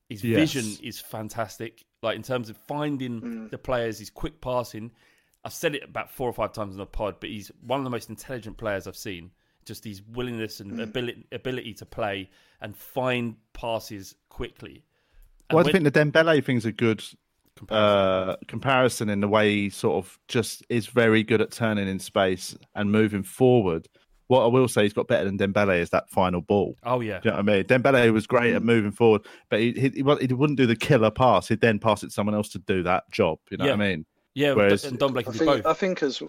His 0.08 0.22
Yes. 0.22 0.52
vision 0.52 0.84
is 0.86 0.98
fantastic. 1.00 1.84
Like 2.04 2.16
in 2.16 2.22
terms 2.22 2.50
of 2.50 2.56
finding 2.56 3.20
Mm. 3.22 3.50
the 3.50 3.58
players, 3.58 3.98
his 3.98 4.10
quick 4.10 4.40
passing. 4.40 4.90
I've 5.44 5.52
said 5.52 5.74
it 5.74 5.82
about 5.82 6.10
four 6.10 6.28
or 6.28 6.32
five 6.32 6.52
times 6.52 6.72
in 6.74 6.78
the 6.78 6.86
pod, 6.86 7.16
but 7.20 7.28
he's 7.30 7.50
one 7.66 7.80
of 7.80 7.84
the 7.84 7.90
most 7.90 8.08
intelligent 8.08 8.56
players 8.56 8.86
I've 8.86 8.96
seen. 8.96 9.30
Just 9.64 9.84
his 9.84 10.02
willingness 10.02 10.60
and 10.60 10.78
ability, 10.80 11.26
ability 11.32 11.74
to 11.74 11.86
play 11.86 12.30
and 12.60 12.76
find 12.76 13.36
passes 13.54 14.14
quickly. 14.28 14.84
And 15.50 15.56
Well, 15.56 15.64
I 15.64 15.70
when- 15.70 15.82
think 15.82 15.84
the 15.84 15.90
Dembele 15.90 16.44
thing's 16.44 16.64
a 16.66 16.72
good 16.72 17.02
comparison. 17.56 18.28
uh, 18.30 18.36
comparison 18.48 19.08
in 19.10 19.20
the 19.20 19.28
way 19.28 19.50
he 19.54 19.70
sort 19.70 20.04
of 20.04 20.18
just 20.28 20.62
is 20.68 20.86
very 20.86 21.22
good 21.22 21.40
at 21.40 21.50
turning 21.50 21.88
in 21.88 21.98
space 21.98 22.56
and 22.74 22.90
moving 22.92 23.22
forward. 23.22 23.88
What 24.28 24.44
I 24.44 24.46
will 24.46 24.68
say 24.68 24.82
he's 24.84 24.92
got 24.92 25.06
better 25.06 25.24
than 25.24 25.36
Dembele 25.36 25.78
is 25.80 25.90
that 25.90 26.08
final 26.08 26.40
ball. 26.40 26.76
oh 26.84 27.00
yeah, 27.00 27.20
Do 27.20 27.28
you 27.28 27.30
know 27.32 27.42
what 27.42 27.50
I 27.50 27.56
mean? 27.56 27.64
Dembele 27.64 28.12
was 28.12 28.26
great 28.26 28.54
at 28.54 28.62
mm. 28.62 28.66
moving 28.66 28.92
forward, 28.92 29.22
but 29.50 29.60
he, 29.60 29.72
he, 29.72 29.88
he 29.90 30.02
wouldn't 30.02 30.56
do 30.56 30.66
the 30.66 30.76
killer 30.76 31.10
pass. 31.10 31.48
He'd 31.48 31.60
then 31.60 31.78
pass 31.78 32.02
it 32.02 32.06
to 32.06 32.12
someone 32.12 32.34
else 32.34 32.48
to 32.50 32.58
do 32.58 32.82
that 32.84 33.10
job. 33.10 33.38
You 33.50 33.58
know 33.58 33.66
what 33.66 33.74
I 33.74 33.76
mean? 33.76 34.06
yeah. 34.34 34.52
whereas- 34.54 34.84
and 34.84 34.98
Ndombele 34.98 35.28
I 35.28 35.32
think 35.32 35.44
both. 35.44 35.66
I 35.66 35.72
think 35.74 36.02
as 36.02 36.22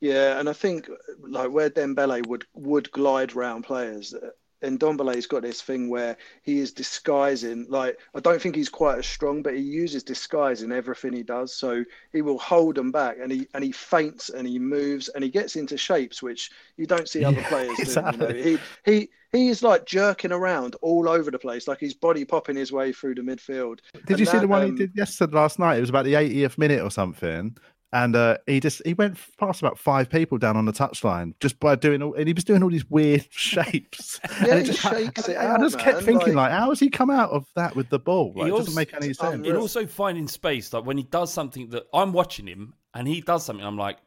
yeah, 0.00 0.40
and 0.40 0.48
I 0.48 0.54
think 0.54 0.88
like 1.20 1.50
where 1.50 1.68
Dembele 1.68 2.26
would 2.26 2.46
would 2.54 2.90
glide 2.90 3.34
round 3.34 3.64
players. 3.64 4.14
Ndombele's 4.62 5.26
got 5.26 5.42
this 5.42 5.62
thing 5.62 5.88
where 5.88 6.16
he 6.42 6.58
is 6.60 6.72
disguising. 6.72 7.66
Like 7.68 7.98
I 8.14 8.20
don't 8.20 8.40
think 8.40 8.54
he's 8.56 8.68
quite 8.68 8.98
as 8.98 9.06
strong, 9.06 9.42
but 9.42 9.54
he 9.54 9.60
uses 9.62 10.02
disguise 10.02 10.62
in 10.62 10.72
everything 10.72 11.12
he 11.12 11.22
does. 11.22 11.54
So 11.56 11.84
he 12.12 12.22
will 12.22 12.38
hold 12.38 12.74
them 12.76 12.92
back, 12.92 13.16
and 13.20 13.30
he 13.32 13.46
and 13.54 13.64
he 13.64 13.72
feints 13.72 14.28
and 14.30 14.46
he 14.46 14.58
moves 14.58 15.08
and 15.08 15.24
he 15.24 15.30
gets 15.30 15.56
into 15.56 15.76
shapes 15.76 16.22
which 16.22 16.50
you 16.76 16.86
don't 16.86 17.08
see 17.08 17.24
other 17.24 17.40
Yeah, 17.40 17.48
players 17.48 17.78
exactly. 17.78 17.94
do. 17.94 18.00
You 18.10 18.18
know? 18.18 18.32
He 18.32 18.60
he 18.84 19.10
he 19.32 19.48
is 19.48 19.62
like 19.62 19.86
jerking 19.86 20.32
around 20.32 20.76
all 20.82 21.08
over 21.08 21.30
the 21.30 21.38
place, 21.38 21.68
like 21.68 21.80
his 21.80 21.94
body 21.94 22.24
popping 22.24 22.56
his 22.56 22.72
way 22.72 22.92
through 22.92 23.14
the 23.16 23.22
midfield. 23.22 23.80
Did 24.06 24.18
And 24.18 24.20
you 24.20 24.26
see 24.26 24.38
the 24.38 24.48
one 24.48 24.62
um, 24.62 24.66
he 24.66 24.70
did 24.72 24.92
yesterday 24.96 25.34
last 25.36 25.58
night? 25.58 25.76
It 25.78 25.80
was 25.80 25.90
about 25.90 26.04
the 26.04 26.14
80th 26.14 26.58
minute 26.58 26.80
or 26.82 26.90
something. 26.90 27.56
And 27.92 28.14
uh, 28.14 28.38
he 28.46 28.60
just 28.60 28.80
he 28.84 28.94
went 28.94 29.18
past 29.36 29.60
about 29.60 29.76
five 29.76 30.08
people 30.08 30.38
down 30.38 30.56
on 30.56 30.64
the 30.64 30.72
touchline 30.72 31.34
just 31.40 31.58
by 31.58 31.74
doing 31.74 32.02
all, 32.02 32.14
and 32.14 32.28
he 32.28 32.32
was 32.32 32.44
doing 32.44 32.62
all 32.62 32.70
these 32.70 32.88
weird 32.88 33.26
shapes. 33.30 34.20
Yeah, 34.42 34.46
and 34.54 34.58
he 34.60 34.66
just, 34.66 34.80
shakes 34.80 35.28
it 35.28 35.36
I, 35.36 35.46
out, 35.46 35.60
just 35.60 35.78
kept 35.78 36.02
thinking, 36.02 36.34
like- 36.34 36.50
like, 36.50 36.52
how 36.52 36.68
has 36.68 36.78
he 36.78 36.88
come 36.88 37.10
out 37.10 37.30
of 37.30 37.46
that 37.56 37.74
with 37.74 37.88
the 37.88 37.98
ball? 37.98 38.32
Like, 38.36 38.46
He 38.46 38.52
it 38.54 38.56
doesn't 38.56 38.74
make 38.76 38.94
any 38.94 39.12
sense. 39.12 39.34
unreal. 39.34 39.50
in 39.56 39.60
also 39.60 39.86
finding 39.86 40.28
space, 40.28 40.72
like 40.72 40.86
when 40.86 40.96
he 40.98 41.02
does 41.02 41.32
something 41.32 41.70
that 41.70 41.84
I'm 41.92 42.12
watching 42.12 42.46
him 42.46 42.74
and 42.94 43.08
he 43.08 43.20
does 43.22 43.44
something, 43.44 43.66
I'm 43.66 43.76
like, 43.76 43.98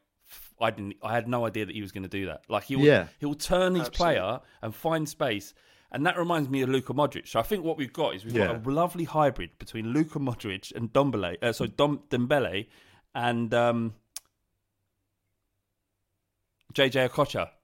I 0.60 0.70
didn't, 0.70 0.96
I 1.02 1.12
had 1.12 1.28
no 1.28 1.44
idea 1.44 1.66
that 1.66 1.74
he 1.74 1.82
was 1.82 1.92
going 1.92 2.04
to 2.04 2.08
do 2.08 2.24
that. 2.26 2.44
Like 2.48 2.64
he'll, 2.64 2.80
Yeah. 2.80 3.08
he'll 3.20 3.34
turn 3.34 3.74
his 3.74 3.88
Absolutely. 3.88 3.96
player 4.16 4.40
and 4.62 4.74
find 4.74 5.06
space, 5.06 5.52
and 5.92 6.06
that 6.06 6.16
reminds 6.16 6.48
me 6.48 6.62
of 6.62 6.70
Luka 6.70 6.94
Modric. 6.94 7.28
So 7.28 7.38
I 7.38 7.42
think 7.42 7.64
what 7.64 7.76
we've 7.76 7.92
got 7.92 8.14
is 8.14 8.24
we've 8.24 8.34
Yeah. 8.34 8.46
got 8.46 8.66
a 8.66 8.70
lovely 8.70 9.04
hybrid 9.04 9.50
between 9.58 9.92
Luka 9.92 10.18
Modric 10.20 10.74
and 10.74 10.90
Ndombele, 10.92 11.36
uh, 11.42 11.52
so 11.52 11.66
Dom 11.66 12.00
Dembele 12.08 12.66
and 13.14 13.52
um, 13.54 13.94
JJ 16.74 17.08
Okocha. 17.08 17.48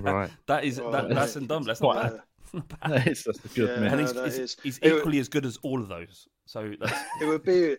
Right. 0.00 0.30
That 0.46 0.64
is 0.64 0.78
Oh, 0.80 0.90
that, 0.90 1.10
that's 1.10 1.36
yeah. 1.36 1.42
Ndombele. 1.42 1.66
That's 1.66 1.80
not 1.82 1.92
Quite 1.92 2.12
bad. 2.12 2.62
That 2.90 3.06
is 3.08 3.24
just 3.24 3.44
a 3.44 3.48
good 3.48 3.68
Yeah. 3.68 3.80
mix. 3.80 3.92
And 3.92 3.92
No, 3.92 3.98
he's, 4.06 4.12
that 4.14 4.24
he's, 4.24 4.38
is- 4.38 4.56
he's 4.62 4.78
it- 4.78 4.92
equally 4.96 5.18
as 5.18 5.28
good 5.28 5.44
as 5.44 5.58
all 5.62 5.80
of 5.82 5.88
those. 5.88 6.28
So 6.46 6.72
that's 6.80 6.98
it 7.20 7.26
would 7.26 7.42
be 7.42 7.76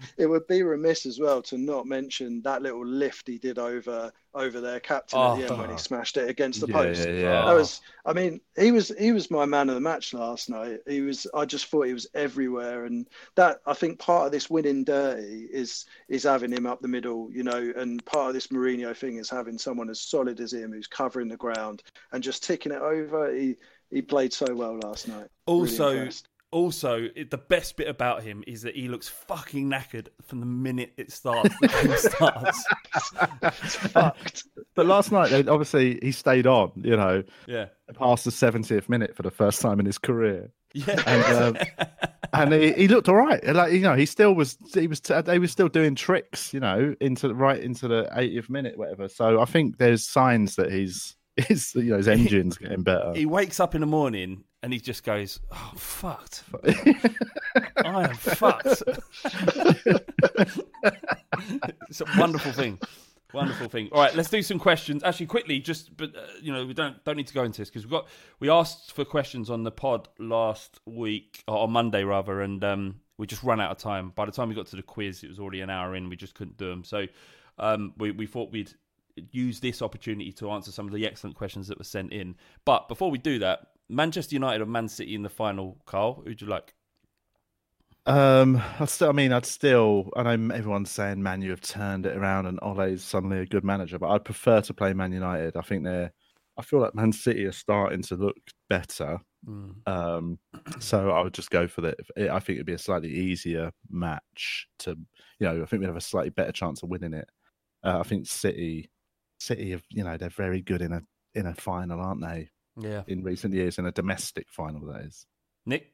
it 0.16 0.26
would 0.26 0.46
be 0.46 0.62
remiss 0.62 1.06
as 1.06 1.18
well 1.18 1.42
to 1.42 1.58
not 1.58 1.86
mention 1.86 2.42
that 2.42 2.62
little 2.62 2.84
lift 2.86 3.26
he 3.26 3.38
did 3.38 3.58
over 3.58 4.12
over 4.34 4.60
their 4.60 4.78
captain 4.78 5.18
at 5.18 5.36
the 5.36 5.46
Oh. 5.46 5.48
end 5.48 5.58
when 5.58 5.68
he 5.70 5.74
oh. 5.74 5.78
smashed 5.78 6.16
it 6.16 6.28
against 6.28 6.60
the 6.60 6.68
Yeah, 6.68 6.72
post. 6.74 7.06
yeah, 7.06 7.14
yeah. 7.14 7.44
That 7.46 7.52
was 7.54 7.80
I 8.06 8.12
mean, 8.12 8.40
he 8.56 8.70
was 8.72 8.92
he 8.98 9.12
was 9.12 9.30
my 9.30 9.44
man 9.46 9.68
of 9.68 9.74
the 9.74 9.80
match 9.80 10.14
last 10.14 10.48
night. 10.50 10.80
He 10.86 11.00
was 11.00 11.26
I 11.34 11.44
just 11.44 11.66
thought 11.66 11.86
he 11.86 11.92
was 11.94 12.06
everywhere 12.14 12.84
and 12.84 13.08
that 13.34 13.60
I 13.66 13.74
think 13.74 13.98
part 13.98 14.26
of 14.26 14.32
this 14.32 14.48
winning 14.50 14.84
dirty 14.84 15.48
is 15.50 15.86
is 16.08 16.22
having 16.24 16.52
him 16.52 16.66
up 16.66 16.80
the 16.80 16.88
middle, 16.88 17.30
you 17.32 17.42
know, 17.42 17.72
and 17.76 18.04
part 18.04 18.28
of 18.28 18.34
this 18.34 18.48
Mourinho 18.48 18.96
thing 18.96 19.16
is 19.16 19.30
having 19.30 19.58
someone 19.58 19.90
as 19.90 20.00
solid 20.00 20.40
as 20.40 20.52
him 20.52 20.72
who's 20.72 20.86
covering 20.86 21.28
the 21.28 21.36
ground 21.36 21.82
and 22.12 22.22
just 22.22 22.44
ticking 22.44 22.72
it 22.72 22.80
over. 22.82 23.34
He 23.34 23.56
he 23.90 24.02
played 24.02 24.32
so 24.32 24.54
well 24.54 24.78
last 24.78 25.08
night. 25.08 25.28
Also, 25.46 25.88
impressed. 25.90 26.28
Also 26.50 27.08
it, 27.14 27.30
the 27.30 27.38
best 27.38 27.76
bit 27.76 27.88
about 27.88 28.22
him 28.22 28.42
is 28.46 28.62
that 28.62 28.74
he 28.74 28.88
looks 28.88 29.08
fucking 29.08 29.68
knackered 29.70 30.08
from 30.26 30.40
the 30.40 30.46
minute 30.46 30.92
it 30.96 31.12
starts. 31.12 31.54
The 31.60 31.68
game 31.68 31.96
starts. 31.96 33.88
fucked. 33.88 34.44
But 34.74 34.86
last 34.86 35.12
night, 35.12 35.30
they, 35.30 35.44
obviously, 35.46 35.98
he 36.02 36.12
stayed 36.12 36.46
on, 36.46 36.72
you 36.76 36.96
know, 36.96 37.22
Yeah, 37.46 37.66
past 37.94 38.24
the 38.24 38.30
70th 38.30 38.88
minute 38.88 39.16
for 39.16 39.22
the 39.22 39.30
first 39.30 39.60
time 39.60 39.80
in 39.80 39.86
his 39.86 39.98
career. 39.98 40.52
yeah. 40.74 41.02
And, 41.06 41.56
um, 41.56 41.62
and 42.32 42.52
he, 42.52 42.72
he 42.74 42.88
looked 42.88 43.08
all 43.08 43.16
right. 43.16 43.44
Like 43.44 43.72
you 43.72 43.80
know, 43.80 43.94
he 43.94 44.06
still 44.06 44.34
was. 44.34 44.56
He 44.74 44.86
was. 44.86 45.00
They 45.00 45.38
were 45.38 45.46
still 45.46 45.68
doing 45.68 45.94
tricks. 45.94 46.52
You 46.52 46.60
know, 46.60 46.94
into 47.00 47.32
right 47.34 47.60
into 47.60 47.88
the 47.88 48.08
80th 48.14 48.50
minute, 48.50 48.76
whatever. 48.76 49.08
So 49.08 49.40
I 49.40 49.44
think 49.46 49.78
there's 49.78 50.04
signs 50.04 50.56
that 50.56 50.70
he's. 50.70 51.16
His, 51.46 51.72
you 51.76 51.84
know, 51.84 51.98
his 51.98 52.08
engine's 52.08 52.58
getting 52.58 52.82
better. 52.82 53.12
he 53.14 53.24
wakes 53.24 53.60
up 53.60 53.76
in 53.76 53.80
the 53.80 53.86
morning 53.86 54.42
and 54.62 54.72
he 54.72 54.80
just 54.80 55.04
goes, 55.04 55.38
"Oh, 55.52 55.72
fucked! 55.76 56.42
I 56.64 58.08
am 58.08 58.14
fucked." 58.14 58.82
it's 61.88 62.00
a 62.00 62.06
wonderful 62.18 62.50
thing. 62.50 62.80
Wonderful 63.32 63.68
thing. 63.68 63.88
All 63.92 64.00
right, 64.00 64.14
let's 64.16 64.30
do 64.30 64.42
some 64.42 64.58
questions. 64.58 65.04
Actually, 65.04 65.26
quickly, 65.26 65.60
just 65.60 65.96
but 65.96 66.16
uh, 66.16 66.22
you 66.42 66.52
know, 66.52 66.66
we 66.66 66.74
don't 66.74 67.04
don't 67.04 67.16
need 67.16 67.28
to 67.28 67.34
go 67.34 67.44
into 67.44 67.60
this 67.60 67.68
because 67.68 67.84
we 67.84 67.90
got 67.90 68.08
we 68.40 68.50
asked 68.50 68.92
for 68.92 69.04
questions 69.04 69.48
on 69.48 69.62
the 69.62 69.70
pod 69.70 70.08
last 70.18 70.80
week 70.86 71.44
or 71.46 71.58
on 71.58 71.70
Monday 71.70 72.02
rather, 72.02 72.40
and 72.40 72.64
um, 72.64 72.96
we 73.16 73.26
just 73.26 73.44
ran 73.44 73.60
out 73.60 73.70
of 73.70 73.78
time. 73.78 74.10
By 74.16 74.24
the 74.24 74.32
time 74.32 74.48
we 74.48 74.54
got 74.54 74.66
to 74.68 74.76
the 74.76 74.82
quiz, 74.82 75.22
it 75.22 75.28
was 75.28 75.38
already 75.38 75.60
an 75.60 75.70
hour 75.70 75.94
in. 75.94 76.08
We 76.08 76.16
just 76.16 76.34
couldn't 76.34 76.56
do 76.56 76.68
them. 76.68 76.82
So 76.84 77.06
um, 77.58 77.92
we 77.98 78.10
we 78.10 78.26
thought 78.26 78.50
we'd 78.50 78.72
use 79.30 79.60
this 79.60 79.82
opportunity 79.82 80.32
to 80.32 80.50
answer 80.50 80.70
some 80.70 80.86
of 80.86 80.92
the 80.92 81.06
excellent 81.06 81.36
questions 81.36 81.68
that 81.68 81.78
were 81.78 81.84
sent 81.84 82.12
in. 82.12 82.36
But 82.64 82.88
before 82.88 83.10
we 83.10 83.18
do 83.18 83.38
that, 83.40 83.68
Manchester 83.88 84.34
United 84.34 84.62
or 84.62 84.66
Man 84.66 84.88
City 84.88 85.14
in 85.14 85.22
the 85.22 85.28
final, 85.28 85.78
Carl, 85.86 86.22
who'd 86.24 86.40
you 86.40 86.46
like? 86.46 86.74
Um, 88.06 88.62
I'd 88.80 88.88
still, 88.88 89.10
I 89.10 89.12
mean, 89.12 89.32
I'd 89.32 89.44
still. 89.46 90.10
I 90.16 90.22
know 90.22 90.54
everyone's 90.54 90.90
saying 90.90 91.22
Man 91.22 91.42
U 91.42 91.50
have 91.50 91.60
turned 91.60 92.06
it 92.06 92.16
around 92.16 92.46
and 92.46 92.58
Ole's 92.62 93.02
suddenly 93.02 93.38
a 93.38 93.46
good 93.46 93.64
manager, 93.64 93.98
but 93.98 94.08
I'd 94.08 94.24
prefer 94.24 94.60
to 94.62 94.74
play 94.74 94.94
Man 94.94 95.12
United. 95.12 95.56
I 95.56 95.62
think 95.62 95.84
they're. 95.84 96.12
I 96.56 96.62
feel 96.62 96.80
like 96.80 96.94
Man 96.94 97.12
City 97.12 97.44
are 97.44 97.52
starting 97.52 98.02
to 98.02 98.16
look 98.16 98.36
better. 98.68 99.18
Um, 99.86 100.38
so 100.80 101.10
I 101.10 101.22
would 101.22 101.32
just 101.32 101.50
go 101.50 101.68
for 101.68 101.82
that. 101.82 101.96
I 102.16 102.40
think 102.40 102.56
it'd 102.56 102.66
be 102.66 102.72
a 102.72 102.78
slightly 102.78 103.10
easier 103.10 103.70
match 103.88 104.66
to, 104.80 104.90
you 105.38 105.46
know, 105.46 105.62
I 105.62 105.66
think 105.66 105.80
we'd 105.80 105.86
have 105.86 105.96
a 105.96 106.00
slightly 106.00 106.30
better 106.30 106.52
chance 106.52 106.82
of 106.82 106.88
winning 106.88 107.14
it. 107.14 107.28
Uh, 107.84 108.00
I 108.00 108.02
think 108.02 108.26
City, 108.26 108.90
City 109.38 109.70
have, 109.70 109.82
you 109.90 110.04
know, 110.04 110.16
they're 110.16 110.30
very 110.30 110.60
good 110.60 110.82
in 110.82 110.92
a 110.92 111.02
in 111.34 111.46
a 111.46 111.54
final, 111.54 112.00
aren't 112.00 112.20
they? 112.20 112.50
Yeah. 112.80 113.02
In 113.06 113.22
recent 113.22 113.54
years, 113.54 113.78
in 113.78 113.86
a 113.86 113.92
domestic 113.92 114.46
final, 114.50 114.86
that 114.86 115.02
is. 115.02 115.26
Nick? 115.66 115.92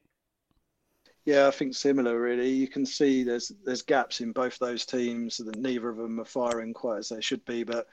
Yeah, 1.25 1.47
I 1.47 1.51
think 1.51 1.73
similar. 1.73 2.19
Really, 2.19 2.49
you 2.49 2.67
can 2.67 2.85
see 2.85 3.23
there's 3.23 3.51
there's 3.63 3.81
gaps 3.81 4.21
in 4.21 4.31
both 4.31 4.59
those 4.59 4.85
teams. 4.85 5.37
That 5.37 5.57
neither 5.57 5.89
of 5.89 5.97
them 5.97 6.19
are 6.19 6.25
firing 6.25 6.73
quite 6.73 6.99
as 6.99 7.09
they 7.09 7.21
should 7.21 7.43
be. 7.45 7.63
But 7.63 7.87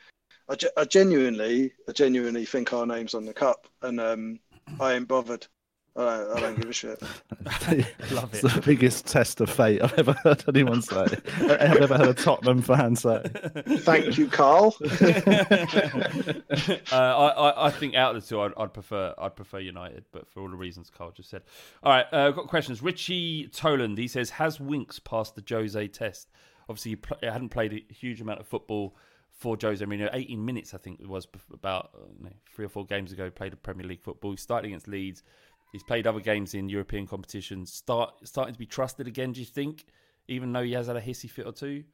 I, 0.49 0.57
I 0.77 0.85
genuinely, 0.85 1.73
I 1.89 1.93
genuinely 1.93 2.45
think 2.45 2.73
our 2.73 2.87
names 2.87 3.15
on 3.15 3.25
the 3.25 3.33
cup, 3.33 3.67
and 3.81 4.01
um, 4.01 4.39
I 4.81 4.95
ain't 4.95 5.09
bothered. 5.09 5.47
I 5.95 6.05
don't, 6.05 6.37
I 6.37 6.41
don't 6.41 6.61
give 6.61 6.71
a 6.71 6.73
shit. 6.73 7.03
Love 8.13 8.31
It's 8.33 8.41
the 8.41 8.63
biggest 8.65 9.07
test 9.07 9.43
of 9.43 9.51
fate 9.51 9.83
I've 9.83 9.99
ever 9.99 10.13
heard 10.13 10.43
anyone 10.49 10.81
say. 10.81 11.07
I've 11.37 11.77
ever 11.77 11.99
heard 11.99 12.09
a 12.09 12.15
Tottenham 12.15 12.63
fan 12.63 12.97
say. 12.97 13.23
Thank 13.81 14.17
you, 14.17 14.29
Carl. 14.29 14.75
uh, 14.83 16.35
I, 16.93 17.29
I, 17.29 17.67
I 17.67 17.71
think 17.71 17.95
out 17.95 18.17
of 18.17 18.23
the 18.23 18.27
two, 18.27 18.41
I'd, 18.41 18.53
I'd 18.57 18.73
prefer 18.73 19.15
I'd 19.19 19.37
prefer 19.37 19.59
United, 19.59 20.05
but 20.13 20.27
for 20.31 20.41
all 20.41 20.49
the 20.49 20.57
reasons 20.57 20.89
Carl 20.89 21.11
just 21.11 21.29
said. 21.29 21.43
All 21.83 21.93
right, 21.93 22.07
uh, 22.11 22.29
I've 22.29 22.37
got 22.37 22.49
questions. 22.49 22.83
Richie 22.83 23.49
Toland, 23.49 23.99
he 23.99 24.09
says, 24.09 24.31
has 24.31 24.59
Winks 24.59 24.99
passed 24.99 25.35
the 25.35 25.45
Jose 25.47 25.89
test? 25.89 26.31
Obviously, 26.71 26.93
he 26.93 26.97
pl- 26.97 27.19
hadn't 27.23 27.51
played 27.51 27.73
a 27.91 27.93
huge 27.93 28.23
amount 28.23 28.41
of 28.41 28.47
football 28.47 28.97
for 29.31 29.59
Jose 29.61 29.85
Mourinho. 29.85 30.09
18 30.11 30.43
minutes, 30.43 30.73
I 30.73 30.79
think 30.79 31.01
it 31.01 31.09
was 31.09 31.27
about 31.53 31.91
uh, 31.95 32.07
you 32.19 32.25
know, 32.25 32.33
three 32.55 32.65
or 32.65 32.69
four 32.69 32.87
games 32.87 33.13
ago. 33.13 33.29
Played 33.31 33.53
a 33.53 33.57
Premier 33.57 33.87
League 33.87 34.03
football. 34.03 34.31
He 34.31 34.37
started 34.39 34.69
against 34.69 34.89
Leeds. 34.89 35.23
He's 35.73 35.83
played 35.83 36.07
other 36.07 36.21
games 36.21 36.55
in 36.55 36.69
European 36.69 37.07
competitions. 37.07 37.73
Start 37.73 38.15
starting 38.25 38.55
to 38.55 38.59
be 38.59 38.67
trusted 38.67 39.09
again. 39.09 39.33
Do 39.33 39.41
you 39.41 39.47
think, 39.47 39.87
even 40.29 40.53
though 40.53 40.63
he 40.63 40.73
has 40.73 40.87
had 40.87 40.97
a 40.97 41.01
hissy 41.01 41.31
fit 41.31 41.47
or 41.47 41.53
two? 41.53 41.85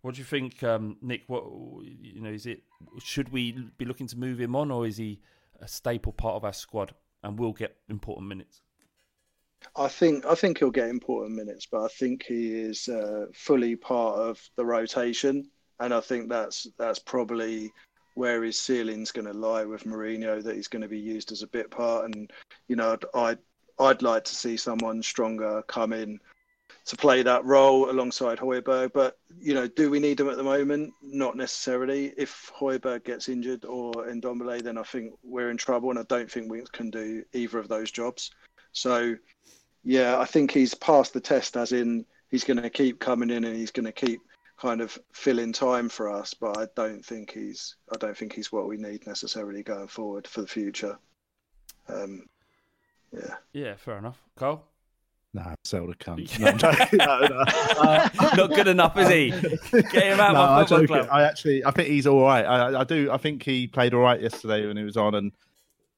What 0.00 0.14
do 0.14 0.18
you 0.18 0.24
think, 0.24 0.62
um, 0.62 0.96
Nick? 1.02 1.22
What 1.26 1.44
you 1.84 2.20
know? 2.20 2.30
Is 2.30 2.46
it 2.46 2.62
should 2.98 3.30
we 3.30 3.52
be 3.76 3.84
looking 3.84 4.06
to 4.08 4.18
move 4.18 4.40
him 4.40 4.56
on, 4.56 4.70
or 4.70 4.86
is 4.86 4.96
he 4.96 5.20
a 5.60 5.68
staple 5.68 6.12
part 6.12 6.34
of 6.34 6.44
our 6.44 6.52
squad 6.52 6.94
and 7.22 7.38
will 7.38 7.52
get 7.52 7.76
important 7.88 8.26
minutes? 8.28 8.62
I 9.76 9.88
think 9.88 10.24
I 10.24 10.34
think 10.34 10.58
he'll 10.58 10.70
get 10.70 10.88
important 10.88 11.36
minutes, 11.36 11.66
but 11.70 11.84
I 11.84 11.88
think 11.88 12.24
he 12.24 12.52
is 12.52 12.88
uh, 12.88 13.26
fully 13.34 13.76
part 13.76 14.18
of 14.18 14.40
the 14.56 14.64
rotation, 14.64 15.50
and 15.80 15.92
I 15.92 16.00
think 16.00 16.28
that's 16.28 16.66
that's 16.78 16.98
probably 16.98 17.72
where 18.14 18.42
his 18.42 18.60
ceiling's 18.60 19.12
going 19.12 19.26
to 19.26 19.32
lie 19.32 19.64
with 19.64 19.84
Mourinho. 19.84 20.42
That 20.42 20.56
he's 20.56 20.68
going 20.68 20.82
to 20.82 20.88
be 20.88 20.98
used 20.98 21.32
as 21.32 21.42
a 21.42 21.48
bit 21.48 21.70
part, 21.70 22.06
and 22.06 22.32
you 22.68 22.76
know, 22.76 22.92
I'd 22.92 23.04
I'd, 23.14 23.38
I'd 23.78 24.02
like 24.02 24.24
to 24.24 24.34
see 24.34 24.56
someone 24.56 25.02
stronger 25.02 25.62
come 25.66 25.92
in 25.92 26.20
to 26.86 26.96
play 26.96 27.22
that 27.22 27.44
role 27.44 27.90
alongside 27.90 28.38
Hojbjerg. 28.38 28.92
But 28.92 29.18
you 29.40 29.54
know, 29.54 29.66
do 29.66 29.90
we 29.90 30.00
need 30.00 30.20
him 30.20 30.28
at 30.28 30.36
the 30.36 30.42
moment? 30.42 30.92
Not 31.02 31.36
necessarily. 31.36 32.12
If 32.16 32.52
Hojbjerg 32.58 33.04
gets 33.04 33.28
injured 33.28 33.64
or 33.64 33.92
Ndombele, 33.92 34.62
then 34.62 34.78
I 34.78 34.82
think 34.82 35.14
we're 35.22 35.50
in 35.50 35.56
trouble, 35.56 35.90
and 35.90 35.98
I 35.98 36.04
don't 36.04 36.30
think 36.30 36.50
Winks 36.50 36.70
can 36.70 36.90
do 36.90 37.24
either 37.32 37.58
of 37.58 37.68
those 37.68 37.90
jobs. 37.90 38.30
So, 38.72 39.16
yeah, 39.84 40.18
I 40.18 40.24
think 40.24 40.50
he's 40.50 40.74
passed 40.74 41.12
the 41.12 41.20
test, 41.20 41.56
as 41.56 41.72
in 41.72 42.04
he's 42.30 42.44
going 42.44 42.60
to 42.60 42.70
keep 42.70 42.98
coming 42.98 43.30
in 43.30 43.44
and 43.44 43.54
he's 43.54 43.70
going 43.70 43.86
to 43.86 43.92
keep 43.92 44.20
kind 44.60 44.80
of 44.80 44.98
fill 45.12 45.38
in 45.38 45.52
time 45.52 45.88
for 45.88 46.10
us. 46.10 46.34
But 46.34 46.58
I 46.58 46.66
don't 46.76 47.04
think 47.04 47.32
he's 47.32 47.76
I 47.92 47.96
don't 47.98 48.16
think 48.16 48.32
he's 48.32 48.52
what 48.52 48.68
we 48.68 48.76
need 48.76 49.06
necessarily 49.06 49.62
going 49.62 49.88
forward 49.88 50.26
for 50.26 50.42
the 50.42 50.46
future. 50.46 50.98
Um, 51.88 52.26
yeah. 53.12 53.34
Yeah, 53.52 53.74
fair 53.76 53.98
enough. 53.98 54.20
Cole. 54.36 54.64
Nah, 55.34 55.54
sell 55.64 55.88
the 55.88 55.94
cunt. 55.96 56.38
No, 56.38 56.46
I'm 56.46 56.58
joking. 56.58 56.98
No, 56.98 57.20
no. 57.26 57.44
Uh, 57.80 58.08
not 58.36 58.50
good 58.54 58.68
enough, 58.68 58.96
is 58.96 59.08
he? 59.08 59.30
Get 59.90 60.04
him 60.04 60.20
out 60.20 60.34
no, 60.34 60.40
of 60.40 60.50
my 60.50 60.60
I'm 60.60 60.66
football 60.66 60.78
joking. 60.78 60.86
club. 60.86 61.08
I 61.10 61.24
actually, 61.24 61.64
I 61.64 61.72
think 61.72 61.88
he's 61.88 62.06
all 62.06 62.22
right. 62.22 62.44
I, 62.44 62.80
I 62.80 62.84
do. 62.84 63.10
I 63.10 63.16
think 63.16 63.42
he 63.42 63.66
played 63.66 63.94
all 63.94 64.00
right 64.00 64.20
yesterday 64.20 64.64
when 64.64 64.76
he 64.76 64.84
was 64.84 64.96
on, 64.96 65.16
and 65.16 65.32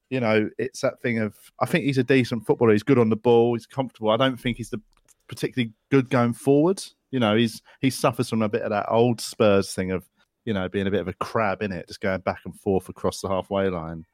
you 0.09 0.19
know, 0.19 0.49
it's 0.57 0.81
that 0.81 0.99
thing 1.01 1.19
of 1.19 1.35
I 1.59 1.67
think 1.67 1.85
he's 1.85 1.99
a 1.99 2.03
decent 2.03 2.47
footballer. 2.47 2.71
He's 2.71 2.81
good 2.83 2.97
on 2.97 3.09
the 3.09 3.15
ball. 3.15 3.53
He's 3.53 3.67
comfortable. 3.67 4.09
I 4.09 4.17
don't 4.17 4.39
think 4.39 4.57
he's 4.57 4.71
the 4.71 4.81
particularly 5.27 5.71
good 5.91 6.09
going 6.09 6.33
forward. 6.33 6.81
You 7.11 7.19
know, 7.19 7.35
he's 7.35 7.61
he 7.81 7.89
suffers 7.89 8.29
from 8.29 8.41
a 8.41 8.49
bit 8.49 8.63
of 8.63 8.69
that 8.71 8.87
old 8.89 9.21
Spurs 9.21 9.73
thing 9.73 9.91
of 9.91 10.05
you 10.45 10.53
know 10.53 10.67
being 10.69 10.87
a 10.87 10.91
bit 10.91 11.01
of 11.01 11.07
a 11.07 11.13
crab 11.13 11.61
in 11.61 11.71
it, 11.71 11.87
just 11.87 12.01
going 12.01 12.21
back 12.21 12.41
and 12.45 12.59
forth 12.59 12.89
across 12.89 13.21
the 13.21 13.29
halfway 13.29 13.69
line. 13.69 14.05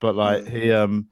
But 0.00 0.14
like 0.14 0.44
Mm. 0.44 0.50
he, 0.50 0.72
um, 0.72 1.08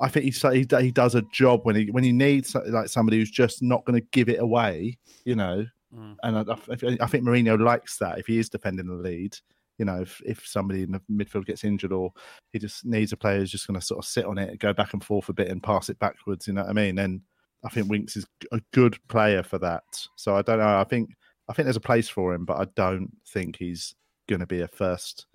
I 0.00 0.08
think 0.08 0.24
he's, 0.24 0.40
he 0.42 0.66
he 0.80 0.90
does 0.90 1.14
a 1.14 1.22
job 1.32 1.60
when 1.64 1.76
he 1.76 1.90
when 1.90 2.04
he 2.04 2.12
needs 2.12 2.54
like 2.54 2.88
somebody 2.88 3.18
who's 3.18 3.30
just 3.30 3.62
not 3.62 3.84
going 3.84 4.00
to 4.00 4.06
give 4.12 4.28
it 4.28 4.40
away. 4.40 4.98
You 5.24 5.36
know, 5.36 5.66
Mm. 5.94 6.16
and 6.22 6.38
I, 6.38 6.42
I, 6.52 7.04
I 7.04 7.06
think 7.06 7.24
Mourinho 7.24 7.60
likes 7.60 7.98
that 7.98 8.18
if 8.18 8.26
he 8.26 8.38
is 8.38 8.48
defending 8.48 8.86
the 8.86 8.94
lead. 8.94 9.36
You 9.78 9.86
know, 9.86 10.00
if, 10.00 10.22
if 10.24 10.46
somebody 10.46 10.84
in 10.84 10.92
the 10.92 11.00
midfield 11.10 11.46
gets 11.46 11.64
injured 11.64 11.92
or 11.92 12.12
he 12.52 12.58
just 12.58 12.84
needs 12.84 13.12
a 13.12 13.16
player 13.16 13.38
who's 13.38 13.50
just 13.50 13.66
going 13.66 13.78
to 13.80 13.84
sort 13.84 13.98
of 13.98 14.04
sit 14.04 14.24
on 14.24 14.38
it, 14.38 14.58
go 14.58 14.72
back 14.72 14.92
and 14.92 15.02
forth 15.02 15.28
a 15.28 15.32
bit 15.32 15.48
and 15.48 15.62
pass 15.62 15.88
it 15.88 15.98
backwards, 15.98 16.46
you 16.46 16.52
know 16.52 16.60
what 16.62 16.70
I 16.70 16.72
mean? 16.74 16.94
Then 16.94 17.22
I 17.64 17.68
think 17.68 17.88
Winks 17.88 18.16
is 18.16 18.26
a 18.50 18.60
good 18.72 18.96
player 19.08 19.42
for 19.42 19.58
that. 19.58 19.84
So 20.16 20.36
I 20.36 20.42
don't 20.42 20.58
know. 20.58 20.78
I 20.78 20.84
think 20.84 21.10
I 21.48 21.52
think 21.52 21.64
there's 21.66 21.76
a 21.76 21.80
place 21.80 22.08
for 22.08 22.34
him, 22.34 22.44
but 22.44 22.58
I 22.60 22.66
don't 22.76 23.10
think 23.28 23.56
he's 23.56 23.94
going 24.28 24.40
to 24.40 24.46
be 24.46 24.60
a 24.60 24.68
first 24.68 25.26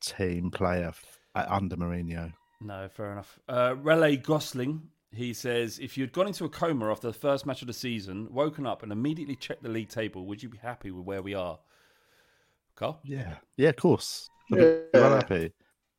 team 0.00 0.50
player 0.50 0.92
at- 1.34 1.50
under 1.50 1.76
Mourinho. 1.76 2.32
No, 2.60 2.88
fair 2.88 3.12
enough. 3.12 3.38
Uh, 3.48 3.74
Relay 3.80 4.16
Gosling, 4.16 4.82
he 5.12 5.32
says, 5.32 5.78
if 5.78 5.96
you'd 5.96 6.12
gone 6.12 6.26
into 6.26 6.44
a 6.44 6.48
coma 6.48 6.90
after 6.90 7.06
the 7.06 7.12
first 7.12 7.46
match 7.46 7.60
of 7.62 7.68
the 7.68 7.72
season, 7.74 8.28
woken 8.32 8.66
up 8.66 8.82
and 8.82 8.90
immediately 8.92 9.36
checked 9.36 9.62
the 9.62 9.68
league 9.68 9.88
table, 9.88 10.26
would 10.26 10.42
you 10.42 10.48
be 10.48 10.58
happy 10.58 10.90
with 10.90 11.04
where 11.04 11.22
we 11.22 11.34
are? 11.34 11.58
Carl? 12.76 13.00
Yeah, 13.04 13.36
yeah, 13.56 13.68
of 13.70 13.76
course. 13.76 14.28
I'd 14.52 14.58
Yeah. 14.60 14.74
well 14.94 15.16
happy. 15.16 15.52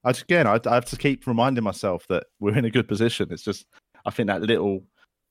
I 0.03 0.11
just, 0.11 0.23
again, 0.23 0.45
I, 0.47 0.59
I 0.65 0.76
have 0.76 0.86
to 0.86 0.97
keep 0.97 1.26
reminding 1.26 1.63
myself 1.63 2.05
that 2.09 2.26
we're 2.39 2.57
in 2.57 2.65
a 2.65 2.69
good 2.69 2.88
position. 2.88 3.28
It's 3.32 3.43
just, 3.43 3.65
I 4.05 4.11
think 4.11 4.28
that 4.28 4.41
little, 4.41 4.84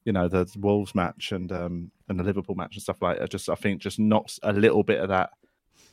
you 0.04 0.12
know, 0.12 0.28
the 0.28 0.50
Wolves 0.58 0.94
match 0.94 1.32
and 1.32 1.50
um 1.52 1.90
and 2.08 2.18
the 2.18 2.24
Liverpool 2.24 2.54
match 2.54 2.74
and 2.74 2.82
stuff 2.82 3.02
like 3.02 3.18
that, 3.18 3.30
just 3.30 3.48
I 3.48 3.54
think 3.54 3.80
just 3.80 3.98
knocks 3.98 4.38
a 4.42 4.52
little 4.52 4.82
bit 4.82 5.00
of 5.00 5.08
that 5.08 5.30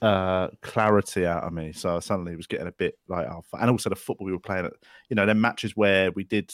uh 0.01 0.49
clarity 0.61 1.25
out 1.25 1.43
of 1.43 1.53
me. 1.53 1.71
So 1.71 1.95
I 1.95 1.99
suddenly 1.99 2.35
was 2.35 2.47
getting 2.47 2.67
a 2.67 2.73
bit 2.73 2.97
like, 3.07 3.27
oh, 3.27 3.43
and 3.53 3.69
also 3.69 3.89
the 3.89 3.95
football 3.95 4.25
we 4.25 4.33
were 4.33 4.39
playing 4.39 4.65
at, 4.65 4.73
you 5.09 5.15
know, 5.15 5.25
them 5.25 5.41
matches 5.41 5.75
where 5.75 6.11
we 6.11 6.23
did 6.23 6.51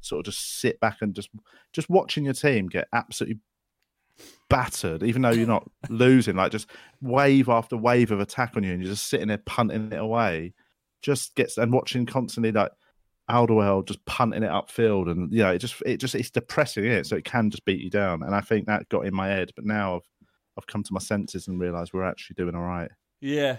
sort 0.00 0.20
of 0.20 0.32
just 0.32 0.60
sit 0.60 0.78
back 0.80 0.98
and 1.00 1.14
just 1.14 1.30
just 1.72 1.88
watching 1.88 2.24
your 2.24 2.34
team 2.34 2.68
get 2.68 2.88
absolutely 2.92 3.40
battered, 4.48 5.02
even 5.02 5.22
though 5.22 5.30
you're 5.30 5.46
not 5.46 5.68
losing, 5.88 6.36
like 6.36 6.52
just 6.52 6.70
wave 7.00 7.48
after 7.48 7.76
wave 7.76 8.10
of 8.10 8.20
attack 8.20 8.52
on 8.56 8.62
you, 8.62 8.72
and 8.72 8.82
you're 8.82 8.92
just 8.92 9.08
sitting 9.08 9.28
there 9.28 9.38
punting 9.38 9.92
it 9.92 9.98
away. 9.98 10.52
Just 11.00 11.34
gets 11.34 11.58
and 11.58 11.72
watching 11.72 12.06
constantly 12.06 12.52
like 12.52 12.70
Alderweireld 13.32 13.88
just 13.88 14.04
punting 14.04 14.42
it 14.42 14.50
upfield, 14.50 15.10
and 15.10 15.32
you 15.32 15.42
know 15.42 15.52
it 15.52 15.58
just 15.58 15.82
it 15.86 15.96
just 15.98 16.14
it's 16.14 16.30
depressing, 16.30 16.84
is 16.84 16.98
it? 16.98 17.06
So 17.06 17.16
it 17.16 17.24
can 17.24 17.50
just 17.50 17.64
beat 17.64 17.80
you 17.80 17.90
down, 17.90 18.22
and 18.22 18.34
I 18.34 18.40
think 18.40 18.66
that 18.66 18.88
got 18.88 19.06
in 19.06 19.14
my 19.14 19.28
head. 19.28 19.50
But 19.56 19.64
now 19.64 19.96
I've 19.96 20.08
I've 20.58 20.66
come 20.66 20.82
to 20.82 20.92
my 20.92 21.00
senses 21.00 21.48
and 21.48 21.58
realised 21.58 21.92
we're 21.92 22.08
actually 22.08 22.34
doing 22.34 22.54
all 22.54 22.62
right. 22.62 22.90
Yeah. 23.20 23.58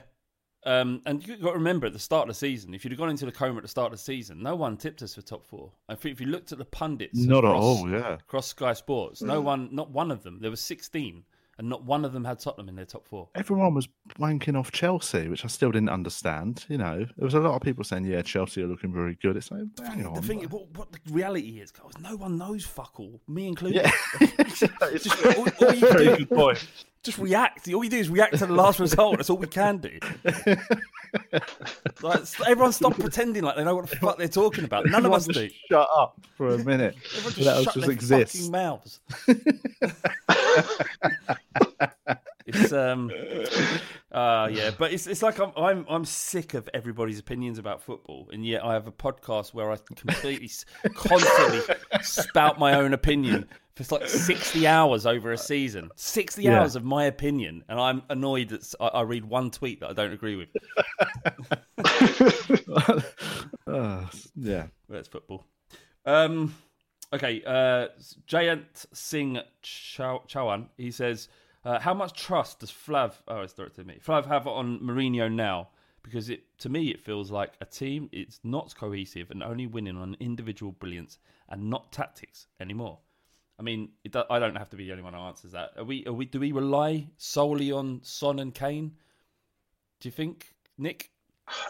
Um, 0.65 1.01
and 1.05 1.25
you've 1.27 1.41
got 1.41 1.51
to 1.51 1.57
remember 1.57 1.87
at 1.87 1.93
the 1.93 1.99
start 1.99 2.29
of 2.29 2.35
the 2.35 2.39
season, 2.39 2.73
if 2.73 2.85
you'd 2.85 2.91
have 2.91 2.99
gone 2.99 3.09
into 3.09 3.25
the 3.25 3.33
coma 3.33 3.57
at 3.57 3.63
the 3.63 3.67
start 3.67 3.91
of 3.91 3.99
the 3.99 4.03
season, 4.03 4.41
no 4.41 4.55
one 4.55 4.77
tipped 4.77 5.01
us 5.01 5.15
for 5.15 5.21
top 5.21 5.45
four. 5.45 5.73
I 5.89 5.95
think 5.95 6.13
if 6.13 6.21
you 6.21 6.27
looked 6.27 6.53
at 6.53 6.57
the 6.57 6.63
pundits, 6.63 7.19
Not 7.19 7.43
at 7.43 7.51
all, 7.51 7.89
yeah. 7.89 8.13
across 8.13 8.47
Sky 8.47 8.71
Sports, 8.71 9.21
no 9.21 9.41
one, 9.41 9.67
not 9.73 9.91
one 9.91 10.09
of 10.09 10.23
them. 10.23 10.39
There 10.39 10.51
was 10.51 10.61
sixteen, 10.61 11.25
and 11.57 11.69
not 11.69 11.83
one 11.83 12.03
of 12.05 12.13
them 12.13 12.25
had 12.25 12.39
Tottenham 12.39 12.69
in 12.69 12.75
their 12.75 12.85
top 12.85 13.07
four. 13.07 13.29
Everyone 13.35 13.73
was 13.73 13.87
wanking 14.19 14.57
off 14.57 14.71
Chelsea, 14.71 15.27
which 15.27 15.45
I 15.45 15.47
still 15.47 15.71
didn't 15.71 15.89
understand. 15.89 16.65
You 16.69 16.77
know, 16.77 16.99
there 17.17 17.25
was 17.25 17.33
a 17.33 17.39
lot 17.39 17.55
of 17.55 17.61
people 17.61 17.83
saying, 17.83 18.05
"Yeah, 18.05 18.21
Chelsea 18.21 18.63
are 18.63 18.67
looking 18.67 18.93
very 18.93 19.15
good." 19.21 19.37
It's 19.37 19.51
like, 19.51 19.61
hang 19.85 20.05
on, 20.05 20.15
The 20.15 20.21
thing, 20.21 20.43
what, 20.43 20.69
what 20.77 20.91
the 20.91 20.99
reality 21.11 21.59
is, 21.59 21.71
guys, 21.71 21.91
no 22.01 22.15
one 22.15 22.37
knows 22.37 22.65
fuck 22.65 22.99
all, 22.99 23.21
me 23.27 23.47
included. 23.47 23.83
yeah, 23.85 23.91
Just, 24.97 25.25
all, 25.25 25.47
all 25.61 25.73
you 25.73 25.79
very 25.79 26.05
do, 26.05 26.17
good 26.17 26.29
point. 26.29 26.67
Just 27.03 27.17
react. 27.17 27.71
All 27.73 27.83
you 27.83 27.89
do 27.89 27.97
is 27.97 28.09
react 28.09 28.37
to 28.37 28.45
the 28.45 28.53
last 28.53 28.79
result. 28.79 29.17
That's 29.17 29.29
all 29.29 29.37
we 29.37 29.47
can 29.47 29.77
do. 29.77 29.99
Like, 32.01 32.21
everyone 32.47 32.73
stop 32.73 32.95
pretending 32.95 33.43
like 33.43 33.55
they 33.55 33.63
know 33.63 33.75
what 33.75 33.87
the 33.87 33.95
fuck 33.97 34.17
they're 34.17 34.27
talking 34.27 34.63
about. 34.65 34.85
None 34.85 35.05
of 35.05 35.13
Everyone 35.13 35.19
us 35.19 35.27
do. 35.27 35.47
Shut 35.69 35.87
up 35.95 36.19
for 36.35 36.47
a 36.49 36.57
minute. 36.57 36.95
Everyone 37.17 37.45
Let 37.45 37.57
us 37.57 37.63
shut 37.65 37.73
just 37.75 37.85
their 37.85 37.91
exist. 37.91 38.35
fucking 38.35 38.51
mouths. 38.51 38.99
it's 42.45 42.73
um, 42.73 43.09
uh, 44.11 44.49
yeah, 44.51 44.71
but 44.77 44.91
it's 44.91 45.07
it's 45.07 45.21
like 45.21 45.39
I'm 45.39 45.51
I'm 45.55 45.85
I'm 45.87 46.03
sick 46.03 46.55
of 46.55 46.67
everybody's 46.73 47.19
opinions 47.19 47.59
about 47.59 47.81
football, 47.81 48.27
and 48.33 48.45
yet 48.45 48.65
I 48.65 48.73
have 48.73 48.87
a 48.87 48.91
podcast 48.91 49.53
where 49.53 49.71
I 49.71 49.77
completely 49.77 50.49
constantly 50.95 51.61
spout 52.01 52.59
my 52.59 52.73
own 52.75 52.93
opinion 52.93 53.47
for 53.75 53.97
like 53.99 54.07
sixty 54.07 54.67
hours 54.67 55.05
over 55.05 55.31
a 55.31 55.37
season. 55.37 55.89
Sixty 55.95 56.43
Yeah. 56.43 56.59
hours 56.59 56.75
of 56.75 56.83
my 56.83 57.05
opinion, 57.05 57.63
and 57.67 57.79
I'm 57.79 58.03
annoyed 58.09 58.49
that 58.49 58.73
I 58.79 59.01
read 59.01 59.25
one 59.25 59.49
tweet 59.51 59.79
that 59.79 59.89
I 59.89 59.93
don't 59.93 60.13
agree 60.13 60.35
with. 60.35 60.49
Uh, 63.67 64.05
yeah. 64.35 64.67
That's 64.89 65.07
football. 65.07 65.45
Um, 66.05 66.53
okay, 67.13 67.41
uh, 67.45 67.87
Jayant 68.27 68.85
Singh 68.93 69.39
Chow- 69.61 70.23
Chawan, 70.27 70.67
he 70.77 70.91
says, 70.91 71.29
uh, 71.65 71.79
how 71.79 71.93
much 71.93 72.21
trust 72.21 72.59
does 72.59 72.71
Flav, 72.71 73.13
oh, 73.27 73.41
it's 73.41 73.53
directed 73.53 73.81
to 73.83 73.87
me, 73.87 73.99
Flav 74.05 74.25
have 74.25 74.45
on 74.47 74.79
Mourinho 74.79 75.31
now? 75.31 75.69
Because 76.03 76.29
it, 76.29 76.43
to 76.59 76.67
me, 76.67 76.89
it 76.89 76.99
feels 76.99 77.31
like 77.31 77.53
a 77.61 77.65
team, 77.65 78.09
it's 78.11 78.41
not 78.43 78.75
cohesive 78.75 79.31
and 79.31 79.41
only 79.41 79.65
winning 79.67 79.95
on 79.95 80.17
individual 80.19 80.73
brilliance 80.73 81.17
and 81.47 81.69
not 81.69 81.93
tactics 81.93 82.47
anymore. 82.59 82.99
I 83.59 83.63
mean, 83.63 83.91
do- 84.09 84.23
I 84.29 84.39
don't 84.39 84.55
have 84.57 84.69
to 84.71 84.77
be 84.77 84.85
the 84.85 84.91
only 84.91 85.03
one 85.03 85.13
who 85.13 85.19
answers 85.19 85.51
that. 85.51 85.71
Are 85.77 85.83
we, 85.83 86.05
are 86.05 86.13
we, 86.13 86.25
do 86.25 86.39
we 86.39 86.51
rely 86.51 87.09
solely 87.17 87.71
on 87.71 88.01
Son 88.03 88.39
and 88.39 88.53
Kane? 88.53 88.97
Do 89.99 90.07
you 90.07 90.11
think, 90.11 90.53
Nick? 90.77 91.09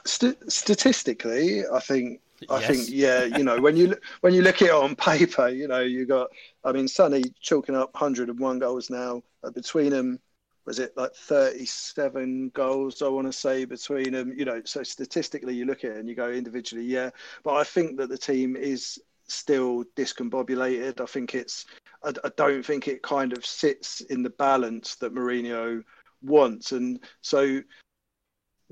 St- 0.05 0.51
statistically, 0.51 1.65
I 1.67 1.79
think 1.79 2.21
I 2.49 2.59
Yes. 2.59 2.65
think 2.67 2.89
yeah, 2.91 3.23
you 3.23 3.43
know, 3.43 3.59
when 3.59 3.75
you 3.77 3.95
when 4.21 4.33
you 4.33 4.41
look 4.41 4.61
at 4.61 4.67
it 4.69 4.71
on 4.71 4.95
paper, 4.95 5.47
you 5.49 5.67
know, 5.67 5.79
you 5.81 6.05
got 6.05 6.29
I 6.63 6.71
mean, 6.71 6.87
Sonny 6.87 7.23
chalking 7.41 7.75
up 7.75 7.93
101 7.93 8.59
goals 8.59 8.89
now 8.89 9.23
uh, 9.43 9.51
between 9.51 9.89
them. 9.91 10.19
Was 10.65 10.79
it 10.79 10.95
like 10.95 11.13
37 11.15 12.49
goals? 12.49 13.01
I 13.01 13.09
want 13.09 13.27
to 13.27 13.33
say 13.33 13.65
between 13.65 14.13
them. 14.13 14.33
You 14.37 14.45
know, 14.45 14.61
so 14.65 14.83
statistically, 14.83 15.55
you 15.55 15.65
look 15.65 15.83
at 15.83 15.91
it 15.91 15.97
and 15.97 16.07
you 16.09 16.15
go 16.15 16.29
individually, 16.31 16.85
yeah. 16.85 17.09
But 17.43 17.55
I 17.55 17.63
think 17.63 17.97
that 17.97 18.09
the 18.09 18.17
team 18.17 18.55
is 18.55 18.99
still 19.27 19.83
discombobulated. 19.95 21.01
I 21.01 21.05
think 21.05 21.35
it's. 21.35 21.65
I, 22.03 22.09
I 22.23 22.31
don't 22.35 22.65
think 22.65 22.87
it 22.87 23.01
kind 23.03 23.33
of 23.33 23.45
sits 23.45 24.01
in 24.01 24.23
the 24.23 24.29
balance 24.31 24.95
that 24.95 25.13
Mourinho 25.13 25.83
wants, 26.21 26.71
and 26.71 26.99
so 27.21 27.61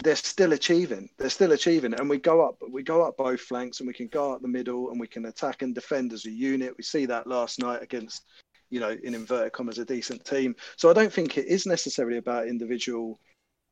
they're 0.03 0.15
still 0.15 0.53
achieving. 0.53 1.09
They're 1.17 1.29
still 1.29 1.51
achieving, 1.51 1.93
and 1.93 2.09
we 2.09 2.17
go 2.17 2.41
up. 2.41 2.61
We 2.69 2.83
go 2.83 3.03
up 3.03 3.17
both 3.17 3.41
flanks, 3.41 3.79
and 3.79 3.87
we 3.87 3.93
can 3.93 4.07
go 4.07 4.33
up 4.33 4.41
the 4.41 4.47
middle, 4.47 4.89
and 4.89 4.99
we 4.99 5.07
can 5.07 5.25
attack 5.25 5.61
and 5.61 5.75
defend 5.75 6.13
as 6.13 6.25
a 6.25 6.31
unit. 6.31 6.75
We 6.77 6.83
see 6.83 7.05
that 7.05 7.27
last 7.27 7.59
night 7.59 7.81
against, 7.81 8.25
you 8.69 8.79
know, 8.79 8.95
in 9.03 9.15
inverted 9.15 9.53
commas, 9.53 9.79
a 9.79 9.85
decent 9.85 10.25
team. 10.25 10.55
So 10.75 10.89
I 10.89 10.93
don't 10.93 11.13
think 11.13 11.37
it 11.37 11.47
is 11.47 11.65
necessarily 11.65 12.17
about 12.17 12.47
individual 12.47 13.19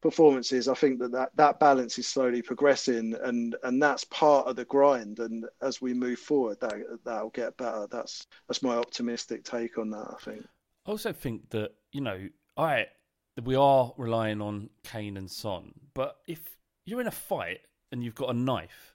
performances. 0.01 0.67
I 0.67 0.73
think 0.73 0.99
that 0.99 1.11
that, 1.11 1.35
that 1.35 1.59
balance 1.59 1.97
is 1.97 2.07
slowly 2.07 2.41
progressing, 2.41 3.15
and 3.23 3.55
and 3.63 3.81
that's 3.81 4.03
part 4.05 4.47
of 4.47 4.55
the 4.55 4.65
grind. 4.65 5.19
And 5.19 5.45
as 5.61 5.81
we 5.81 5.93
move 5.93 6.19
forward, 6.19 6.59
that 6.61 6.73
that'll 7.05 7.29
get 7.29 7.57
better. 7.57 7.87
That's 7.89 8.27
that's 8.47 8.63
my 8.63 8.75
optimistic 8.75 9.43
take 9.43 9.77
on 9.77 9.89
that. 9.91 10.07
I 10.09 10.23
think. 10.23 10.45
I 10.85 10.91
also 10.91 11.13
think 11.13 11.49
that 11.51 11.71
you 11.91 12.01
know, 12.01 12.29
I 12.57 12.87
we 13.43 13.55
are 13.55 13.93
relying 13.97 14.41
on 14.41 14.69
Kane 14.83 15.17
and 15.17 15.29
Son, 15.29 15.73
but 15.93 16.17
if 16.27 16.57
you're 16.85 17.01
in 17.01 17.07
a 17.07 17.11
fight 17.11 17.59
and 17.91 18.03
you've 18.03 18.15
got 18.15 18.29
a 18.29 18.33
knife, 18.33 18.93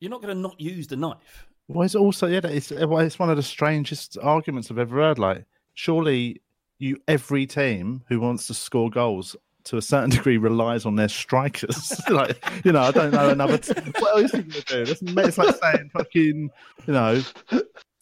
you're 0.00 0.10
not 0.10 0.22
going 0.22 0.34
to 0.34 0.40
not 0.40 0.60
use 0.60 0.86
the 0.86 0.96
knife. 0.96 1.46
Well, 1.68 1.84
it's 1.84 1.94
also 1.94 2.26
yeah, 2.26 2.40
it's 2.44 2.70
it's 2.70 3.18
one 3.18 3.30
of 3.30 3.36
the 3.36 3.42
strangest 3.42 4.16
arguments 4.22 4.70
I've 4.70 4.78
ever 4.78 4.96
heard. 4.96 5.18
Like, 5.18 5.44
surely 5.74 6.40
you 6.78 6.98
every 7.08 7.46
team 7.46 8.02
who 8.08 8.20
wants 8.20 8.46
to 8.46 8.54
score 8.54 8.88
goals 8.88 9.36
to 9.64 9.76
a 9.76 9.82
certain 9.82 10.10
degree 10.10 10.38
relies 10.38 10.86
on 10.86 10.96
their 10.96 11.08
strikers. 11.08 12.00
like, 12.08 12.42
you 12.64 12.72
know, 12.72 12.80
I 12.80 12.90
don't 12.90 13.12
know 13.12 13.28
another. 13.30 13.58
T- 13.58 13.72
what 13.98 14.22
else 14.22 14.34
are 14.34 14.38
you 14.38 14.42
gonna 14.44 14.84
do? 14.84 14.92
It's 14.92 15.38
like 15.38 15.56
saying 15.56 15.90
fucking, 15.92 16.50
you 16.86 16.92
know, 16.92 17.22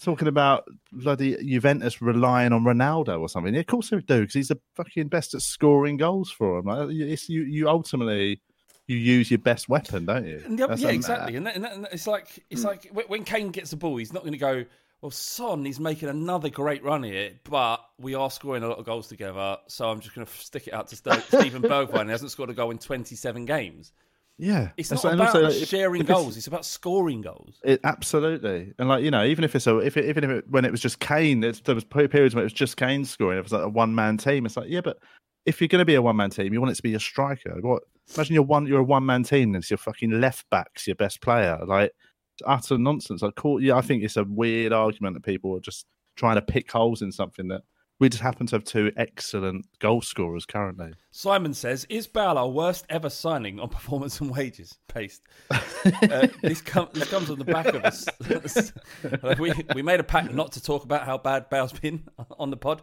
talking 0.01 0.29
about 0.29 0.69
bloody 0.93 1.37
Juventus 1.45 2.01
relying 2.01 2.53
on 2.53 2.63
Ronaldo 2.63 3.21
or 3.21 3.29
something. 3.29 3.55
Yeah, 3.55 3.61
of 3.61 3.67
course 3.67 3.91
they 3.91 3.99
do 3.99 4.21
because 4.21 4.35
he's 4.35 4.49
the 4.49 4.61
fucking 4.75 5.09
best 5.09 5.35
at 5.35 5.43
scoring 5.43 5.97
goals 5.97 6.31
for 6.31 6.61
them. 6.61 6.67
Like, 6.67 6.89
it's 6.91 7.29
you. 7.29 7.43
You 7.43 7.69
ultimately. 7.69 8.41
You 8.89 8.97
use 8.97 9.33
your 9.33 9.39
best 9.39 9.69
weapon, 9.69 10.05
don't 10.07 10.25
you? 10.25 10.41
Yeah, 10.49 10.91
exactly. 10.91 11.35
And, 11.35 11.45
that, 11.45 11.57
and, 11.57 11.65
that, 11.65 11.73
and 11.73 11.89
it's 11.91 12.07
like 12.07 12.45
it's 12.51 12.63
hmm. 12.63 12.69
like 12.69 12.89
when- 12.93 13.07
when 13.07 13.25
Kane 13.25 13.51
gets 13.51 13.71
the 13.71 13.77
ball, 13.77 13.97
he's 13.97 14.13
not 14.13 14.23
going 14.23 14.31
to 14.31 14.39
go. 14.39 14.65
Well, 15.03 15.11
Son, 15.11 15.64
he's 15.64 15.78
making 15.78 16.09
another 16.09 16.49
great 16.49 16.82
run 16.82 17.03
here, 17.03 17.32
but 17.44 17.80
we 17.99 18.14
are 18.14 18.30
scoring 18.30 18.62
a 18.62 18.68
lot 18.68 18.78
of 18.78 18.86
goals 18.86 19.09
together. 19.09 19.59
So 19.68 19.88
I'm 19.88 20.01
just 20.01 20.14
going 20.14 20.26
to 20.26 20.32
stick 20.32 20.66
it 20.66 20.74
out 20.74 20.88
to 20.88 20.97
St- 20.97 21.22
Steven 21.28 21.62
Bergwijn. 21.62 22.05
He 22.07 22.11
hasn't 22.11 22.30
scored 22.30 22.51
a 22.51 22.55
goal 22.55 22.70
in 22.70 22.78
27 22.78 23.44
games. 23.44 23.92
Yeah, 24.38 24.68
It's 24.76 24.90
not 24.90 25.03
about 25.05 25.28
also, 25.28 25.47
if- 25.47 25.68
sharing 25.68 26.03
if 26.03 26.07
it's- 26.11 26.18
goals. 26.22 26.36
It's 26.36 26.47
about 26.47 26.64
scoring 26.66 27.22
goals. 27.22 27.59
It, 27.64 27.80
absolutely, 27.84 28.72
and 28.78 28.86
like 28.88 29.03
you 29.03 29.11
know, 29.11 29.24
even 29.24 29.44
if 29.44 29.55
it's 29.55 29.66
a, 29.66 29.78
if 29.78 29.97
it, 29.97 30.05
even 30.07 30.24
if 30.24 30.30
it, 30.30 30.44
when 30.51 30.66
it 30.66 30.70
was 30.70 30.80
just 30.80 30.99
Kane, 30.99 31.42
it's, 31.42 31.61
there 31.61 31.74
was 31.74 31.84
periods 31.84 32.34
when 32.34 32.42
it 32.42 32.44
was 32.44 32.53
just 32.53 32.76
Kane 32.76 33.07
scoring. 33.07 33.38
It 33.38 33.44
was 33.44 33.53
like 33.53 33.62
a 33.64 33.68
one 33.68 33.94
man 33.94 34.18
team. 34.18 34.44
It's 34.44 34.57
like, 34.59 34.68
yeah, 34.68 34.82
but 34.82 34.99
if 35.47 35.59
you're 35.61 35.68
going 35.68 35.78
to 35.80 35.86
be 35.86 35.94
a 35.94 36.03
one 36.03 36.16
man 36.16 36.28
team, 36.28 36.53
you 36.53 36.61
want 36.61 36.70
it 36.72 36.74
to 36.76 36.82
be 36.82 36.94
a 36.94 37.01
striker. 37.01 37.57
What? 37.62 37.84
Imagine 38.14 38.34
you're 38.34 38.42
one, 38.42 38.66
you're 38.66 38.80
a 38.80 38.84
one 38.84 39.07
man 39.07 39.22
team, 39.22 39.55
and 39.55 39.57
it's 39.57 39.70
your 39.70 39.78
fucking 39.78 40.20
left 40.20 40.44
back's 40.51 40.86
your 40.86 40.97
best 40.97 41.22
player. 41.22 41.59
Like 41.66 41.86
it's 41.86 42.06
utter 42.45 42.78
nonsense. 42.78 43.22
Like, 43.22 43.34
cool. 43.34 43.62
Yeah, 43.62 43.76
I 43.76 43.80
think 43.80 44.03
it's 44.03 44.16
a 44.16 44.24
weird 44.24 44.72
argument 44.72 45.14
that 45.14 45.22
people 45.22 45.57
are 45.57 45.61
just 45.61 45.87
trying 46.16 46.37
to 46.37 46.43
pick 46.43 46.70
holes 46.70 47.03
in 47.03 47.12
something 47.12 47.49
that 47.49 47.62
we 47.99 48.09
just 48.09 48.22
happen 48.22 48.47
to 48.47 48.57
have 48.57 48.64
two 48.64 48.93
excellent 48.97 49.66
goal 49.78 50.03
scorers 50.03 50.45
currently. 50.45 50.93
Simon 51.11 51.55
says, 51.55 51.87
"Is 51.89 52.07
Bale 52.07 52.37
our 52.37 52.49
worst 52.49 52.84
ever 52.91 53.09
signing 53.09 53.59
on 53.59 53.68
performance 53.70 54.20
and 54.20 54.30
wages?" 54.30 54.78
Paste. 54.89 55.22
Uh, 56.03 56.26
this, 56.43 56.61
com- 56.61 56.89
this 56.93 57.09
comes 57.09 57.30
on 57.30 57.39
the 57.39 57.45
back 57.45 57.66
of 57.66 57.84
us. 57.84 58.07
we 59.39 59.53
we 59.74 59.82
made 59.82 60.01
a 60.01 60.05
pact 60.05 60.32
not 60.32 60.51
to 60.53 60.62
talk 60.62 60.82
about 60.82 61.07
how 61.07 61.16
bad 61.16 61.49
Bale's 61.49 61.72
been 61.72 62.03
on 62.39 62.51
the 62.51 62.57
pod, 62.57 62.82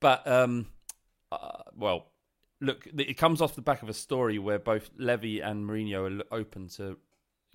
but 0.00 0.26
um, 0.26 0.66
uh, 1.32 1.62
well, 1.76 2.06
look, 2.60 2.86
it 2.96 3.14
comes 3.14 3.40
off 3.40 3.56
the 3.56 3.60
back 3.62 3.82
of 3.82 3.88
a 3.88 3.92
story 3.92 4.38
where 4.38 4.60
both 4.60 4.88
Levy 4.96 5.40
and 5.40 5.68
Mourinho 5.68 6.20
are 6.20 6.36
open 6.36 6.68
to 6.68 6.96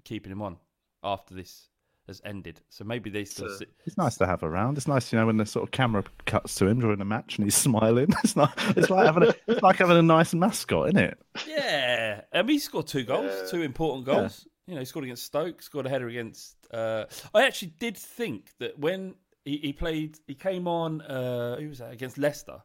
keeping 0.03 0.33
him 0.33 0.41
on 0.41 0.57
after 1.03 1.33
this 1.35 1.69
has 2.07 2.21
ended. 2.25 2.59
So 2.69 2.83
maybe 2.83 3.09
they 3.11 3.23
still. 3.25 3.49
sit- 3.55 3.69
It's 3.85 3.97
nice 3.97 4.17
to 4.17 4.25
have 4.25 4.41
around. 4.43 4.77
It's 4.77 4.87
nice, 4.87 5.13
you 5.13 5.19
know, 5.19 5.27
when 5.27 5.37
the 5.37 5.45
sort 5.45 5.63
of 5.63 5.71
camera 5.71 6.03
cuts 6.25 6.55
to 6.55 6.65
him 6.67 6.79
during 6.79 6.99
a 7.01 7.05
match 7.05 7.37
and 7.37 7.45
he's 7.45 7.55
smiling. 7.67 8.07
It's 8.23 8.35
not. 8.35 8.53
It's 8.75 8.89
like 8.89 9.05
having 9.05 9.23
a. 9.29 9.33
It's 9.47 9.61
like 9.61 9.77
having 9.77 9.97
a 9.97 10.01
nice 10.01 10.33
mascot, 10.33 10.87
isn't 10.87 10.97
it? 10.97 11.19
Yeah, 11.47 12.21
I 12.33 12.41
mean, 12.41 12.53
he 12.55 12.59
scored 12.59 12.87
two 12.87 13.03
goals, 13.03 13.51
two 13.51 13.61
important 13.61 14.05
goals. 14.05 14.47
You 14.65 14.75
know, 14.75 14.81
he 14.81 14.85
scored 14.85 15.05
against 15.05 15.25
Stoke, 15.25 15.61
scored 15.61 15.85
a 15.85 15.89
header 15.89 16.07
against. 16.07 16.55
Uh, 16.71 17.05
I 17.33 17.45
actually 17.45 17.73
did 17.79 17.97
think 17.97 18.51
that 18.59 18.77
when 18.77 19.15
he, 19.45 19.57
he 19.57 19.73
played, 19.73 20.19
he 20.27 20.35
came 20.35 20.67
on. 20.67 21.01
Uh, 21.01 21.57
who 21.57 21.69
was 21.69 21.77
that 21.79 21.91
against 21.93 22.17
Leicester, 22.17 22.61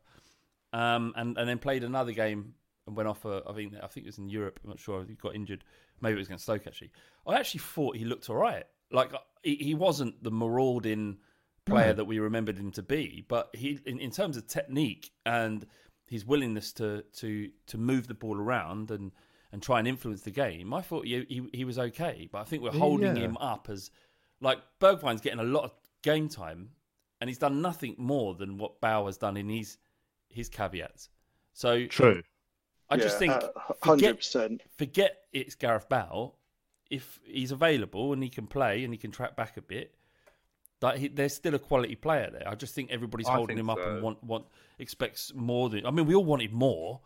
um, 0.73 1.13
and 1.17 1.37
and 1.39 1.49
then 1.49 1.59
played 1.59 1.85
another 1.85 2.13
game 2.13 2.55
and 2.87 2.97
went 2.97 3.09
off. 3.09 3.25
A, 3.25 3.43
I 3.49 3.53
think 3.53 3.75
I 3.83 3.87
think 3.87 4.07
it 4.07 4.09
was 4.09 4.19
in 4.19 4.29
Europe. 4.29 4.61
I'm 4.65 4.71
not 4.71 4.81
sure. 4.81 5.05
He 5.05 5.15
got 5.15 5.35
injured. 5.35 5.65
Maybe 6.05 6.15
it 6.15 6.19
was 6.19 6.29
against 6.29 6.45
Stoke. 6.45 6.67
Actually, 6.67 6.91
I 7.27 7.35
actually 7.37 7.61
thought 7.61 7.97
he 7.97 8.05
looked 8.05 8.31
all 8.31 8.37
right. 8.37 8.65
Like 8.93 9.13
uh, 9.13 9.19
he, 9.43 9.57
he 9.57 9.75
wasn't 9.75 10.23
the 10.23 10.31
marauding 10.31 11.19
player 11.65 11.93
that 11.95 12.05
we 12.05 12.19
remembered 12.19 12.59
him 12.59 12.71
to 12.73 12.83
be, 12.83 13.25
but 13.27 13.49
he, 13.55 13.79
in, 13.87 13.99
in 13.99 14.11
terms 14.11 14.37
of 14.37 14.47
technique 14.47 15.11
and 15.27 15.67
his 16.07 16.25
willingness 16.25 16.73
to 16.75 17.03
to 17.15 17.51
to 17.67 17.79
move 17.79 18.07
the 18.07 18.15
ball 18.15 18.37
around 18.39 18.91
and 18.91 19.11
and 19.51 19.63
try 19.63 19.79
and 19.79 19.89
influence 19.89 20.23
the 20.23 20.31
game, 20.31 20.73
I 20.75 20.83
thought 20.83 21.07
he 21.07 21.25
he, 21.29 21.49
he 21.53 21.65
was 21.65 21.79
okay. 21.79 22.29
But 22.31 22.43
I 22.43 22.45
think 22.45 22.63
we're 22.63 22.71
holding 22.73 23.17
Yeah. 23.17 23.23
him 23.25 23.37
up 23.39 23.69
as 23.71 23.91
like 24.41 24.59
Bergwijn's 24.81 25.23
getting 25.23 25.41
a 25.41 25.45
lot 25.45 25.65
of 25.65 25.73
game 26.03 26.29
time, 26.29 26.71
and 27.21 27.31
he's 27.31 27.39
done 27.39 27.63
nothing 27.63 27.95
more 27.99 28.35
than 28.35 28.59
what 28.59 28.81
Bauer 28.81 29.07
has 29.07 29.17
done 29.17 29.37
in 29.37 29.49
his 29.49 29.79
his 30.29 30.49
caveats. 30.49 31.09
So 31.55 31.87
True. 31.87 32.23
I 32.91 32.97
just 32.97 33.15
Yeah, 33.15 33.19
think 33.19 33.33
uh, 33.33 33.75
forget, 33.83 34.19
100%. 34.21 34.61
forget 34.77 35.23
it's 35.33 35.55
Gareth 35.55 35.89
Bale. 35.89 36.37
If 36.91 37.19
he's 37.25 37.51
available 37.51 38.13
and 38.13 38.23
he 38.23 38.29
can 38.29 38.47
play 38.47 38.85
and 38.85 38.93
he 38.93 38.99
can 38.99 39.11
track 39.11 39.37
back 39.37 39.57
a 39.57 39.63
bit, 39.63 39.95
like 40.83 40.99
he, 40.99 41.09
there's 41.09 41.35
still 41.35 41.55
a 41.55 41.59
quality 41.59 41.95
player 41.97 42.31
there. 42.31 42.47
I 42.47 42.55
just 42.55 42.75
think 42.75 42.91
everybody's 42.91 43.29
I 43.29 43.35
holding 43.37 43.57
think 43.57 43.61
him 43.61 43.71
up 43.71 43.79
so. 43.79 43.89
and 43.89 44.03
want 44.03 44.23
want 44.23 44.45
expects 44.79 45.33
more 45.35 45.71
than. 45.71 45.87
I 45.87 45.91
mean, 45.91 46.07
we 46.07 46.15
all 46.15 46.25
wanted 46.25 46.53
more, 46.53 47.01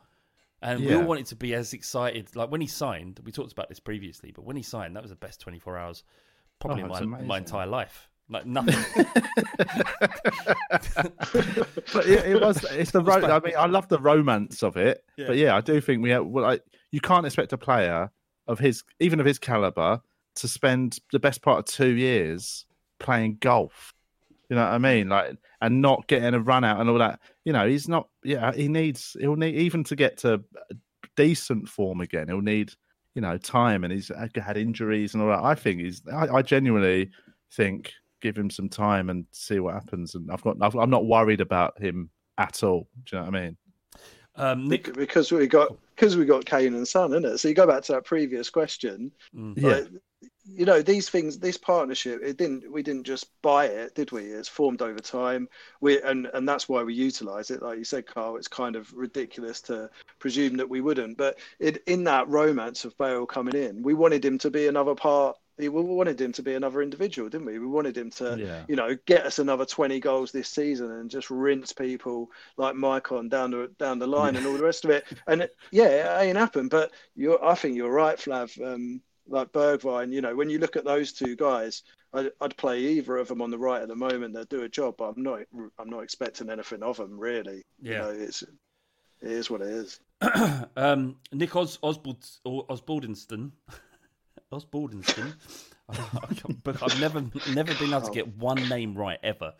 and 0.60 0.84
we 0.84 0.94
all 0.94 1.04
wanted 1.04 1.26
to 1.26 1.36
be 1.36 1.54
as 1.54 1.72
excited. 1.72 2.34
Like 2.34 2.50
when 2.50 2.60
he 2.60 2.66
signed, 2.66 3.20
we 3.24 3.30
talked 3.32 3.52
about 3.52 3.68
this 3.68 3.80
previously, 3.80 4.32
but 4.32 4.44
when 4.44 4.56
he 4.56 4.62
signed, 4.62 4.96
that 4.96 5.02
was 5.02 5.10
the 5.10 5.16
best 5.16 5.40
24 5.40 5.78
hours 5.78 6.02
probably 6.58 6.82
Oh, 6.82 6.86
in 6.86 6.90
it's 6.90 7.00
my 7.00 7.06
my 7.22 7.38
entire 7.38 7.66
life. 7.66 8.10
Like 8.30 8.46
nothing. 8.46 8.74
But 11.92 12.06
it, 12.06 12.26
it 12.26 12.40
was. 12.40 12.64
It's 12.72 12.90
the. 12.90 13.02
Ro- 13.02 13.22
I 13.22 13.40
mean, 13.40 13.54
I 13.58 13.66
love 13.66 13.88
the 13.88 13.98
romance 13.98 14.62
of 14.62 14.76
it. 14.76 15.04
But 15.26 15.36
yeah, 15.36 15.56
I 15.56 15.60
do 15.60 15.80
think 15.80 16.02
we. 16.02 16.10
Have, 16.10 16.26
well, 16.26 16.44
I, 16.44 16.60
you 16.90 17.00
can't 17.00 17.24
expect 17.24 17.52
a 17.52 17.58
player 17.58 18.10
of 18.46 18.58
his, 18.58 18.84
even 19.00 19.20
of 19.20 19.26
his 19.26 19.38
caliber, 19.38 20.00
to 20.36 20.48
spend 20.48 20.98
the 21.12 21.18
best 21.18 21.42
part 21.42 21.58
of 21.60 21.64
two 21.64 21.94
years 21.94 22.66
playing 22.98 23.38
golf. 23.40 23.94
You 24.48 24.56
know 24.56 24.64
what 24.64 24.72
I 24.72 24.78
mean? 24.78 25.08
Like, 25.08 25.36
and 25.60 25.80
not 25.80 26.06
getting 26.08 26.34
a 26.34 26.40
run 26.40 26.64
out 26.64 26.80
and 26.80 26.88
all 26.88 26.98
that. 26.98 27.20
You 27.44 27.52
know, 27.52 27.66
he's 27.66 27.88
not. 27.88 28.08
Yeah, 28.22 28.52
he 28.52 28.68
needs. 28.68 29.16
He'll 29.18 29.36
need 29.36 29.54
even 29.54 29.84
to 29.84 29.96
get 29.96 30.18
to 30.18 30.42
decent 31.16 31.68
form 31.68 32.00
again. 32.00 32.28
He'll 32.28 32.40
need. 32.40 32.72
You 33.14 33.22
know, 33.22 33.36
time, 33.36 33.82
and 33.82 33.92
he's 33.92 34.12
had 34.36 34.56
injuries 34.56 35.12
and 35.12 35.22
all 35.22 35.30
that. 35.30 35.42
I 35.42 35.56
think 35.56 35.80
he's. 35.80 36.02
I, 36.12 36.28
I 36.36 36.42
genuinely 36.42 37.10
think 37.50 37.92
give 38.20 38.36
him 38.36 38.50
some 38.50 38.68
time 38.68 39.10
and 39.10 39.26
see 39.30 39.60
what 39.60 39.74
happens. 39.74 40.14
And 40.14 40.30
I've 40.30 40.42
got. 40.42 40.56
I've, 40.60 40.76
I'm 40.76 40.90
not 40.90 41.06
worried 41.06 41.40
about 41.40 41.80
him 41.80 42.10
at 42.36 42.62
all. 42.62 42.88
Do 43.04 43.16
you 43.16 43.22
know 43.22 43.30
what 43.30 43.36
I 43.36 43.42
mean? 43.44 43.56
um, 44.38 44.68
Nick, 44.68 44.94
because 44.94 45.30
we 45.32 45.46
got 45.46 45.76
because 45.94 46.16
we 46.16 46.24
got 46.24 46.44
Kane 46.44 46.74
and 46.74 46.86
Son, 46.86 47.12
isn't 47.12 47.24
it? 47.24 47.38
So 47.38 47.48
you 47.48 47.54
go 47.54 47.66
back 47.66 47.82
to 47.84 47.92
that 47.92 48.04
previous 48.04 48.48
question. 48.50 49.10
Yeah. 49.32 49.68
like, 49.68 49.88
you 50.44 50.64
know 50.64 50.80
these 50.80 51.10
things, 51.10 51.38
this 51.38 51.58
partnership. 51.58 52.20
It 52.22 52.38
didn't. 52.38 52.70
We 52.72 52.82
didn't 52.82 53.04
just 53.04 53.26
buy 53.42 53.66
it, 53.66 53.94
did 53.94 54.12
we? 54.12 54.22
It's 54.22 54.48
formed 54.48 54.80
over 54.80 55.00
time. 55.00 55.48
We 55.80 56.00
and 56.02 56.26
and 56.32 56.48
that's 56.48 56.68
why 56.68 56.82
we 56.84 56.94
utilize 56.94 57.50
it. 57.50 57.62
Like 57.62 57.78
you 57.78 57.84
said, 57.84 58.06
Carl, 58.06 58.36
it's 58.36 58.48
kind 58.48 58.76
of 58.76 58.92
ridiculous 58.94 59.60
to 59.62 59.90
presume 60.20 60.56
that 60.56 60.68
we 60.68 60.80
wouldn't. 60.80 61.18
But 61.18 61.38
it, 61.58 61.82
in 61.86 62.04
that 62.04 62.28
romance 62.28 62.84
of 62.84 62.96
Bale 62.96 63.26
coming 63.26 63.56
in, 63.56 63.82
we 63.82 63.94
wanted 63.94 64.24
him 64.24 64.38
to 64.38 64.50
be 64.50 64.68
another 64.68 64.94
part. 64.94 65.36
We 65.58 65.68
wanted 65.68 66.20
him 66.20 66.32
to 66.32 66.42
be 66.42 66.54
another 66.54 66.82
individual, 66.82 67.28
didn't 67.28 67.46
we? 67.46 67.58
We 67.58 67.66
wanted 67.66 67.96
him 67.96 68.10
to, 68.12 68.36
Yeah. 68.38 68.64
you 68.68 68.76
know, 68.76 68.96
get 69.06 69.26
us 69.26 69.38
another 69.38 69.64
twenty 69.64 69.98
goals 70.00 70.30
this 70.30 70.48
season 70.48 70.90
and 70.92 71.10
just 71.10 71.30
rinse 71.30 71.72
people 71.72 72.30
like 72.56 72.74
Maicon 72.76 73.28
down 73.28 73.50
the 73.50 73.70
down 73.78 73.98
the 73.98 74.06
line 74.06 74.36
and 74.36 74.46
all 74.46 74.56
the 74.56 74.62
rest 74.64 74.84
of 74.84 74.90
it. 74.90 75.04
And 75.26 75.42
it, 75.42 75.56
yeah, 75.72 76.20
it 76.20 76.24
ain't 76.26 76.38
happened. 76.38 76.70
But 76.70 76.92
you're, 77.16 77.44
I 77.44 77.54
think 77.54 77.76
you're 77.76 77.90
right, 77.92 78.16
Flav. 78.18 78.50
Um, 78.64 79.00
like 79.30 79.52
Bergwijn, 79.52 80.10
you 80.12 80.22
know, 80.22 80.34
when 80.34 80.48
you 80.48 80.58
look 80.58 80.76
at 80.76 80.86
those 80.86 81.12
two 81.12 81.36
guys, 81.36 81.82
I'd, 82.14 82.30
I'd 82.40 82.56
play 82.56 82.80
either 82.80 83.18
of 83.18 83.28
them 83.28 83.42
on 83.42 83.50
the 83.50 83.58
right 83.58 83.82
at 83.82 83.88
the 83.88 83.94
moment. 83.94 84.32
They'll 84.32 84.44
do 84.44 84.62
a 84.62 84.68
job, 84.70 84.94
but 84.96 85.12
I'm 85.14 85.22
not, 85.22 85.40
I'm 85.78 85.90
not 85.90 86.00
expecting 86.02 86.48
anything 86.48 86.82
of 86.82 86.96
them 86.96 87.18
really. 87.20 87.62
Yeah. 87.82 87.92
You 87.92 87.98
know, 87.98 88.10
it's, 88.24 88.42
it 89.20 89.30
is 89.32 89.50
what 89.50 89.60
it 89.60 89.68
is. 89.68 90.00
um, 90.76 91.16
Nick 91.30 91.54
Os- 91.56 91.78
Osbald 91.82 92.24
Osbaldenston. 92.46 93.50
Osbaldenston. 94.52 95.34
I 95.88 96.34
can't- 96.34 96.62
but 96.64 96.82
I've 96.82 97.00
never 97.00 97.24
never 97.54 97.74
been 97.74 97.90
able 97.94 98.02
to 98.02 98.12
get 98.12 98.36
one 98.36 98.68
name 98.68 98.94
right 98.94 99.18
ever. 99.22 99.54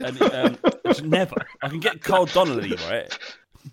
And, 0.00 0.20
um, 0.22 0.58
never. 1.04 1.46
I 1.62 1.68
can 1.68 1.80
get 1.80 2.02
Carl 2.02 2.26
Donnelly 2.26 2.76
right. 2.88 3.18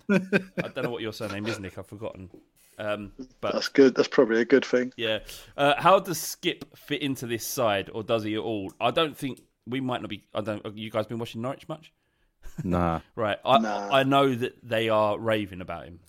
I 0.08 0.68
don't 0.68 0.82
know 0.84 0.90
what 0.90 1.02
your 1.02 1.12
surname 1.12 1.46
is, 1.46 1.58
Nick. 1.60 1.76
I've 1.78 1.86
forgotten. 1.86 2.30
Um, 2.78 3.12
but 3.42 3.52
That's 3.52 3.68
good. 3.68 3.94
That's 3.94 4.08
probably 4.08 4.40
a 4.40 4.44
good 4.44 4.64
thing. 4.64 4.92
yeah, 4.96 5.18
uh, 5.56 5.74
how 5.76 5.98
does 5.98 6.18
Skip 6.18 6.76
fit 6.76 7.02
into 7.02 7.26
this 7.26 7.44
side, 7.46 7.90
or 7.92 8.02
does 8.02 8.22
he 8.22 8.34
at 8.34 8.40
all? 8.40 8.72
I 8.80 8.90
don't 8.90 9.14
think 9.16 9.42
we 9.66 9.80
might 9.80 10.00
not 10.00 10.08
be. 10.08 10.24
I 10.34 10.40
don't. 10.40 10.64
Have 10.64 10.78
you 10.78 10.90
guys 10.90 11.06
been 11.06 11.18
watching 11.18 11.42
Norwich 11.42 11.68
much? 11.68 11.92
Nah. 12.64 13.00
Right. 13.14 13.38
I 13.44 13.58
Nah. 13.58 13.88
I 13.92 14.02
know 14.02 14.34
that 14.34 14.56
they 14.66 14.88
are 14.88 15.18
raving 15.18 15.60
about 15.60 15.84
him. 15.84 16.00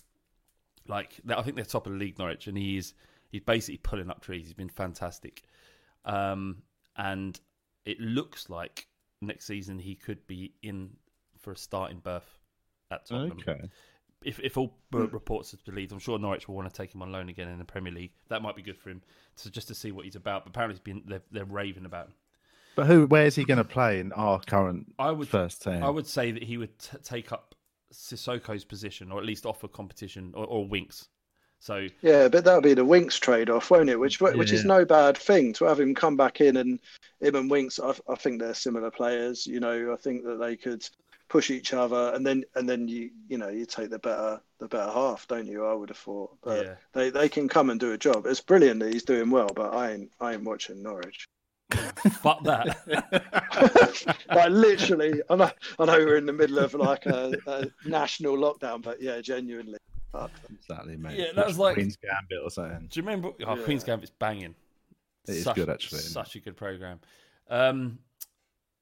Like 0.88 1.20
I 1.30 1.42
think 1.42 1.56
they're 1.56 1.66
top 1.66 1.86
of 1.88 1.94
the 1.94 1.98
league, 2.00 2.18
Norwich, 2.18 2.48
and 2.48 2.58
he's 2.58 2.94
he's 3.32 3.42
basically 3.42 3.78
pulling 3.78 4.10
up 4.10 4.22
trees. 4.22 4.46
He's 4.46 4.54
been 4.54 4.70
fantastic, 4.70 5.44
um, 6.06 6.64
and 6.98 7.40
it 7.86 8.00
looks 8.00 8.50
like 8.50 8.88
next 9.22 9.46
season 9.46 9.80
he 9.80 9.96
could 9.96 10.26
be 10.28 10.54
in 10.62 10.92
for 11.40 11.52
a 11.52 11.58
starting 11.58 12.00
berth 12.00 12.40
at 12.92 13.06
Tottenham. 13.06 13.38
Okay. 13.48 13.70
If 14.24 14.40
if 14.40 14.56
all 14.58 14.78
reports 14.92 15.54
are 15.54 15.58
believed, 15.66 15.92
I'm 15.92 16.00
sure 16.00 16.20
Norwich 16.20 16.48
will 16.48 16.56
want 16.56 16.72
to 16.72 16.76
take 16.76 16.94
him 16.94 17.02
on 17.02 17.12
loan 17.12 17.30
again 17.30 17.48
in 17.48 17.58
the 17.58 17.66
Premier 17.66 17.92
League. 17.92 18.12
That 18.30 18.44
might 18.44 18.56
be 18.56 18.62
good 18.62 18.78
for 18.78 18.92
him, 18.92 19.02
so 19.36 19.50
just 19.50 19.68
to 19.70 19.76
see 19.76 19.92
what 19.92 20.06
he's 20.06 20.16
about. 20.16 20.44
But 20.44 20.50
apparently, 20.50 20.76
he's 20.76 20.80
been 20.80 21.04
they're, 21.08 21.24
they're 21.32 21.46
raving 21.46 21.86
about 21.86 22.08
him. 22.08 22.14
But 22.76 22.86
who? 22.86 23.08
Where's 23.08 23.36
he 23.36 23.46
going 23.46 23.58
to 23.58 23.64
play 23.64 24.00
in 24.00 24.12
our 24.14 24.40
current 24.40 24.94
I 25.00 25.12
would 25.12 25.28
first 25.28 25.64
team? 25.64 25.84
I 25.84 25.90
would 25.90 26.06
say 26.06 26.32
that 26.32 26.44
he 26.44 26.58
would 26.58 26.78
t- 26.78 26.98
take 27.04 27.32
up 27.32 27.56
Sissoko's 27.92 28.64
position, 28.64 29.12
or 29.12 29.20
at 29.20 29.26
least 29.26 29.46
offer 29.46 29.68
competition, 29.68 30.34
or, 30.36 30.46
or 30.46 30.68
Winks. 30.68 31.08
So 31.62 31.88
Yeah, 32.02 32.28
but 32.28 32.44
that'll 32.44 32.62
be 32.62 32.74
the 32.74 32.84
Winks 32.84 33.18
trade-off, 33.20 33.70
won't 33.70 33.90
it? 33.90 34.00
Which 34.00 34.20
which 34.20 34.52
is 34.52 34.66
no 34.66 34.84
bad 34.84 35.16
thing 35.16 35.54
to 35.54 35.66
have 35.66 35.80
him 35.80 35.94
come 35.94 36.18
back 36.18 36.42
in 36.42 36.58
and 36.58 36.80
him 37.22 37.36
and 37.36 37.52
Winks. 37.52 37.80
I, 37.80 37.94
I 38.10 38.16
think 38.16 38.40
they're 38.42 38.56
similar 38.56 38.90
players. 38.90 39.46
You 39.46 39.60
know, 39.60 39.94
I 39.94 39.96
think 39.96 40.24
that 40.26 40.40
they 40.40 40.56
could 40.58 40.84
push 41.30 41.52
each 41.52 41.74
other, 41.74 42.12
and 42.16 42.26
then 42.26 42.44
and 42.56 42.68
then 42.68 42.88
you 42.88 43.12
you 43.30 43.38
know 43.38 43.50
you 43.50 43.68
take 43.68 43.92
the 43.92 44.00
better 44.00 44.42
the 44.60 44.68
better 44.68 44.92
half, 44.92 45.28
don't 45.28 45.46
you? 45.46 45.64
I 45.66 45.74
would 45.74 45.90
have 45.90 45.98
thought, 46.00 46.36
but 46.42 46.66
Yeah. 46.66 46.76
they 46.94 47.12
they 47.12 47.30
can 47.30 47.48
come 47.48 47.70
and 47.70 47.80
do 47.80 47.94
a 47.94 47.98
job. 47.98 48.26
It's 48.26 48.42
brilliant 48.42 48.80
that 48.80 48.92
he's 48.92 49.04
doing 49.04 49.30
well, 49.30 49.50
but 49.56 49.72
I 49.74 49.92
ain't 49.92 50.12
I 50.20 50.34
ain't 50.34 50.44
watching 50.44 50.82
Norwich. 50.82 51.28
fuck 52.22 52.44
that. 52.44 52.76
like 54.30 54.50
literally, 54.50 55.22
I 55.30 55.36
know 55.36 55.52
I 55.78 55.86
know 55.86 56.00
we're 56.00 56.18
in 56.18 56.26
the 56.26 56.34
middle 56.34 56.58
of 56.58 56.74
like 56.74 57.06
a, 57.06 57.38
a 57.46 57.68
national 57.86 58.36
lockdown, 58.36 58.82
but 58.82 59.00
yeah, 59.00 59.22
genuinely. 59.22 59.78
Exactly, 60.54 60.98
mate. 60.98 61.18
Yeah, 61.20 61.32
that 61.36 61.48
was 61.48 61.58
like- 61.58 61.76
Queen's 61.76 61.98
Gambit 61.98 62.40
or 62.44 62.50
something. 62.50 62.88
Do 62.90 63.00
you 63.00 63.06
remember? 63.06 63.30
Oh, 63.46 63.56
Yeah. 63.56 63.64
Queen's 63.64 63.84
Gambit's 63.84 64.12
banging. 64.12 64.56
It 65.28 65.36
is 65.36 65.44
such, 65.44 65.56
good, 65.56 65.70
actually. 65.70 66.00
Such 66.00 66.36
a 66.36 66.40
good 66.40 66.58
program. 66.58 67.00
Um, 67.50 68.00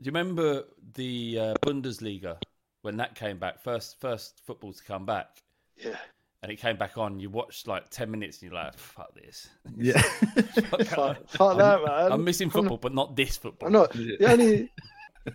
do 0.02 0.06
you 0.06 0.12
remember 0.12 0.64
the 0.94 1.38
uh, 1.40 1.54
Bundesliga 1.62 2.38
when 2.82 2.98
that 2.98 3.16
came 3.16 3.38
back? 3.38 3.62
First, 3.62 4.00
first 4.00 4.40
football 4.46 4.72
to 4.74 4.84
come 4.84 5.06
back, 5.06 5.28
Yeah. 5.78 5.98
and 6.42 6.52
it 6.52 6.56
came 6.56 6.78
back 6.78 6.98
on. 6.98 7.20
You 7.20 7.30
watched 7.30 7.68
like 7.68 7.90
ten 7.90 8.10
minutes, 8.10 8.42
and 8.42 8.52
you're 8.52 8.62
like, 8.62 8.78
"Fuck 8.78 9.14
this! 9.16 9.50
Yeah. 9.78 10.02
Fuck, 10.02 11.28
fuck 11.28 11.58
that, 11.58 11.84
man. 11.86 12.12
I'm 12.14 12.24
missing 12.24 12.48
I'm 12.48 12.52
football, 12.52 12.78
but 12.78 12.94
not 12.94 13.16
this 13.18 13.36
football." 13.38 13.68
I'm 13.68 13.74
not 13.74 13.92
the 13.92 14.18
only. 14.26 14.72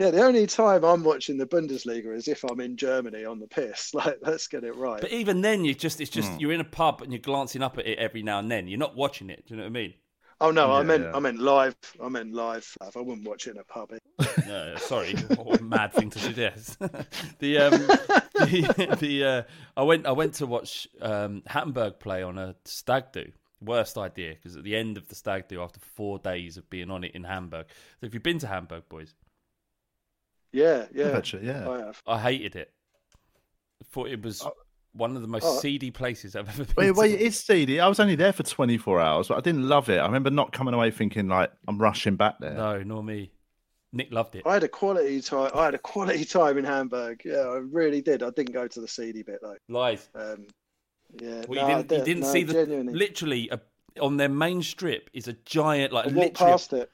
Yeah, 0.00 0.10
the 0.10 0.22
only 0.22 0.46
time 0.46 0.82
I'm 0.82 1.04
watching 1.04 1.36
the 1.36 1.46
Bundesliga 1.46 2.16
is 2.16 2.26
if 2.26 2.42
I'm 2.42 2.58
in 2.60 2.78
Germany 2.78 3.26
on 3.26 3.38
the 3.38 3.46
piss. 3.46 3.92
Like, 4.00 4.18
let's 4.22 4.46
get 4.46 4.64
it 4.64 4.74
right. 4.74 5.00
But 5.02 5.12
even 5.12 5.42
then, 5.42 5.62
you 5.66 5.74
just 5.74 6.00
it's 6.00 6.10
just 6.10 6.30
Hmm. 6.32 6.38
you're 6.38 6.52
in 6.52 6.60
a 6.60 6.64
pub 6.64 7.02
and 7.02 7.12
you're 7.12 7.20
glancing 7.20 7.62
up 7.62 7.76
at 7.76 7.86
it 7.86 7.98
every 7.98 8.22
now 8.22 8.38
and 8.38 8.50
then. 8.50 8.66
You're 8.66 8.78
not 8.78 8.96
watching 8.96 9.28
it. 9.28 9.44
Do 9.46 9.52
you 9.54 9.58
know 9.58 9.64
what 9.64 9.70
I 9.70 9.72
mean? 9.72 9.94
oh 10.40 10.50
no, 10.50 10.72
I 10.72 10.82
meant 10.82 11.02
yeah. 11.02 11.12
I 11.14 11.18
meant 11.18 11.38
live. 11.38 11.76
I 12.02 12.08
meant 12.08 12.32
live. 12.32 12.66
I 12.80 12.98
wouldn't 12.98 13.28
watch 13.28 13.46
it 13.46 13.50
in 13.50 13.58
a 13.58 13.64
pub. 13.64 13.90
No, 14.46 14.74
sorry, 14.76 15.12
what 15.36 15.60
a 15.60 15.62
mad 15.62 15.92
thing 15.92 16.08
to 16.10 16.18
suggest. 16.18 16.78
the 17.38 17.58
um, 17.58 17.72
the, 17.72 18.96
the 18.98 19.24
uh, 19.24 19.42
I 19.76 19.82
went 19.82 20.06
I 20.06 20.12
went 20.12 20.34
to 20.36 20.46
watch 20.46 20.88
um, 21.02 21.42
Hattenberg 21.48 22.00
play 22.00 22.22
on 22.22 22.38
a 22.38 22.54
stag 22.64 23.12
do. 23.12 23.30
Worst 23.60 23.98
idea 23.98 24.30
because 24.34 24.56
at 24.56 24.64
the 24.64 24.74
end 24.76 24.96
of 24.96 25.08
the 25.08 25.14
stag 25.14 25.48
do, 25.48 25.60
after 25.60 25.78
four 25.94 26.18
days 26.18 26.56
of 26.56 26.70
being 26.70 26.90
on 26.90 27.04
it 27.04 27.12
in 27.14 27.24
Hamburg, 27.24 27.66
so 28.00 28.06
if 28.06 28.14
you've 28.14 28.22
been 28.22 28.38
to 28.38 28.46
Hamburg, 28.46 28.84
boys, 28.88 29.14
Yeah, 30.52 30.86
yeah. 30.94 31.08
Actually, 31.16 31.46
yeah. 31.46 31.68
I 31.68 31.78
have. 31.78 32.02
I 32.06 32.18
hated 32.20 32.56
it. 32.56 32.72
I 33.14 33.84
thought 33.92 34.08
it 34.08 34.22
was 34.22 34.44
one 34.92 35.14
of 35.16 35.22
the 35.22 35.28
most 35.28 35.44
Oh. 35.46 35.58
seedy 35.60 35.90
places 35.90 36.34
I've 36.36 36.48
ever 36.48 36.64
been. 36.64 36.74
Wait, 36.76 36.86
to. 36.86 36.92
wait, 36.94 37.20
it's 37.20 37.36
seedy. 37.36 37.78
I 37.80 37.88
was 37.88 38.00
only 38.00 38.16
there 38.16 38.32
for 38.32 38.42
24 38.42 39.00
hours, 39.00 39.28
but 39.28 39.38
I 39.38 39.40
didn't 39.40 39.68
love 39.68 39.88
it. 39.88 39.98
I 39.98 40.06
remember 40.06 40.30
not 40.30 40.52
coming 40.52 40.74
away 40.74 40.90
thinking 40.90 41.28
like 41.28 41.52
I'm 41.68 41.78
rushing 41.78 42.16
back 42.16 42.38
there. 42.40 42.54
No, 42.54 42.82
nor 42.82 43.02
me. 43.02 43.30
Nick 43.92 44.12
loved 44.12 44.36
it. 44.36 44.42
I 44.46 44.54
had 44.54 44.62
a 44.62 44.68
quality 44.68 45.20
time. 45.20 45.50
I 45.54 45.64
had 45.64 45.74
a 45.74 45.78
quality 45.78 46.24
time 46.24 46.58
in 46.58 46.64
Hamburg. 46.64 47.22
Yeah, 47.24 47.38
I 47.40 47.56
really 47.56 48.00
did. 48.00 48.22
I 48.22 48.30
didn't 48.30 48.52
go 48.52 48.68
to 48.68 48.80
the 48.80 48.86
seedy 48.88 49.22
bit 49.22 49.40
though. 49.42 49.56
Lies. 49.68 50.08
Um, 50.14 50.46
yeah, 51.20 51.42
Well, 51.48 51.66
no, 51.68 51.78
you 51.78 51.82
didn't, 51.82 51.90
you 51.90 51.96
did- 51.98 52.04
didn't 52.04 52.22
no, 52.22 52.32
see 52.32 52.42
the 52.44 52.52
genuinely. 52.52 52.94
literally 52.94 53.48
a, 53.50 53.60
on 54.00 54.16
their 54.16 54.28
main 54.28 54.62
strip 54.62 55.10
is 55.12 55.26
a 55.26 55.32
giant 55.44 55.92
like 55.92 56.04
I 56.04 56.08
walked 56.08 56.16
literally 56.40 56.52
past 56.52 56.72
it. 56.72 56.90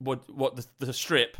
what 0.00 0.28
what 0.34 0.56
the, 0.56 0.66
the 0.80 0.92
strip. 0.92 1.36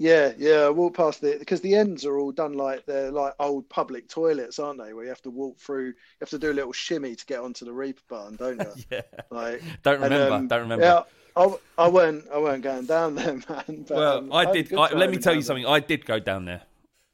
Yeah, 0.00 0.32
yeah, 0.38 0.60
I 0.60 0.70
walked 0.70 0.96
past 0.96 1.22
it 1.24 1.40
because 1.40 1.60
the 1.60 1.74
ends 1.74 2.06
are 2.06 2.18
all 2.18 2.32
done 2.32 2.54
like 2.54 2.86
they're 2.86 3.10
like 3.10 3.34
old 3.38 3.68
public 3.68 4.08
toilets, 4.08 4.58
aren't 4.58 4.82
they? 4.82 4.94
Where 4.94 5.04
you 5.04 5.10
have 5.10 5.20
to 5.22 5.30
walk 5.30 5.58
through, 5.58 5.88
you 5.88 5.94
have 6.20 6.30
to 6.30 6.38
do 6.38 6.50
a 6.50 6.54
little 6.54 6.72
shimmy 6.72 7.14
to 7.14 7.26
get 7.26 7.40
onto 7.40 7.66
the 7.66 7.70
Reeperbahn, 7.70 8.38
don't 8.38 8.60
you? 8.60 8.84
Yeah, 8.90 9.02
Like, 9.30 9.62
don't 9.82 10.02
and, 10.02 10.04
remember. 10.04 10.34
um, 10.36 10.48
don't 10.48 10.60
remember. 10.62 10.84
Yeah, 10.86 11.02
I, 11.36 11.54
I 11.76 11.88
weren't, 11.88 12.24
I 12.32 12.38
weren't 12.38 12.62
going 12.62 12.86
down 12.86 13.14
there, 13.16 13.34
man. 13.34 13.84
But, 13.86 13.90
well, 13.90 14.18
um, 14.18 14.32
I 14.32 14.50
did. 14.50 14.72
I, 14.72 14.90
let 14.94 15.10
me 15.10 15.18
tell 15.18 15.34
you 15.34 15.40
Hamburg. 15.40 15.44
something. 15.44 15.66
I 15.66 15.80
did 15.80 16.06
go 16.06 16.18
down 16.18 16.46
there, 16.46 16.62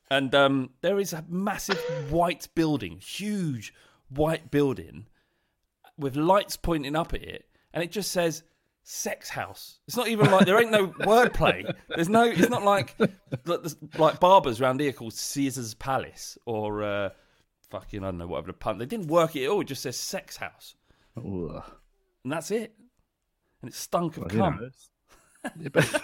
and 0.09 0.33
um, 0.33 0.71
there 0.81 1.01
is 1.01 1.13
a 1.13 1.25
massive 1.29 1.81
white 2.13 2.47
building, 2.55 2.99
huge 2.99 3.75
white 4.11 4.53
building, 4.53 5.07
with 5.99 6.15
lights 6.15 6.57
pointing 6.57 6.95
up 6.95 7.13
at 7.15 7.23
it, 7.25 7.47
and 7.75 7.83
it 7.83 7.91
just 7.91 8.13
says 8.13 8.45
sex 8.89 9.29
house. 9.29 9.81
It's 9.89 9.97
not 9.97 10.07
even 10.09 10.31
like 10.31 10.47
there 10.47 10.61
ain't 10.61 10.71
no 10.71 10.87
wordplay. 11.01 11.75
There's 11.89 12.09
no. 12.09 12.23
It's 12.25 12.49
not 12.49 12.63
like 12.63 12.95
like, 13.45 13.61
like 13.99 14.21
barbers 14.21 14.61
around 14.61 14.81
here 14.81 14.93
called 14.93 15.13
Caesar's 15.13 15.75
Palace 15.75 16.39
or 16.47 16.83
uh, 16.85 17.11
fucking 17.71 18.03
I 18.03 18.07
don't 18.07 18.19
know 18.19 18.29
whatever 18.29 18.47
the 18.49 18.53
pun. 18.55 18.79
They 18.79 18.87
didn't 18.87 19.09
work 19.09 19.35
it 19.37 19.45
at 19.45 19.51
all. 19.51 19.61
It 19.61 19.65
just 19.67 19.83
says 19.83 19.97
sex 19.97 20.37
house, 20.37 20.77
Ugh. 21.17 21.63
and 22.25 22.33
that's 22.33 22.51
it. 22.53 22.75
And 23.61 23.71
it 23.71 23.75
stunk 23.75 24.17
of 24.19 24.25
Well, 24.25 24.33
you 24.33 24.39
cum. 24.39 24.61
know, 25.45 25.51
Yeah, 25.61 25.69
but- 25.73 26.03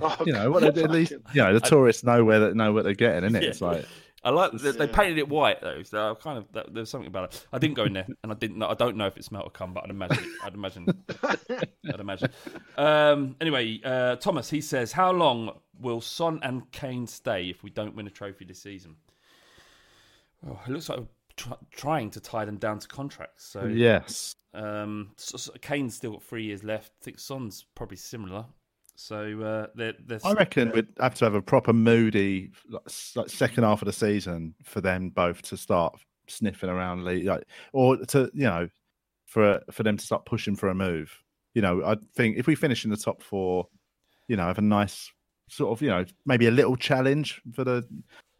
Oh, 0.00 0.16
you 0.24 0.32
know, 0.32 0.50
what 0.50 0.74
they, 0.74 0.82
at 0.82 0.90
least 0.90 1.12
you 1.12 1.42
know 1.42 1.52
the 1.52 1.60
tourists 1.60 2.04
know 2.04 2.24
where 2.24 2.40
that 2.40 2.54
know 2.56 2.72
what 2.72 2.84
they're 2.84 2.94
getting, 2.94 3.24
isn't 3.24 3.36
it? 3.36 3.42
Yeah. 3.42 3.48
It's 3.50 3.60
like 3.60 3.84
I 4.24 4.30
like 4.30 4.52
that 4.52 4.78
they 4.78 4.86
painted 4.86 5.18
it 5.18 5.28
white 5.28 5.60
though, 5.60 5.82
so 5.82 6.10
I 6.10 6.14
kind 6.14 6.38
of 6.38 6.50
that, 6.52 6.72
there's 6.72 6.88
something 6.88 7.08
about 7.08 7.34
it. 7.34 7.46
I 7.52 7.58
didn't 7.58 7.74
go 7.74 7.84
in 7.84 7.92
there, 7.92 8.06
and 8.22 8.32
I 8.32 8.34
didn't. 8.34 8.56
know 8.56 8.68
I 8.68 8.74
don't 8.74 8.96
know 8.96 9.06
if 9.06 9.18
it 9.18 9.24
smelled 9.24 9.46
of 9.46 9.52
cum, 9.52 9.74
but 9.74 9.84
I'd 9.84 9.90
imagine. 9.90 10.34
I'd 10.42 10.54
imagine. 10.54 11.04
I'd 11.22 12.00
imagine. 12.00 12.30
Um, 12.78 13.36
anyway, 13.40 13.80
uh, 13.84 14.16
Thomas 14.16 14.48
he 14.48 14.62
says, 14.62 14.92
"How 14.92 15.12
long 15.12 15.58
will 15.78 16.00
Son 16.00 16.40
and 16.42 16.70
Kane 16.72 17.06
stay 17.06 17.50
if 17.50 17.62
we 17.62 17.68
don't 17.68 17.94
win 17.94 18.06
a 18.06 18.10
trophy 18.10 18.46
this 18.46 18.62
season?" 18.62 18.96
Oh, 20.48 20.58
it 20.66 20.70
looks 20.70 20.88
like 20.88 21.00
we're 21.00 21.06
tr- 21.36 21.64
trying 21.70 22.10
to 22.10 22.20
tie 22.20 22.46
them 22.46 22.56
down 22.56 22.78
to 22.78 22.88
contracts. 22.88 23.44
So 23.44 23.66
yes, 23.66 24.36
um, 24.54 25.12
so, 25.18 25.36
so 25.36 25.52
Kane's 25.60 25.96
still 25.96 26.12
got 26.12 26.22
three 26.22 26.44
years 26.44 26.64
left. 26.64 26.92
I 27.02 27.04
think 27.04 27.18
Son's 27.18 27.66
probably 27.74 27.98
similar. 27.98 28.46
So 28.96 29.40
uh, 29.40 29.66
they're, 29.74 29.94
they're 30.06 30.20
I 30.24 30.32
reckon 30.32 30.70
we'd 30.70 30.88
have 31.00 31.14
to 31.16 31.24
have 31.24 31.34
a 31.34 31.42
proper 31.42 31.72
moody 31.72 32.52
like, 32.68 33.28
second 33.28 33.64
half 33.64 33.82
of 33.82 33.86
the 33.86 33.92
season 33.92 34.54
for 34.62 34.80
them 34.80 35.10
both 35.10 35.42
to 35.42 35.56
start 35.56 35.98
sniffing 36.28 36.70
around 36.70 37.04
like, 37.04 37.44
or 37.72 37.96
to 37.96 38.30
you 38.34 38.44
know, 38.44 38.68
for 39.26 39.60
for 39.70 39.82
them 39.82 39.96
to 39.96 40.04
start 40.04 40.26
pushing 40.26 40.54
for 40.54 40.68
a 40.68 40.74
move. 40.74 41.12
You 41.54 41.62
know, 41.62 41.84
I 41.84 41.96
think 42.14 42.36
if 42.36 42.46
we 42.46 42.54
finish 42.54 42.84
in 42.84 42.90
the 42.90 42.96
top 42.96 43.22
four, 43.22 43.68
you 44.28 44.36
know, 44.36 44.46
have 44.46 44.58
a 44.58 44.62
nice 44.62 45.10
sort 45.48 45.72
of 45.72 45.82
you 45.82 45.88
know 45.88 46.04
maybe 46.24 46.46
a 46.46 46.50
little 46.50 46.76
challenge 46.76 47.40
for 47.52 47.64
the 47.64 47.86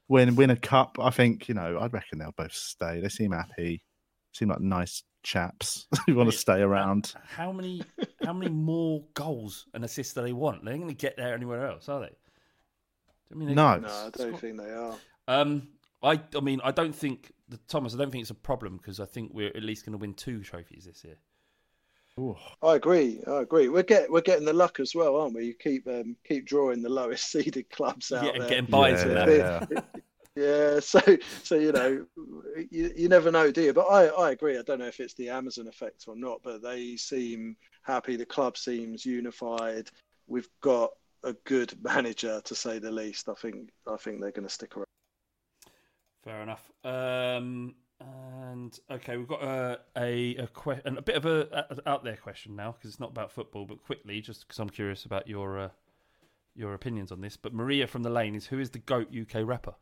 win 0.08 0.36
win 0.36 0.50
a 0.50 0.56
cup. 0.56 0.98
I 1.00 1.10
think 1.10 1.48
you 1.48 1.54
know 1.54 1.78
I'd 1.80 1.92
reckon 1.92 2.18
they'll 2.18 2.32
both 2.36 2.52
stay. 2.52 3.00
They 3.00 3.08
seem 3.08 3.32
happy, 3.32 3.82
seem 4.32 4.48
like 4.48 4.60
nice 4.60 5.02
chaps 5.24 5.86
who 6.06 6.14
want 6.14 6.30
to 6.30 6.36
stay 6.36 6.60
around. 6.60 7.12
How 7.26 7.50
many 7.50 7.82
how 8.24 8.32
many 8.32 8.52
more 8.52 9.02
goals 9.14 9.66
and 9.74 9.84
assists 9.84 10.14
do 10.14 10.22
they 10.22 10.32
want? 10.32 10.64
They're 10.64 10.76
going 10.76 10.86
to 10.88 10.94
get 10.94 11.16
there 11.16 11.34
anywhere 11.34 11.66
else, 11.66 11.88
are 11.88 12.00
they? 12.00 12.14
I 13.32 13.34
mean, 13.34 13.48
they- 13.48 13.54
No, 13.54 13.78
No, 13.78 13.88
I 13.88 14.10
don't 14.16 14.38
think 14.38 14.58
they 14.58 14.70
are. 14.70 14.94
Um, 15.26 15.68
I 16.02 16.20
I 16.36 16.40
mean, 16.40 16.60
I 16.62 16.70
don't 16.70 16.94
think 16.94 17.32
the 17.48 17.56
Thomas. 17.66 17.94
I 17.94 17.98
don't 17.98 18.10
think 18.12 18.22
it's 18.22 18.30
a 18.30 18.34
problem 18.34 18.76
because 18.76 19.00
I 19.00 19.06
think 19.06 19.32
we're 19.34 19.48
at 19.48 19.62
least 19.62 19.84
going 19.84 19.92
to 19.92 19.98
win 19.98 20.14
two 20.14 20.42
trophies 20.42 20.84
this 20.84 21.02
year. 21.04 21.16
Ooh. 22.20 22.36
I 22.62 22.76
agree. 22.76 23.20
I 23.26 23.40
agree. 23.40 23.68
We're 23.68 23.82
get 23.82 24.08
we're 24.10 24.20
getting 24.20 24.44
the 24.44 24.52
luck 24.52 24.78
as 24.78 24.94
well, 24.94 25.16
aren't 25.16 25.34
we? 25.34 25.46
You 25.46 25.54
keep 25.54 25.88
um, 25.88 26.16
keep 26.28 26.46
drawing 26.46 26.80
the 26.82 26.88
lowest 26.90 27.28
seeded 27.32 27.70
clubs 27.70 28.12
out 28.12 28.24
yeah, 28.24 28.38
there. 28.38 28.48
getting 28.48 28.66
buys 28.66 29.02
Yeah, 29.02 29.08
and 29.08 29.32
yeah, 29.32 29.58
that. 29.58 29.68
yeah. 29.72 29.93
Yeah, 30.36 30.80
so 30.80 31.00
so 31.42 31.54
you 31.54 31.72
know, 31.72 32.06
you, 32.70 32.92
you 32.96 33.08
never 33.08 33.30
know, 33.30 33.50
do 33.50 33.62
you? 33.62 33.72
But 33.72 33.86
I, 33.86 34.06
I 34.06 34.30
agree. 34.32 34.58
I 34.58 34.62
don't 34.62 34.80
know 34.80 34.86
if 34.86 35.00
it's 35.00 35.14
the 35.14 35.30
Amazon 35.30 35.68
effect 35.68 36.04
or 36.08 36.16
not, 36.16 36.40
but 36.42 36.62
they 36.62 36.96
seem 36.96 37.56
happy. 37.82 38.16
The 38.16 38.26
club 38.26 38.56
seems 38.56 39.06
unified. 39.06 39.90
We've 40.26 40.48
got 40.60 40.90
a 41.22 41.34
good 41.44 41.74
manager, 41.82 42.40
to 42.44 42.54
say 42.54 42.78
the 42.78 42.90
least. 42.90 43.28
I 43.28 43.34
think 43.34 43.70
I 43.86 43.96
think 43.96 44.20
they're 44.20 44.32
going 44.32 44.48
to 44.48 44.52
stick 44.52 44.76
around. 44.76 44.86
Fair 46.24 46.42
enough. 46.42 46.70
Um, 46.82 47.74
and 48.00 48.76
okay, 48.90 49.16
we've 49.16 49.28
got 49.28 49.42
a 49.42 49.80
a 49.96 50.36
a, 50.36 50.46
que- 50.48 50.82
a 50.84 51.02
bit 51.02 51.16
of 51.16 51.26
a, 51.26 51.66
a 51.70 51.88
out 51.88 52.02
there 52.02 52.16
question 52.16 52.56
now 52.56 52.72
because 52.72 52.90
it's 52.90 53.00
not 53.00 53.10
about 53.10 53.30
football, 53.30 53.66
but 53.66 53.84
quickly, 53.84 54.20
just 54.20 54.40
because 54.46 54.58
I'm 54.58 54.70
curious 54.70 55.04
about 55.04 55.28
your 55.28 55.58
uh, 55.58 55.68
your 56.56 56.74
opinions 56.74 57.12
on 57.12 57.20
this. 57.20 57.36
But 57.36 57.54
Maria 57.54 57.86
from 57.86 58.02
the 58.02 58.10
Lane 58.10 58.34
is 58.34 58.46
who 58.46 58.58
is 58.58 58.70
the 58.70 58.78
goat 58.80 59.08
UK 59.14 59.46
rapper? 59.46 59.74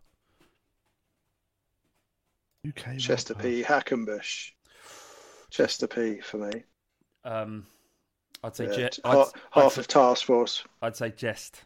UK 2.67 2.99
Chester. 2.99 3.35
P. 3.35 3.63
Hackenbush. 3.63 4.51
Chester 5.51 5.87
P. 5.87 6.21
for 6.21 6.39
me. 6.39 6.63
Um, 7.25 7.67
I'd 8.45 8.57
say 8.57 8.67
Yeah, 8.67 8.89
Je- 8.89 9.01
ha- 9.05 9.23
I'd, 9.23 9.63
half 9.63 9.73
I'd, 9.73 9.79
of 9.79 9.89
Task 9.89 10.25
Force. 10.25 10.65
I'd 10.81 10.97
say 10.97 11.11
Jest. 11.11 11.63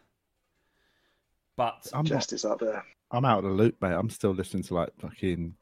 But 1.55 1.87
I'm 1.93 1.99
not 2.03 2.05
Jest 2.05 2.33
is 2.33 2.45
up 2.45 2.59
there. 2.59 2.83
I'm 3.11 3.25
out 3.25 3.39
of 3.39 3.45
the 3.45 3.49
loop, 3.51 3.81
mate. 3.81 3.93
I'm 3.93 4.09
still 4.09 4.31
listening 4.31 4.63
to 4.63 4.75
like 4.75 4.89
fucking 4.99 5.55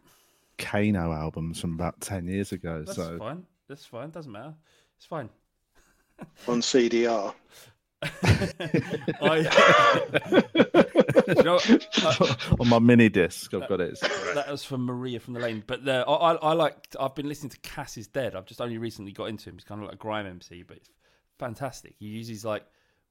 Kano 0.57 1.11
albums 1.11 1.59
from 1.61 1.73
about 1.73 1.99
ten 2.01 2.27
years 2.27 2.51
ago. 2.51 2.83
that's 2.85 2.97
so 2.97 3.17
fine. 3.17 3.45
That's 3.67 3.85
fine. 3.85 4.09
Doesn't 4.09 4.31
matter. 4.31 4.53
It's 4.97 5.05
fine. 5.05 5.29
on 6.47 6.61
CDR. 6.61 7.33
I, 9.21 10.43
You 11.27 11.43
know, 11.43 11.59
uh, 12.03 12.35
on 12.59 12.69
my 12.69 12.79
mini 12.79 13.09
disc, 13.09 13.53
I've 13.53 13.67
got 13.67 13.81
it. 13.81 13.99
that 13.99 14.49
was 14.49 14.63
from 14.63 14.85
Maria 14.85 15.19
from 15.19 15.33
the 15.33 15.39
Lane. 15.39 15.63
But 15.65 15.83
the, 15.83 16.05
I, 16.07 16.33
I, 16.33 16.35
I 16.35 16.53
like. 16.53 16.75
I've 16.99 17.15
been 17.15 17.27
listening 17.27 17.49
to 17.51 17.57
Casisdead. 17.59 18.35
I've 18.35 18.45
just 18.45 18.61
only 18.61 18.77
recently 18.77 19.11
got 19.11 19.25
into 19.25 19.49
him. 19.49 19.55
He's 19.55 19.63
kind 19.63 19.81
of 19.81 19.85
like 19.87 19.95
a 19.95 19.97
grime 19.97 20.27
MC, 20.27 20.63
but 20.63 20.77
it's 20.77 20.89
fantastic. 21.39 21.95
He 21.99 22.05
uses 22.05 22.45
like 22.45 22.63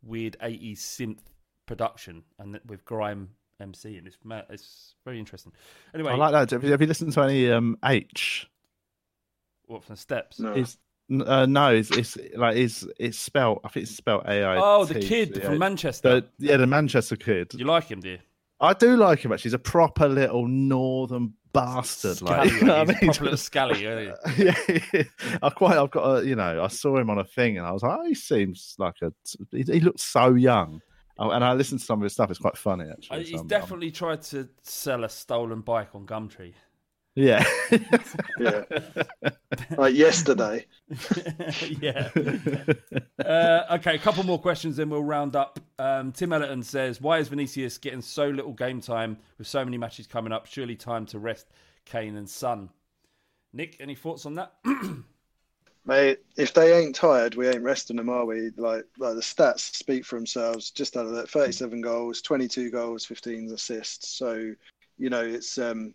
weird 0.03 0.36
'80s 0.40 0.78
synth 0.78 1.20
production 1.66 2.22
and 2.38 2.53
th- 2.53 2.62
with 2.66 2.84
grime 2.84 3.30
MC, 3.61 3.97
and 3.97 4.07
it's 4.07 4.18
it's 4.51 4.95
very 5.05 5.18
interesting. 5.18 5.53
Anyway, 5.92 6.12
I 6.12 6.16
like 6.16 6.32
that. 6.32 6.51
Have 6.51 6.62
you, 6.62 6.70
have 6.70 6.80
you 6.80 6.86
listened 6.86 7.12
to 7.14 7.22
any 7.22 7.51
um, 7.51 7.78
H? 7.84 8.49
what 9.66 9.82
from 9.82 9.97
Steps? 9.97 10.38
No. 10.38 10.53
Is 10.53 10.76
uh, 11.26 11.46
no, 11.46 11.74
it's, 11.74 11.90
it's 11.90 12.16
like 12.36 12.57
it's 12.57 12.86
it's 12.98 13.18
spelled. 13.18 13.61
I 13.64 13.68
think 13.68 13.84
it's 13.84 13.96
spelled 13.96 14.24
A 14.26 14.42
I. 14.44 14.57
Oh, 14.57 14.84
the 14.84 15.00
kid 15.00 15.42
from 15.42 15.59
Manchester. 15.59 16.20
The, 16.20 16.26
yeah, 16.38 16.57
the 16.57 16.66
Manchester 16.66 17.16
kid. 17.16 17.52
You 17.55 17.64
like 17.66 17.84
him, 17.90 18.00
dear? 18.00 18.18
I 18.61 18.72
do 18.72 18.96
like 18.96 19.24
him 19.24 19.32
actually. 19.32 19.48
He's 19.50 19.55
a 19.55 19.59
proper 19.59 20.09
little 20.09 20.46
northern 20.46 21.34
bastard. 21.52 22.22
Like, 22.22 22.50
you 22.52 22.62
know 22.62 22.78
what 22.84 22.88
I 22.90 22.92
mean? 22.92 23.11
Proper 23.12 23.24
little 23.24 23.36
scally. 23.36 23.82
yeah, 23.84 24.14
yeah. 24.38 25.02
I 25.42 25.50
quite. 25.50 25.76
I've 25.76 25.90
got 25.90 26.18
a. 26.18 26.26
You 26.26 26.36
know, 26.36 26.62
I 26.62 26.68
saw 26.68 26.96
him 26.98 27.11
on 27.11 27.18
a 27.18 27.24
thing, 27.24 27.59
and 27.59 27.66
I 27.66 27.72
was 27.72 27.82
like, 27.82 27.98
oh, 27.98 28.07
he 28.07 28.14
seems 28.14 28.74
like 28.78 28.96
a. 29.02 29.12
He, 29.50 29.62
he 29.62 29.80
looks 29.80 30.02
so 30.02 30.34
young. 30.34 30.80
Oh, 31.18 31.30
and 31.30 31.44
I 31.44 31.52
listened 31.52 31.78
to 31.80 31.86
some 31.86 32.00
of 32.00 32.05
his 32.05 32.12
stuff. 32.12 32.30
It's 32.30 32.40
quite 32.40 32.57
funny, 32.57 32.86
Uh, 32.86 32.92
actually. 32.92 33.18
He's 33.20 33.30
So 33.30 33.36
I'm- 33.38 33.46
definitely 33.46 33.90
tried 33.92 34.22
to 34.22 34.48
sell 34.62 35.05
a 35.05 35.09
stolen 35.09 35.61
bike 35.61 35.94
on 35.94 36.07
Gumtree. 36.07 36.55
Yeah. 37.15 37.45
Yeah. 38.39 38.65
like 39.77 39.95
yesterday. 39.95 40.67
yeah. 41.81 42.11
uh, 43.25 43.77
okay, 43.77 43.95
a 43.95 43.99
couple 43.99 44.25
more 44.25 44.41
questions, 44.41 44.77
then 44.77 44.91
we'll 44.91 45.05
round 45.05 45.37
up. 45.37 45.61
Um, 45.79 46.12
Tim 46.12 46.33
Ellerton 46.33 46.62
says, 46.62 47.01
"Why 47.01 47.19
is 47.19 47.29
Vinicius 47.29 47.79
getting 47.79 48.03
so 48.03 48.29
little 48.29 48.53
game 48.53 48.81
time 48.81 49.19
with 49.39 49.47
so 49.47 49.65
many 49.65 49.79
matches 49.79 50.07
coming 50.07 50.33
up? 50.33 50.47
Surely 50.47 50.77
time 50.77 51.07
to 51.07 51.19
rest 51.19 51.47
Kane 51.85 52.17
and 52.17 52.29
Son." 52.29 52.71
Nick, 53.53 53.77
any 53.79 53.95
thoughts 53.95 54.27
on 54.27 54.35
that? 54.35 54.53
Mate, 55.87 56.21
if 56.37 56.55
they 56.55 56.77
ain't 56.77 56.95
tired, 56.95 57.35
we 57.35 57.47
ain't 57.47 57.62
resting 57.62 57.97
them, 57.97 58.09
are 58.09 58.25
we? 58.25 58.51
Like, 58.57 58.87
like 58.99 59.15
the 59.15 59.21
stats 59.21 59.61
speak 59.61 60.05
for 60.05 60.17
themselves. 60.17 60.71
Just 60.71 60.97
out 60.97 61.07
of 61.07 61.12
that, 61.12 61.29
thirty-seven 61.29 61.83
goals, 61.83 62.23
twenty-two 62.23 62.71
goals, 62.71 63.05
fifteen 63.05 63.51
assists. 63.53 64.09
So, 64.09 64.55
you 64.97 65.11
know, 65.11 65.21
it's 65.23 65.59
um, 65.59 65.95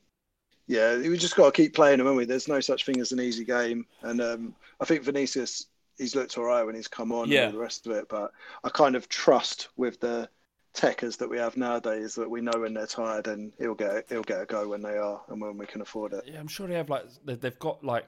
yeah, 0.69 0.95
we 0.97 1.17
just 1.17 1.35
got 1.35 1.47
to 1.53 1.61
keep 1.61 1.73
playing 1.73 1.97
them, 1.97 2.05
haven't 2.05 2.17
we? 2.17 2.25
There's 2.25 2.47
no 2.47 2.59
such 2.61 2.85
thing 2.85 3.01
as 3.01 3.11
an 3.11 3.19
easy 3.19 3.43
game, 3.43 3.85
and 4.03 4.21
um, 4.21 4.55
I 4.79 4.85
think 4.85 5.03
Vinicius, 5.03 5.65
he's 5.97 6.15
looked 6.15 6.37
all 6.37 6.45
right 6.45 6.63
when 6.63 6.75
he's 6.75 6.87
come 6.87 7.11
on 7.11 7.27
Yeah. 7.27 7.45
and 7.45 7.53
the 7.55 7.59
rest 7.59 7.85
of 7.87 7.91
it. 7.93 8.07
But 8.07 8.31
I 8.63 8.69
kind 8.69 8.95
of 8.95 9.09
trust 9.09 9.69
with 9.75 9.99
the 9.99 10.29
techers 10.75 11.17
that 11.17 11.29
we 11.29 11.39
have 11.39 11.57
nowadays 11.57 12.13
that 12.15 12.29
we 12.29 12.39
know 12.41 12.53
when 12.59 12.75
they're 12.75 12.85
tired 12.85 13.27
and 13.27 13.51
he'll 13.57 13.73
get 13.73 14.05
he'll 14.07 14.21
get 14.21 14.39
a 14.41 14.45
go 14.45 14.67
when 14.69 14.83
they 14.83 14.95
are 14.97 15.19
and 15.29 15.41
when 15.41 15.57
we 15.57 15.65
can 15.65 15.81
afford 15.81 16.13
it. 16.13 16.23
Yeah, 16.27 16.39
I'm 16.39 16.47
sure 16.47 16.67
they 16.67 16.75
have 16.75 16.89
like 16.91 17.05
they- 17.25 17.33
they've 17.35 17.57
got 17.59 17.83
like 17.83 18.07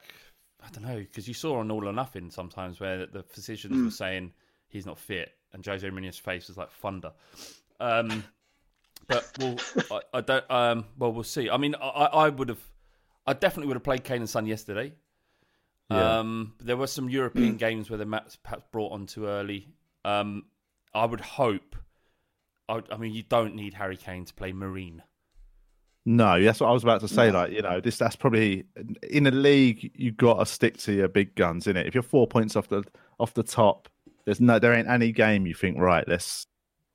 I 0.64 0.68
don't 0.70 0.84
know 0.84 0.98
because 0.98 1.26
you 1.26 1.34
saw 1.34 1.58
on 1.58 1.72
All 1.72 1.86
or 1.88 1.92
Nothing 1.92 2.30
sometimes 2.30 2.78
where 2.78 3.04
the 3.06 3.24
physicians 3.24 3.84
were 3.84 3.90
saying 3.90 4.32
he's 4.68 4.86
not 4.86 4.96
fit 4.96 5.34
and 5.52 5.66
Jose 5.66 5.86
Mourinho's 5.90 6.18
face 6.18 6.46
was 6.46 6.56
like 6.56 6.70
thunder. 6.70 7.10
Um, 7.80 8.22
but 9.08 9.30
we'll 9.38 9.56
I, 9.90 10.00
I 10.14 10.20
don't 10.20 10.50
um 10.50 10.84
well 10.98 11.12
we'll 11.12 11.24
see. 11.24 11.50
I 11.50 11.56
mean 11.56 11.74
I, 11.80 11.86
I 11.86 12.28
would 12.28 12.48
have 12.48 12.60
I 13.26 13.32
definitely 13.34 13.68
would 13.68 13.76
have 13.76 13.84
played 13.84 14.04
Kane 14.04 14.18
and 14.18 14.28
Son 14.28 14.46
yesterday. 14.46 14.92
Yeah. 15.90 16.18
Um, 16.18 16.54
there 16.60 16.76
were 16.76 16.86
some 16.86 17.08
European 17.10 17.56
games 17.56 17.90
where 17.90 17.98
the 17.98 18.06
maps 18.06 18.36
perhaps 18.42 18.64
brought 18.72 18.92
on 18.92 19.06
too 19.06 19.26
early. 19.26 19.68
Um, 20.04 20.44
I 20.94 21.04
would 21.04 21.20
hope. 21.20 21.76
I, 22.68 22.82
I 22.90 22.96
mean, 22.96 23.12
you 23.12 23.22
don't 23.22 23.54
need 23.54 23.74
Harry 23.74 23.96
Kane 23.96 24.24
to 24.24 24.34
play 24.34 24.52
Marine. 24.52 25.02
No, 26.04 26.42
that's 26.42 26.60
what 26.60 26.68
I 26.68 26.72
was 26.72 26.82
about 26.82 27.00
to 27.02 27.08
say. 27.08 27.30
Like, 27.30 27.52
you 27.52 27.62
know, 27.62 27.80
this 27.80 27.96
that's 27.96 28.16
probably 28.16 28.64
in 29.08 29.26
a 29.26 29.30
league 29.30 29.92
you 29.94 30.10
got 30.10 30.38
to 30.40 30.46
stick 30.46 30.76
to 30.78 30.92
your 30.92 31.08
big 31.08 31.34
guns 31.36 31.66
in 31.66 31.76
it. 31.76 31.86
If 31.86 31.94
you're 31.94 32.02
four 32.02 32.26
points 32.26 32.56
off 32.56 32.68
the 32.68 32.82
off 33.20 33.34
the 33.34 33.44
top, 33.44 33.88
there's 34.24 34.40
no 34.40 34.58
there 34.58 34.72
ain't 34.72 34.88
any 34.88 35.12
game 35.12 35.46
you 35.46 35.54
think 35.54 35.78
right. 35.78 36.06
Let's 36.08 36.46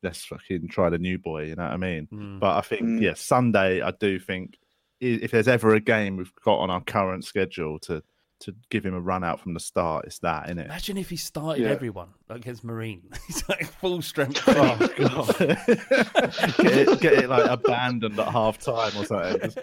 let's 0.04 0.26
fucking 0.26 0.68
try 0.70 0.90
the 0.90 0.98
new 0.98 1.18
boy. 1.18 1.44
You 1.46 1.56
know 1.56 1.64
what 1.64 1.72
I 1.74 1.78
mean? 1.78 2.08
Mm. 2.12 2.40
But 2.40 2.58
I 2.58 2.62
think 2.62 2.82
Mm. 2.84 3.02
yeah, 3.02 3.14
Sunday 3.16 3.82
I 3.82 3.92
do 3.92 4.20
think 4.20 4.58
if 5.00 5.32
there's 5.32 5.48
ever 5.48 5.76
a 5.76 5.80
game 5.80 6.18
we've 6.18 6.34
got 6.44 6.58
on 6.58 6.70
our 6.70 6.82
current 6.82 7.24
schedule 7.26 7.80
to 7.80 8.02
to 8.42 8.54
give 8.70 8.86
him 8.86 8.94
a 8.94 9.00
run 9.02 9.24
out 9.24 9.40
from 9.40 9.56
the 9.56 9.60
start, 9.60 10.06
it's 10.06 10.20
that, 10.20 10.46
isn't 10.46 10.60
it? 10.60 10.66
Imagine 10.66 10.98
if 10.98 11.10
he 11.10 11.16
started 11.16 11.64
Yeah. 11.64 11.70
everyone 11.70 12.10
against 12.30 12.64
Marine. 12.64 13.02
He's 13.28 13.48
like 13.50 13.66
full 13.66 14.04
strength. 14.04 14.44
Oh, 14.48 14.78
God. 14.96 15.38
get, 15.40 16.78
it, 16.78 17.00
get 17.02 17.14
it 17.14 17.30
like 17.30 17.50
abandoned 17.50 18.20
at 18.20 18.28
half 18.28 18.60
time 18.60 18.92
or 18.96 19.06
something. 19.06 19.40
Just- 19.42 19.60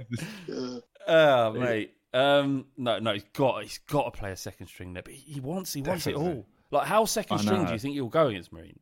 just- 0.48 0.82
Oh 1.06 1.52
mate. 1.52 1.92
Um, 2.12 2.66
no, 2.76 2.98
no, 3.00 3.12
he's 3.12 3.24
got 3.32 3.62
he's 3.62 3.78
got 3.78 4.04
to 4.12 4.18
play 4.18 4.30
a 4.32 4.36
second 4.36 4.66
string 4.68 4.92
there, 4.94 5.02
but 5.02 5.12
he, 5.14 5.34
he 5.34 5.40
wants 5.40 5.72
he 5.72 5.82
wants 5.82 6.06
it 6.06 6.14
all. 6.14 6.46
Like 6.70 6.86
how 6.86 7.04
second 7.04 7.38
string 7.38 7.66
do 7.66 7.72
you 7.72 7.78
think 7.78 7.94
you'll 7.94 8.08
go 8.08 8.28
against 8.28 8.52
Marine? 8.52 8.78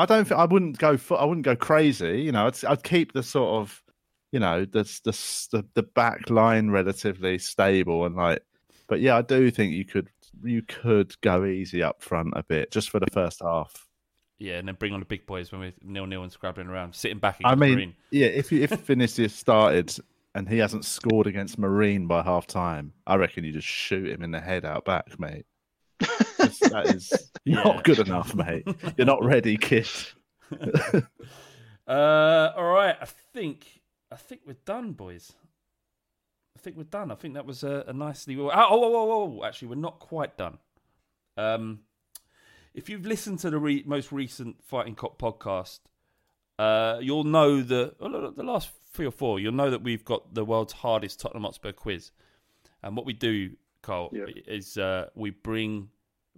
I 0.00 0.06
don't. 0.06 0.26
Think, 0.26 0.40
I 0.40 0.46
wouldn't 0.46 0.78
go. 0.78 0.96
fu- 0.96 1.14
I 1.14 1.24
wouldn't 1.24 1.44
go 1.44 1.54
crazy. 1.54 2.22
You 2.22 2.32
know, 2.32 2.46
I'd, 2.46 2.64
I'd 2.64 2.82
keep 2.82 3.12
the 3.12 3.22
sort 3.22 3.60
of, 3.60 3.82
you 4.32 4.40
know, 4.40 4.64
the 4.64 4.84
the 5.04 5.12
the, 5.52 5.66
the 5.74 5.82
back 5.82 6.30
line 6.30 6.70
relatively 6.70 7.38
stable 7.38 8.06
and 8.06 8.16
like. 8.16 8.42
But 8.88 9.00
yeah, 9.00 9.18
I 9.18 9.22
do 9.22 9.50
think 9.50 9.74
you 9.74 9.84
could 9.84 10.08
you 10.42 10.62
could 10.62 11.20
go 11.20 11.44
easy 11.44 11.82
up 11.82 12.02
front 12.02 12.32
a 12.34 12.42
bit 12.42 12.70
just 12.70 12.88
for 12.88 12.98
the 12.98 13.10
first 13.12 13.42
half. 13.42 13.86
Yeah, 14.38 14.54
and 14.54 14.66
then 14.66 14.74
bring 14.76 14.94
on 14.94 15.00
the 15.00 15.06
big 15.06 15.26
boys 15.26 15.52
when 15.52 15.60
we're 15.60 15.74
nil 15.82 16.06
nil 16.06 16.22
and 16.22 16.32
scrabbling 16.32 16.68
around, 16.68 16.94
sitting 16.94 17.18
back 17.18 17.36
I 17.44 17.54
mean, 17.54 17.74
Marine. 17.74 17.94
yeah, 18.10 18.28
if 18.28 18.50
if 18.54 18.70
Vinicius 18.70 19.34
started 19.36 19.94
and 20.34 20.48
he 20.48 20.56
hasn't 20.56 20.86
scored 20.86 21.26
against 21.26 21.58
Marine 21.58 22.06
by 22.06 22.22
half 22.22 22.46
time, 22.46 22.94
I 23.06 23.16
reckon 23.16 23.44
you 23.44 23.52
just 23.52 23.68
shoot 23.68 24.08
him 24.08 24.22
in 24.22 24.30
the 24.30 24.40
head 24.40 24.64
out 24.64 24.86
back, 24.86 25.20
mate. 25.20 25.44
Just- 26.58 26.70
that 26.72 26.86
is 26.94 27.30
Yeah. 27.44 27.62
not 27.62 27.84
good 27.84 27.98
enough, 28.00 28.34
mate. 28.34 28.66
You're 28.96 29.06
not 29.06 29.24
ready, 29.24 29.56
kid. 29.56 29.88
Uh, 31.86 32.52
all 32.56 32.72
right, 32.72 32.96
I 33.00 33.06
think 33.32 33.80
I 34.12 34.16
think 34.16 34.42
we're 34.46 34.56
done, 34.64 34.92
boys. 34.92 35.32
I 36.56 36.60
think 36.60 36.76
we're 36.76 36.84
done. 36.84 37.10
I 37.10 37.14
think 37.16 37.34
that 37.34 37.46
was 37.46 37.64
a, 37.64 37.84
a 37.88 37.92
nicely. 37.92 38.36
Oh, 38.38 38.48
oh, 38.48 38.52
oh, 38.54 38.94
oh, 38.94 39.38
oh, 39.40 39.44
actually, 39.44 39.68
we're 39.68 39.74
not 39.76 39.98
quite 39.98 40.36
done. 40.36 40.58
Um, 41.36 41.80
if 42.74 42.88
you've 42.88 43.06
listened 43.06 43.40
to 43.40 43.50
the 43.50 43.58
re- 43.58 43.82
most 43.86 44.12
recent 44.12 44.62
Fighting 44.62 44.94
Cock 44.94 45.18
podcast, 45.18 45.80
uh, 46.60 46.98
you'll 47.00 47.24
know 47.24 47.60
that 47.60 47.94
oh, 48.00 48.06
look, 48.06 48.36
the 48.36 48.44
last 48.44 48.70
three 48.92 49.06
or 49.06 49.10
four, 49.12 49.40
you'll 49.40 49.52
know 49.52 49.70
that 49.70 49.82
we've 49.82 50.04
got 50.04 50.32
the 50.34 50.44
world's 50.44 50.74
hardest 50.74 51.18
Tottenham 51.18 51.42
Hotspur 51.42 51.72
quiz. 51.72 52.12
And 52.84 52.96
what 52.96 53.04
we 53.04 53.14
do, 53.14 53.56
Carl, 53.82 54.10
Yeah. 54.12 54.26
is 54.46 54.76
uh, 54.78 55.06
we 55.16 55.30
bring 55.30 55.88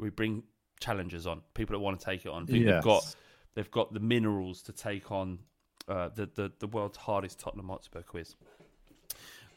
we 0.03 0.11
bring 0.11 0.43
challengers 0.81 1.27
on 1.27 1.41
people 1.55 1.75
that 1.75 1.81
want 1.81 1.99
to 2.01 2.05
take 2.05 2.27
it 2.27 2.31
on. 2.31 2.47
People 2.47 2.65
Yes. 2.67 2.75
have 2.75 2.85
got 2.85 3.17
they've 3.55 3.71
got 3.71 3.93
the 3.95 4.01
minerals 4.01 4.63
to 4.63 4.73
take 4.73 5.11
on 5.11 5.39
uh, 5.89 6.09
the, 6.15 6.27
the 6.35 6.53
the 6.59 6.67
world's 6.67 6.97
hardest 6.99 7.39
Tottenham 7.41 7.69
Hotspur 7.69 8.03
quiz. 8.03 8.35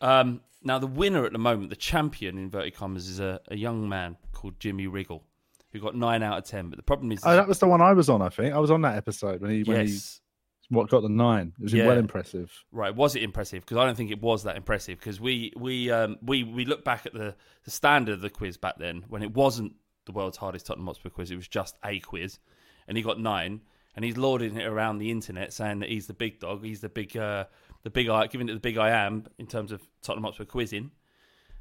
Um, 0.02 0.42
now, 0.64 0.80
the 0.80 0.88
winner 0.88 1.26
at 1.26 1.32
the 1.32 1.38
moment, 1.40 1.70
the 1.70 1.76
champion, 1.76 2.38
in 2.38 2.46
inverted 2.46 2.76
commas, 2.76 3.08
is 3.08 3.20
a, 3.20 3.40
a 3.50 3.56
young 3.56 3.88
man 3.88 4.18
called 4.34 4.60
Jimmy 4.60 4.88
Wriggle, 4.88 5.24
who 5.72 5.80
got 5.80 5.96
nine 5.96 6.24
out 6.24 6.38
of 6.38 6.44
ten. 6.46 6.70
But 6.70 6.78
the 6.78 6.84
problem 6.84 7.12
is, 7.12 7.22
Oh, 7.24 7.36
that 7.36 7.48
was 7.48 7.60
the 7.60 7.68
one 7.68 7.82
I 7.82 7.94
was 7.94 8.10
on. 8.10 8.22
I 8.22 8.30
think 8.30 8.54
I 8.54 8.60
was 8.60 8.72
on 8.72 8.82
that 8.82 8.98
episode 8.98 9.42
when 9.42 9.52
he 9.52 9.64
when 9.64 9.88
yes, 9.88 10.20
he 10.68 10.76
what 10.76 10.90
got 10.90 11.02
the 11.02 11.10
nine. 11.10 11.54
It 11.60 11.64
was 11.64 11.74
Yeah. 11.74 11.88
well 11.88 11.98
impressive. 11.98 12.52
right. 12.72 12.94
Was 12.96 13.16
it 13.16 13.24
impressive? 13.24 13.64
Because 13.64 13.78
I 13.78 13.86
don't 13.86 13.96
think 13.96 14.12
it 14.12 14.22
was 14.22 14.44
that 14.44 14.58
impressive. 14.58 15.00
Because 15.00 15.20
we 15.22 15.54
we 15.56 15.92
um, 15.92 16.18
we 16.22 16.44
we 16.44 16.66
look 16.66 16.84
back 16.84 17.06
at 17.06 17.14
the, 17.14 17.36
the 17.64 17.72
standard 17.72 18.14
of 18.16 18.22
the 18.22 18.30
quiz 18.30 18.58
back 18.58 18.78
then 18.78 19.06
when 19.08 19.22
it 19.24 19.34
wasn't 19.34 19.74
the 20.06 20.12
world's 20.12 20.38
hardest 20.38 20.66
Tottenham 20.66 20.88
Hotspur 20.88 21.10
quiz. 21.10 21.32
It 21.32 21.36
was 21.36 21.48
just 21.48 21.78
a 21.84 22.00
quiz, 22.00 22.40
and 22.88 22.98
he 22.98 23.04
got 23.04 23.20
nine. 23.20 23.62
And 23.96 24.04
he's 24.04 24.18
lauding 24.18 24.58
it 24.58 24.66
around 24.66 24.98
the 24.98 25.10
internet, 25.10 25.54
saying 25.54 25.80
that 25.80 25.88
he's 25.88 26.06
the 26.06 26.14
big 26.14 26.42
dog. 26.42 26.66
He's 26.66 26.82
the 26.82 26.90
big, 26.90 27.16
uh, 27.16 27.46
the 27.84 27.90
big 27.90 28.10
I, 28.10 28.28
giving 28.28 28.50
it 28.50 28.54
the 28.54 28.60
big 28.60 28.78
I 28.78 28.90
am 28.90 29.26
in 29.38 29.48
terms 29.48 29.72
of 29.72 29.82
Tottenham 30.02 30.26
Hotspur 30.26 30.44
quizzing. 30.44 30.92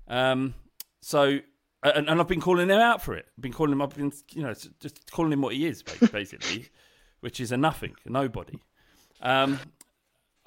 Um, 0.09 0.55
so, 1.01 1.39
and, 1.85 2.09
and 2.09 2.21
I've 2.21 2.27
been 2.27 2.41
calling 2.41 2.69
him 2.69 2.81
out 2.81 3.03
for 3.03 3.15
it. 3.15 3.27
I've 3.39 3.43
been 3.43 3.53
calling 3.53 3.73
him. 3.73 3.81
I've 3.81 3.95
been, 3.95 4.13
you 4.33 4.43
know, 4.43 4.53
just 4.81 5.11
calling 5.13 5.33
him 5.33 5.43
what 5.43 5.55
he 5.55 5.65
is, 5.65 5.85
basically, 5.85 6.71
which 7.21 7.39
is 7.39 7.53
a 7.53 7.57
nothing, 7.57 7.95
a 8.05 8.11
nobody. 8.11 8.59
Um, 9.21 9.61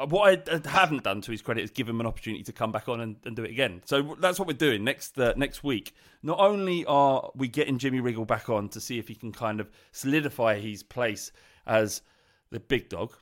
what 0.05 0.47
I 0.47 0.69
haven't 0.69 1.03
done 1.03 1.21
to 1.21 1.31
his 1.31 1.41
credit 1.41 1.63
is 1.63 1.71
give 1.71 1.89
him 1.89 1.99
an 1.99 2.05
opportunity 2.05 2.43
to 2.43 2.53
come 2.53 2.71
back 2.71 2.87
on 2.87 3.01
and, 3.01 3.15
and 3.25 3.35
do 3.35 3.43
it 3.43 3.49
again. 3.49 3.81
So 3.85 4.15
that's 4.19 4.37
what 4.37 4.47
we're 4.47 4.53
doing 4.53 4.83
next 4.83 5.19
uh, 5.19 5.33
next 5.35 5.63
week. 5.63 5.93
Not 6.21 6.39
only 6.39 6.85
are 6.85 7.31
we 7.35 7.47
getting 7.47 7.79
Jimmy 7.79 7.99
Wriggle 7.99 8.25
back 8.25 8.47
on 8.49 8.69
to 8.69 8.79
see 8.79 8.99
if 8.99 9.07
he 9.07 9.15
can 9.15 9.31
kind 9.31 9.59
of 9.59 9.71
solidify 9.91 10.59
his 10.59 10.83
place 10.83 11.31
as 11.65 12.01
the 12.51 12.59
big 12.59 12.89
dog, 12.89 13.13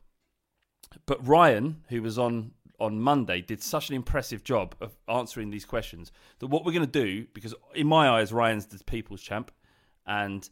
but 1.05 1.26
Ryan, 1.26 1.84
who 1.88 2.01
was 2.01 2.19
on 2.19 2.51
on 2.78 2.99
Monday, 2.99 3.39
did 3.39 3.63
such 3.63 3.89
an 3.89 3.95
impressive 3.95 4.43
job 4.43 4.76
of 4.82 4.97
answering 5.07 5.49
these 5.49 5.63
questions 5.63 6.11
that 6.39 6.47
what 6.47 6.65
we're 6.65 6.73
going 6.73 6.86
to 6.86 6.91
do, 7.05 7.26
because 7.34 7.55
in 7.73 7.88
my 7.88 8.09
eyes, 8.09 8.34
Ryan's 8.34 8.65
the 8.65 8.84
people's 8.84 9.21
champ, 9.21 9.49
and 10.05 10.49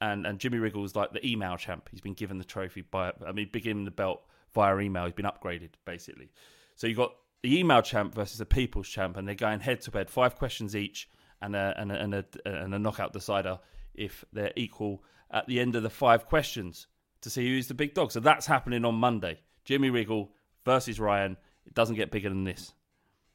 and 0.00 0.26
and 0.26 0.38
Jimmy 0.38 0.58
Wriggle's 0.58 0.94
like 0.94 1.12
the 1.12 1.26
email 1.26 1.56
champ. 1.56 1.88
He's 1.90 2.00
been 2.00 2.14
given 2.14 2.38
the 2.38 2.44
trophy 2.44 2.82
by, 2.82 3.12
I 3.26 3.32
mean, 3.32 3.48
been 3.50 3.62
given 3.62 3.84
the 3.84 3.90
belt 3.90 4.22
via 4.56 4.78
email. 4.78 5.04
He's 5.04 5.12
been 5.12 5.26
upgraded 5.26 5.70
basically. 5.84 6.30
So 6.74 6.86
you've 6.86 6.96
got 6.96 7.12
the 7.42 7.58
email 7.58 7.82
champ 7.82 8.14
versus 8.14 8.38
the 8.38 8.46
people's 8.46 8.88
champ, 8.88 9.16
and 9.16 9.28
they're 9.28 9.34
going 9.34 9.60
head 9.60 9.82
to 9.82 9.90
head, 9.92 10.10
five 10.10 10.34
questions 10.34 10.74
each, 10.74 11.08
and 11.40 11.54
a 11.54 11.74
and 11.76 11.92
a, 11.92 12.02
and 12.02 12.14
a, 12.14 12.24
and 12.44 12.74
a 12.74 12.78
knockout 12.78 13.12
decider 13.12 13.60
if 13.94 14.24
they're 14.32 14.52
equal 14.56 15.04
at 15.30 15.46
the 15.46 15.60
end 15.60 15.76
of 15.76 15.82
the 15.82 15.90
five 15.90 16.26
questions 16.26 16.86
to 17.20 17.30
see 17.30 17.46
who's 17.46 17.68
the 17.68 17.74
big 17.74 17.94
dog. 17.94 18.10
So 18.10 18.20
that's 18.20 18.46
happening 18.46 18.84
on 18.84 18.94
Monday. 18.94 19.38
Jimmy 19.64 19.90
Wriggle 19.90 20.32
versus 20.64 20.98
Ryan. 20.98 21.36
It 21.66 21.74
doesn't 21.74 21.96
get 21.96 22.10
bigger 22.10 22.30
than 22.30 22.44
this, 22.44 22.72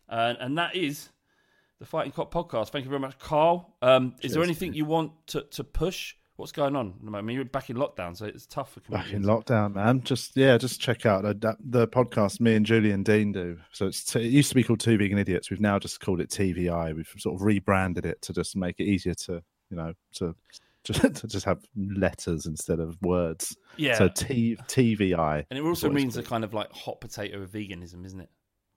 and 0.09 0.37
and 0.39 0.57
that 0.57 0.75
is 0.75 1.09
the 1.79 1.85
Fighting 1.85 2.11
Cock 2.11 2.31
podcast. 2.31 2.69
Thank 2.69 2.85
you 2.85 2.89
very 2.89 3.01
much, 3.01 3.19
Carl. 3.19 3.75
Um, 3.81 4.15
is 4.21 4.33
there 4.33 4.43
anything 4.43 4.73
you 4.73 4.85
want 4.85 5.11
to, 5.27 5.41
to 5.41 5.63
push 5.63 6.15
What's 6.41 6.51
going 6.51 6.75
on? 6.75 6.87
at 6.87 6.99
the 6.99 7.05
moment? 7.05 7.17
I 7.17 7.21
mean, 7.21 7.35
you're 7.35 7.45
back 7.45 7.69
in 7.69 7.77
lockdown, 7.77 8.17
so 8.17 8.25
it's 8.25 8.47
tough 8.47 8.73
for 8.73 8.79
Back 8.91 9.11
in 9.11 9.21
lockdown, 9.21 9.75
man. 9.75 10.01
Just 10.01 10.35
yeah, 10.35 10.57
just 10.57 10.81
check 10.81 11.05
out 11.05 11.21
the, 11.21 11.55
the 11.63 11.87
podcast 11.87 12.39
me 12.39 12.55
and 12.55 12.65
Julian 12.65 13.03
Dean 13.03 13.31
do. 13.31 13.59
So 13.71 13.85
it's 13.85 14.15
it 14.15 14.23
used 14.23 14.49
to 14.49 14.55
be 14.55 14.63
called 14.63 14.79
Two 14.79 14.97
Vegan 14.97 15.19
Idiots. 15.19 15.51
We've 15.51 15.61
now 15.61 15.77
just 15.77 15.99
called 15.99 16.19
it 16.19 16.31
TVI. 16.31 16.95
We've 16.95 17.13
sort 17.19 17.35
of 17.35 17.43
rebranded 17.43 18.07
it 18.07 18.23
to 18.23 18.33
just 18.33 18.55
make 18.55 18.79
it 18.79 18.85
easier 18.85 19.13
to 19.13 19.43
you 19.69 19.77
know 19.77 19.93
to 20.15 20.33
to, 20.85 20.93
to 21.11 21.27
just 21.27 21.45
have 21.45 21.63
letters 21.77 22.47
instead 22.47 22.79
of 22.79 22.99
words. 23.03 23.55
yeah, 23.77 23.99
So 23.99 24.07
T 24.07 24.57
TVI. 24.67 25.45
and 25.47 25.59
it 25.59 25.63
also 25.63 25.91
means 25.91 26.17
a 26.17 26.23
kind 26.23 26.43
of 26.43 26.55
like 26.55 26.71
hot 26.71 26.99
potato 27.01 27.43
of 27.43 27.51
veganism, 27.51 28.03
isn't 28.03 28.19
it? 28.19 28.29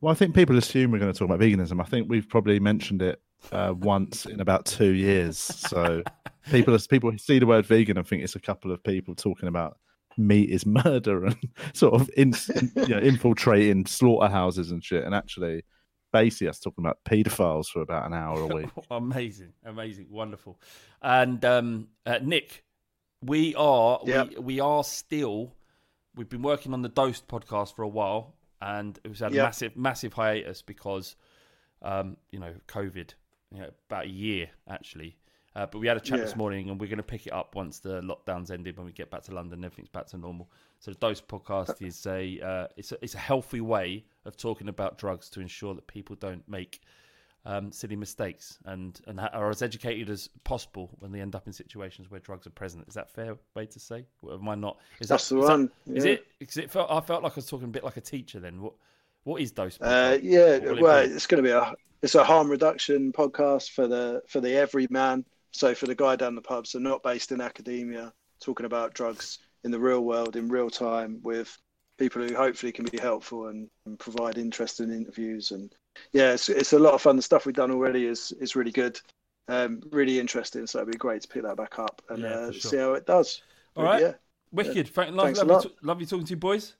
Well, 0.02 0.12
I 0.12 0.14
think 0.14 0.34
people 0.34 0.58
assume 0.58 0.90
we're 0.90 0.98
going 0.98 1.10
to 1.10 1.18
talk 1.18 1.30
about 1.30 1.40
veganism. 1.40 1.80
I 1.80 1.84
think 1.84 2.10
we've 2.10 2.28
probably 2.28 2.60
mentioned 2.60 3.00
it 3.00 3.22
uh, 3.52 3.74
once 3.76 4.26
in 4.26 4.40
about 4.40 4.64
two 4.66 4.92
years. 4.92 5.36
So 5.38 6.02
people 6.50 6.76
people 6.88 7.12
see 7.18 7.38
the 7.38 7.46
word 7.46 7.66
vegan 7.66 7.96
and 7.98 8.06
think 8.06 8.22
it's 8.22 8.36
a 8.36 8.40
couple 8.40 8.70
of 8.72 8.82
people 8.82 9.14
talking 9.14 9.48
about 9.48 9.78
meat 10.16 10.50
is 10.50 10.64
murder 10.84 11.24
and 11.26 11.36
sort 11.72 11.94
of 11.94 12.10
in, 12.16 12.34
you 12.76 12.88
know, 12.88 12.98
infiltrating 12.98 13.86
slaughterhouses 13.86 14.70
and 14.70 14.84
shit. 14.84 15.04
And 15.04 15.14
actually, 15.14 15.64
basically, 16.12 16.48
us 16.48 16.60
talking 16.60 16.84
about 16.84 16.98
paedophiles 17.04 17.66
for 17.66 17.82
about 17.82 18.06
an 18.06 18.12
hour 18.14 18.40
a 18.40 18.46
week. 18.46 18.70
amazing, 18.90 19.52
amazing, 19.64 20.06
wonderful. 20.10 20.60
And 21.02 21.44
um, 21.44 21.88
uh, 22.06 22.18
Nick, 22.22 22.64
we 23.22 23.54
are 23.56 24.00
Yep. 24.04 24.28
we, 24.30 24.36
we 24.38 24.60
are 24.60 24.84
still. 24.84 25.54
We've 26.16 26.28
been 26.28 26.42
working 26.42 26.72
on 26.72 26.82
the 26.82 26.88
Dosed 26.88 27.26
podcast 27.26 27.74
for 27.74 27.82
a 27.82 27.88
while, 27.88 28.36
and 28.62 28.98
it 29.02 29.08
was 29.08 29.18
had 29.18 29.32
a 29.32 29.34
Yep. 29.34 29.44
massive, 29.44 29.76
massive 29.76 30.12
hiatus 30.12 30.62
because, 30.62 31.16
um, 31.82 32.16
you 32.30 32.38
know, 32.38 32.54
COVID. 32.68 33.14
You 33.54 33.60
know, 33.60 33.70
about 33.88 34.06
a 34.06 34.10
year 34.10 34.48
actually. 34.68 35.16
Uh, 35.56 35.66
but 35.66 35.78
we 35.78 35.86
had 35.86 35.96
a 35.96 36.00
chat 36.00 36.18
this 36.18 36.34
morning, 36.34 36.68
and 36.68 36.80
we're 36.80 36.88
going 36.88 36.96
to 36.96 37.04
pick 37.04 37.28
it 37.28 37.32
up 37.32 37.54
once 37.54 37.78
the 37.78 38.00
lockdowns 38.00 38.50
ended. 38.50 38.76
When 38.76 38.84
we 38.86 38.90
get 38.92 39.08
back 39.08 39.22
to 39.22 39.32
London, 39.32 39.64
everything's 39.64 39.88
back 39.88 40.06
to 40.06 40.18
normal. 40.18 40.50
So 40.80 40.90
the 40.90 40.96
Dose 40.98 41.20
podcast 41.20 41.80
is 41.80 42.04
a 42.06 42.40
uh, 42.40 42.66
it's 42.76 42.90
a, 42.90 42.98
it's 43.00 43.14
a 43.14 43.18
healthy 43.18 43.60
way 43.60 44.04
of 44.24 44.36
talking 44.36 44.68
about 44.68 44.98
drugs 44.98 45.30
to 45.30 45.40
ensure 45.40 45.72
that 45.76 45.86
people 45.86 46.16
don't 46.16 46.42
make 46.48 46.80
um, 47.46 47.70
silly 47.70 47.94
mistakes 47.94 48.58
and 48.64 49.00
and 49.06 49.20
are 49.20 49.48
as 49.50 49.62
educated 49.62 50.10
as 50.10 50.28
possible 50.42 50.90
when 50.98 51.12
they 51.12 51.20
end 51.20 51.36
up 51.36 51.46
in 51.46 51.52
situations 51.52 52.10
where 52.10 52.18
drugs 52.18 52.48
are 52.48 52.50
present. 52.50 52.84
Is 52.88 52.94
that 52.94 53.04
a 53.06 53.12
fair 53.12 53.36
way 53.54 53.66
to 53.66 53.78
say? 53.78 54.06
Or 54.22 54.34
am 54.34 54.48
I 54.48 54.56
not? 54.56 54.80
Is 54.98 55.06
That's 55.06 55.28
that, 55.28 55.36
the 55.36 55.40
is 55.42 55.46
that- 55.46 55.52
one, 55.52 55.70
Is 55.94 56.04
yeah. 56.04 56.12
it? 56.14 56.26
Because 56.40 56.56
it 56.56 56.68
felt 56.68 56.90
I 56.90 57.00
felt 57.00 57.22
like 57.22 57.32
I 57.32 57.36
was 57.36 57.46
talking 57.46 57.68
a 57.68 57.70
bit 57.70 57.84
like 57.84 57.96
a 57.96 58.00
teacher. 58.00 58.40
Then 58.40 58.60
what? 58.60 58.72
What 59.22 59.40
is 59.40 59.52
dose? 59.52 59.80
Uh, 59.80 60.18
yeah, 60.22 60.58
will 60.58 60.76
it 60.76 60.82
well, 60.82 60.98
it's 60.98 61.26
going 61.26 61.42
to 61.42 61.48
be 61.48 61.52
a 61.52 61.72
it's 62.04 62.14
a 62.14 62.22
harm 62.24 62.50
reduction 62.50 63.12
podcast 63.12 63.70
for 63.70 63.88
the 63.88 64.22
for 64.28 64.40
the 64.40 64.52
everyman. 64.54 65.24
So 65.52 65.74
for 65.74 65.86
the 65.86 65.94
guy 65.94 66.16
down 66.16 66.34
the 66.34 66.42
pub, 66.42 66.66
so 66.66 66.78
not 66.78 67.02
based 67.02 67.32
in 67.32 67.40
academia, 67.40 68.12
talking 68.40 68.66
about 68.66 68.92
drugs 68.94 69.38
in 69.64 69.70
the 69.70 69.78
real 69.78 70.00
world 70.04 70.36
in 70.36 70.48
real 70.48 70.68
time 70.68 71.20
with 71.22 71.56
people 71.96 72.20
who 72.22 72.34
hopefully 72.34 72.72
can 72.72 72.84
be 72.86 72.98
helpful 72.98 73.46
and, 73.46 73.70
and 73.86 73.98
provide 73.98 74.36
interesting 74.36 74.90
interviews. 74.90 75.52
And 75.52 75.72
yeah, 76.12 76.32
it's, 76.32 76.48
it's 76.48 76.72
a 76.72 76.78
lot 76.78 76.92
of 76.94 77.00
fun. 77.00 77.16
The 77.16 77.22
stuff 77.22 77.46
we've 77.46 77.54
done 77.54 77.70
already 77.70 78.06
is 78.06 78.32
is 78.40 78.56
really 78.56 78.72
good, 78.72 79.00
um, 79.48 79.80
really 79.90 80.18
interesting. 80.18 80.66
So 80.66 80.80
it'd 80.80 80.92
be 80.92 80.98
great 80.98 81.22
to 81.22 81.28
pick 81.28 81.44
that 81.44 81.56
back 81.56 81.78
up 81.78 82.02
and 82.10 82.22
Yeah, 82.22 82.28
uh, 82.30 82.52
sure. 82.52 82.70
see 82.70 82.76
how 82.78 82.92
it 82.94 83.06
does. 83.06 83.40
All 83.76 83.84
right. 83.84 84.02
Yeah. 84.02 84.12
Wicked. 84.52 84.88
Thank, 84.88 85.14
love, 85.14 85.26
Thanks 85.26 85.38
a 85.40 85.44
lovely, 85.44 85.54
lot. 85.54 85.62
to- 85.80 85.86
lovely 85.86 86.06
talking 86.06 86.26
to 86.26 86.30
you, 86.30 86.36
boys. 86.36 86.74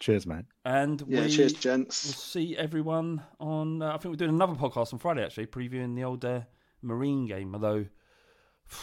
Cheers, 0.00 0.26
mate. 0.26 0.44
And 0.64 1.02
Yeah. 1.06 1.28
Cheers, 1.28 1.52
gents. 1.52 2.04
We'll 2.04 2.14
see 2.14 2.56
everyone 2.56 3.22
on. 3.38 3.82
Uh, 3.82 3.88
I 3.88 3.92
think 3.98 4.06
we're 4.12 4.16
doing 4.16 4.30
another 4.30 4.54
podcast 4.54 4.92
on 4.92 4.98
Friday, 4.98 5.24
actually, 5.24 5.46
previewing 5.46 5.94
the 5.94 6.04
old 6.04 6.24
uh, 6.24 6.40
Marine 6.82 7.26
game. 7.26 7.54
Although 7.54 7.86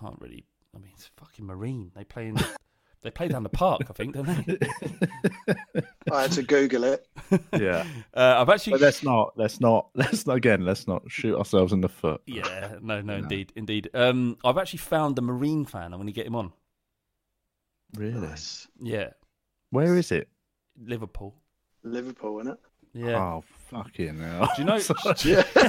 can't 0.00 0.16
really. 0.20 0.44
I 0.74 0.78
mean, 0.78 0.90
it's 0.94 1.08
fucking 1.16 1.46
Marine. 1.46 1.92
They 1.94 2.02
play 2.04 2.26
in. 2.28 2.36
they 3.02 3.10
play 3.12 3.28
down 3.28 3.44
the 3.44 3.48
park, 3.48 3.82
I 3.88 3.92
think, 3.92 4.14
don't 4.14 4.26
they? 4.26 5.82
I 6.12 6.22
had 6.22 6.32
to 6.32 6.42
Google 6.42 6.82
it. 6.84 7.06
Yeah, 7.52 7.86
Uh, 8.14 8.34
I've 8.38 8.48
actually. 8.48 8.72
but 8.72 8.80
let's 8.80 9.04
not 9.04 9.34
let's 9.36 9.60
not 9.60 9.90
let's 9.94 10.26
not 10.26 10.36
again 10.36 10.64
let's 10.64 10.88
not 10.88 11.02
shoot 11.08 11.36
ourselves 11.38 11.72
in 11.72 11.80
the 11.80 11.88
foot. 11.88 12.22
Yeah, 12.26 12.76
no, 12.82 13.00
no, 13.02 13.14
indeed, 13.14 13.52
indeed. 13.54 13.88
Um, 13.94 14.36
I've 14.44 14.58
actually 14.58 14.78
found 14.80 15.14
the 15.16 15.22
Marine 15.22 15.64
fan. 15.64 15.92
I'm 15.92 15.98
going 15.98 16.06
to 16.06 16.12
get 16.12 16.26
him 16.26 16.34
on. 16.34 16.52
Really? 17.94 18.20
Nice. 18.20 18.66
Yeah, 18.80 19.10
Where 19.74 19.96
is 19.96 20.12
it? 20.12 20.28
Liverpool. 20.80 21.34
Liverpool, 21.82 22.40
isn't 22.40 22.52
it? 22.52 22.58
Yeah. 22.94 23.18
Oh 23.18 23.44
fucking 23.70 24.18
hell! 24.20 24.48
Do 24.56 24.62
you 24.62 24.64
know? 24.68 24.76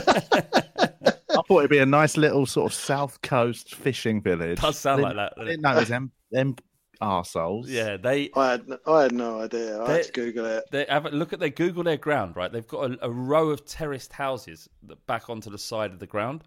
I 1.37 1.41
thought 1.47 1.59
it'd 1.59 1.69
be 1.69 1.79
a 1.79 1.85
nice 1.85 2.17
little 2.17 2.45
sort 2.45 2.71
of 2.71 2.73
south 2.77 3.21
coast 3.21 3.75
fishing 3.75 4.21
village. 4.21 4.61
Does 4.61 4.77
sound 4.77 5.01
like 5.01 5.15
that, 5.15 5.33
I 5.35 5.39
doesn't 5.41 5.45
didn't 5.47 5.61
know 5.63 5.71
it 5.71 5.79
was 5.79 5.89
them 5.89 6.11
them 6.31 6.55
arseholes. 7.01 7.65
yeah, 7.67 7.97
they 7.97 8.29
I 8.35 8.51
had 8.51 8.65
I 8.87 9.01
had 9.03 9.11
no 9.11 9.41
idea. 9.41 9.81
I 9.81 9.87
They- 9.87 9.93
had 9.97 10.03
to 10.05 10.11
Google 10.11 10.45
it. 10.45 10.63
they 10.71 10.85
have 10.87 11.05
a 11.05 11.09
look 11.09 11.33
at 11.33 11.39
their 11.39 11.49
Google 11.49 11.83
their 11.83 11.97
ground, 11.97 12.35
right? 12.35 12.51
They've 12.51 12.65
got 12.67 12.91
a, 12.91 13.05
a 13.05 13.09
row 13.11 13.49
of 13.49 13.65
terraced 13.65 14.13
houses 14.13 14.69
that 14.83 15.05
back 15.07 15.29
onto 15.29 15.49
the 15.49 15.57
side 15.57 15.91
of 15.91 15.99
the 15.99 16.07
ground. 16.07 16.43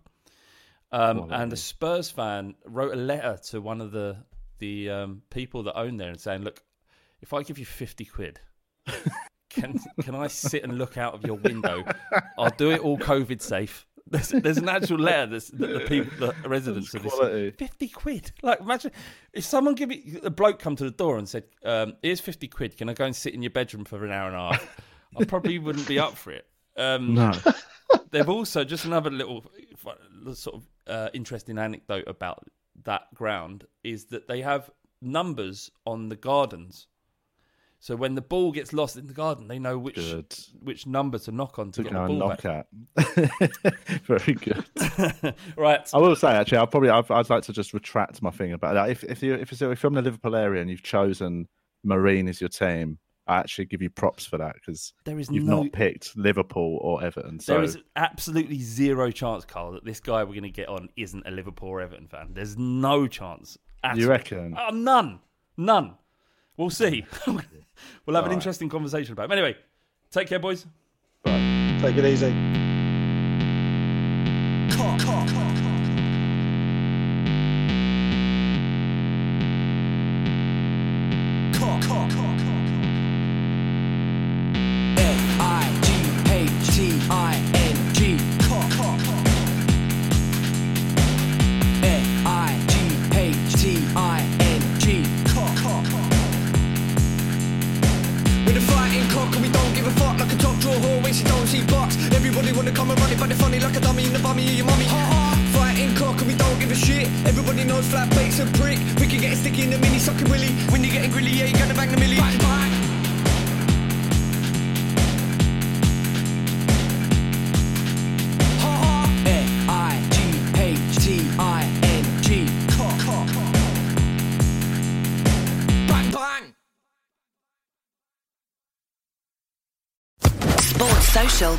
Um, 0.90 1.28
and 1.30 1.52
a 1.52 1.56
Spurs 1.56 2.08
fan 2.10 2.54
wrote 2.64 2.92
a 2.94 2.96
letter 2.96 3.38
to 3.48 3.60
one 3.60 3.80
of 3.82 3.90
the 3.92 4.16
the 4.58 4.88
um, 4.90 5.22
people 5.28 5.64
that 5.64 5.76
own 5.76 5.96
there 5.98 6.08
and 6.08 6.18
saying, 6.20 6.42
"Look, 6.42 6.62
if 7.20 7.32
I 7.32 7.42
give 7.42 7.58
you 7.58 7.64
fifty 7.64 8.04
quid, 8.04 8.40
can 9.50 9.78
can 10.02 10.14
I 10.14 10.26
sit 10.28 10.64
and 10.64 10.78
look 10.78 10.96
out 10.96 11.14
of 11.14 11.24
your 11.24 11.36
window? 11.36 11.84
I'll 12.38 12.50
do 12.50 12.70
it 12.70 12.80
all 12.80 12.98
COVID 12.98 13.40
safe." 13.42 13.86
There's, 14.10 14.30
there's 14.30 14.56
an 14.56 14.70
actual 14.70 14.98
letter 14.98 15.32
that's, 15.32 15.48
that 15.50 15.66
the 15.66 15.80
people, 15.80 16.32
the 16.42 16.48
residents 16.48 16.94
of 16.94 17.02
this, 17.02 17.54
fifty 17.58 17.88
quid. 17.88 18.32
Like, 18.42 18.60
imagine 18.60 18.92
if 19.34 19.44
someone 19.44 19.74
give 19.74 19.90
me 19.90 20.16
a 20.22 20.30
bloke 20.30 20.58
come 20.58 20.76
to 20.76 20.84
the 20.84 20.90
door 20.90 21.18
and 21.18 21.28
said, 21.28 21.44
um, 21.64 21.94
"Here's 22.02 22.20
fifty 22.20 22.48
quid. 22.48 22.78
Can 22.78 22.88
I 22.88 22.94
go 22.94 23.04
and 23.04 23.14
sit 23.14 23.34
in 23.34 23.42
your 23.42 23.50
bedroom 23.50 23.84
for 23.84 24.04
an 24.04 24.10
hour 24.10 24.28
and 24.28 24.36
a 24.36 24.38
half?" 24.38 24.80
I 25.18 25.24
probably 25.24 25.58
wouldn't 25.58 25.86
be 25.86 25.98
up 25.98 26.16
for 26.16 26.30
it. 26.32 26.46
Um, 26.76 27.14
No. 27.14 27.32
They've 28.10 28.28
also 28.28 28.64
just 28.64 28.84
another 28.84 29.10
little 29.10 29.44
sort 30.34 30.56
of 30.56 30.68
uh, 30.86 31.08
interesting 31.12 31.58
anecdote 31.58 32.04
about 32.06 32.46
that 32.84 33.12
ground 33.14 33.66
is 33.82 34.06
that 34.06 34.28
they 34.28 34.40
have 34.42 34.70
numbers 35.02 35.70
on 35.86 36.08
the 36.08 36.16
gardens. 36.16 36.86
So 37.80 37.94
when 37.94 38.14
the 38.16 38.20
ball 38.22 38.50
gets 38.50 38.72
lost 38.72 38.96
in 38.96 39.06
the 39.06 39.12
garden, 39.14 39.46
they 39.46 39.58
know 39.60 39.78
which 39.78 39.94
Good. 39.94 40.36
which 40.62 40.86
number 40.86 41.18
to 41.20 41.30
knock 41.32 41.58
on 41.60 41.70
to, 41.72 41.82
To 41.82 41.82
get 41.84 41.92
go 41.92 41.98
the 41.98 42.04
and 42.12 42.18
ball 42.18 42.28
knock 42.30 42.42
back. 42.42 42.66
at. 42.96 44.02
Very 44.02 44.34
good. 44.34 44.64
right. 45.56 45.88
I 45.94 45.98
will 45.98 46.16
say 46.16 46.28
actually, 46.32 46.58
I'll 46.58 46.66
probably 46.66 46.90
I'd, 46.90 47.10
I'd 47.10 47.30
like 47.30 47.44
to 47.44 47.52
just 47.52 47.72
retract 47.72 48.20
my 48.22 48.30
thing 48.30 48.52
about 48.52 48.74
that. 48.74 48.90
If 48.90 49.04
if 49.04 49.22
you 49.22 49.34
if 49.34 49.52
you're, 49.60 49.72
if 49.72 49.76
you're 49.82 49.90
from 49.90 49.94
the 49.94 50.02
Liverpool 50.02 50.34
area 50.34 50.60
and 50.60 50.70
you've 50.70 50.82
chosen 50.82 51.46
Marine 51.84 52.28
as 52.28 52.40
your 52.40 52.48
team, 52.48 52.98
I 53.28 53.36
actually 53.38 53.66
give 53.66 53.80
you 53.82 53.90
props 53.90 54.26
for 54.26 54.38
that 54.38 54.54
because 54.54 54.92
There 55.04 55.18
is 55.18 55.30
you've 55.30 55.44
no- 55.44 55.62
not 55.62 55.72
picked 55.72 56.16
Liverpool 56.16 56.78
or 56.82 57.02
Everton. 57.04 57.38
So 57.38 57.54
There 57.54 57.62
is 57.62 57.78
absolutely 57.94 58.58
zero 58.58 59.10
chance, 59.12 59.44
Carl, 59.44 59.72
that 59.72 59.84
this 59.84 60.00
guy 60.00 60.24
we're 60.24 60.30
going 60.32 60.42
to 60.42 60.50
get 60.50 60.68
on 60.68 60.88
isn't 60.96 61.24
a 61.26 61.30
Liverpool 61.30 61.68
or 61.68 61.80
Everton 61.80 62.08
fan. 62.08 62.30
There's 62.32 62.56
no 62.56 63.06
chance. 63.06 63.56
You 63.94 64.08
reckon? 64.08 64.56
Oh, 64.58 64.70
none. 64.70 65.20
None. 65.56 65.94
We'll 66.58 66.68
see. 66.70 67.06
we'll 67.26 67.36
have 67.38 67.46
an 67.46 68.14
All 68.16 68.22
right. 68.24 68.32
interesting 68.32 68.68
conversation 68.68 69.12
about 69.12 69.24
it. 69.24 69.28
But 69.28 69.38
anyway, 69.38 69.56
take 70.10 70.28
care, 70.28 70.38
boys. 70.38 70.66
Bye. 71.22 71.78
Take 71.80 71.96
it 71.96 72.04
easy. 72.04 72.34
F-I-G-H-T-I-N-G 74.70 75.47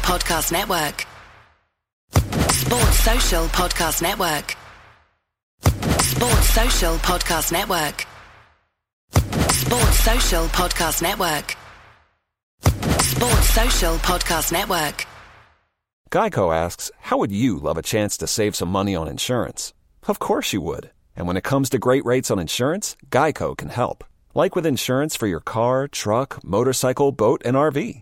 Podcast 0.10 0.52
Network. 0.52 1.06
Sports 2.52 3.00
Social 3.00 3.46
Podcast 3.50 4.02
Network. 4.02 4.56
Sports 6.02 6.50
Social 6.50 6.96
Podcast 6.96 7.52
Network. 7.52 8.08
Sports 9.52 10.00
Social 10.00 10.46
Podcast 10.48 11.04
Network. 11.04 11.56
Sports 13.04 13.50
Social 13.50 13.96
Podcast 13.98 14.52
Network. 14.52 15.06
Geico 16.10 16.56
asks, 16.56 16.90
How 17.02 17.20
would 17.20 17.32
you 17.32 17.60
love 17.60 17.78
a 17.78 17.84
chance 17.84 18.18
to 18.18 18.26
save 18.26 18.56
some 18.56 18.70
money 18.70 18.96
on 18.96 19.08
insurance? 19.08 19.76
Of 20.08 20.18
course 20.18 20.54
you 20.54 20.62
would. 20.62 20.90
And 21.16 21.28
when 21.28 21.38
it 21.38 21.44
comes 21.44 21.70
to 21.70 21.78
great 21.78 22.04
rates 22.04 22.32
on 22.32 22.40
insurance, 22.40 22.98
Geico 23.12 23.56
can 23.56 23.70
help. 23.70 24.04
Like 24.34 24.56
with 24.56 24.66
insurance 24.66 25.16
for 25.16 25.28
your 25.28 25.40
car, 25.40 25.88
truck, 25.88 26.44
motorcycle, 26.44 27.12
boat, 27.12 27.44
and 27.46 27.56
RV. 27.56 28.02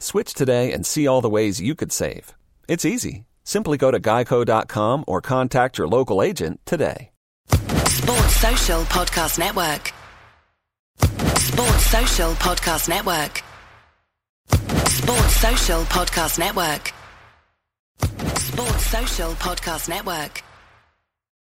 Switch 0.00 0.34
today 0.34 0.72
and 0.72 0.84
see 0.84 1.06
all 1.06 1.20
the 1.20 1.30
ways 1.30 1.60
you 1.60 1.74
could 1.76 1.92
save. 1.92 2.34
It's 2.66 2.84
easy. 2.84 3.26
Simply 3.44 3.76
go 3.76 3.90
to 3.90 4.00
geico.com 4.00 5.04
or 5.06 5.20
contact 5.20 5.78
your 5.78 5.86
local 5.86 6.22
agent 6.22 6.60
today. 6.64 7.10
Sports 7.86 8.36
Social 8.36 8.82
Podcast 8.84 9.38
Network. 9.38 9.92
Sports 11.38 11.86
Social 11.86 12.32
Podcast 12.34 12.88
Network. 12.88 13.42
Sports 14.88 15.36
Social 15.36 15.82
Podcast 15.84 16.38
Network. 16.38 16.92
Sports 18.38 18.86
Social 18.86 19.32
Podcast 19.34 19.88
Network. 19.88 20.42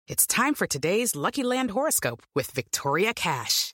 It's 0.08 0.26
time 0.26 0.56
for 0.56 0.66
today's 0.66 1.16
Lucky 1.16 1.44
Land 1.44 1.72
horoscope 1.72 2.24
with 2.34 2.50
Victoria 2.52 3.14
Cash. 3.14 3.74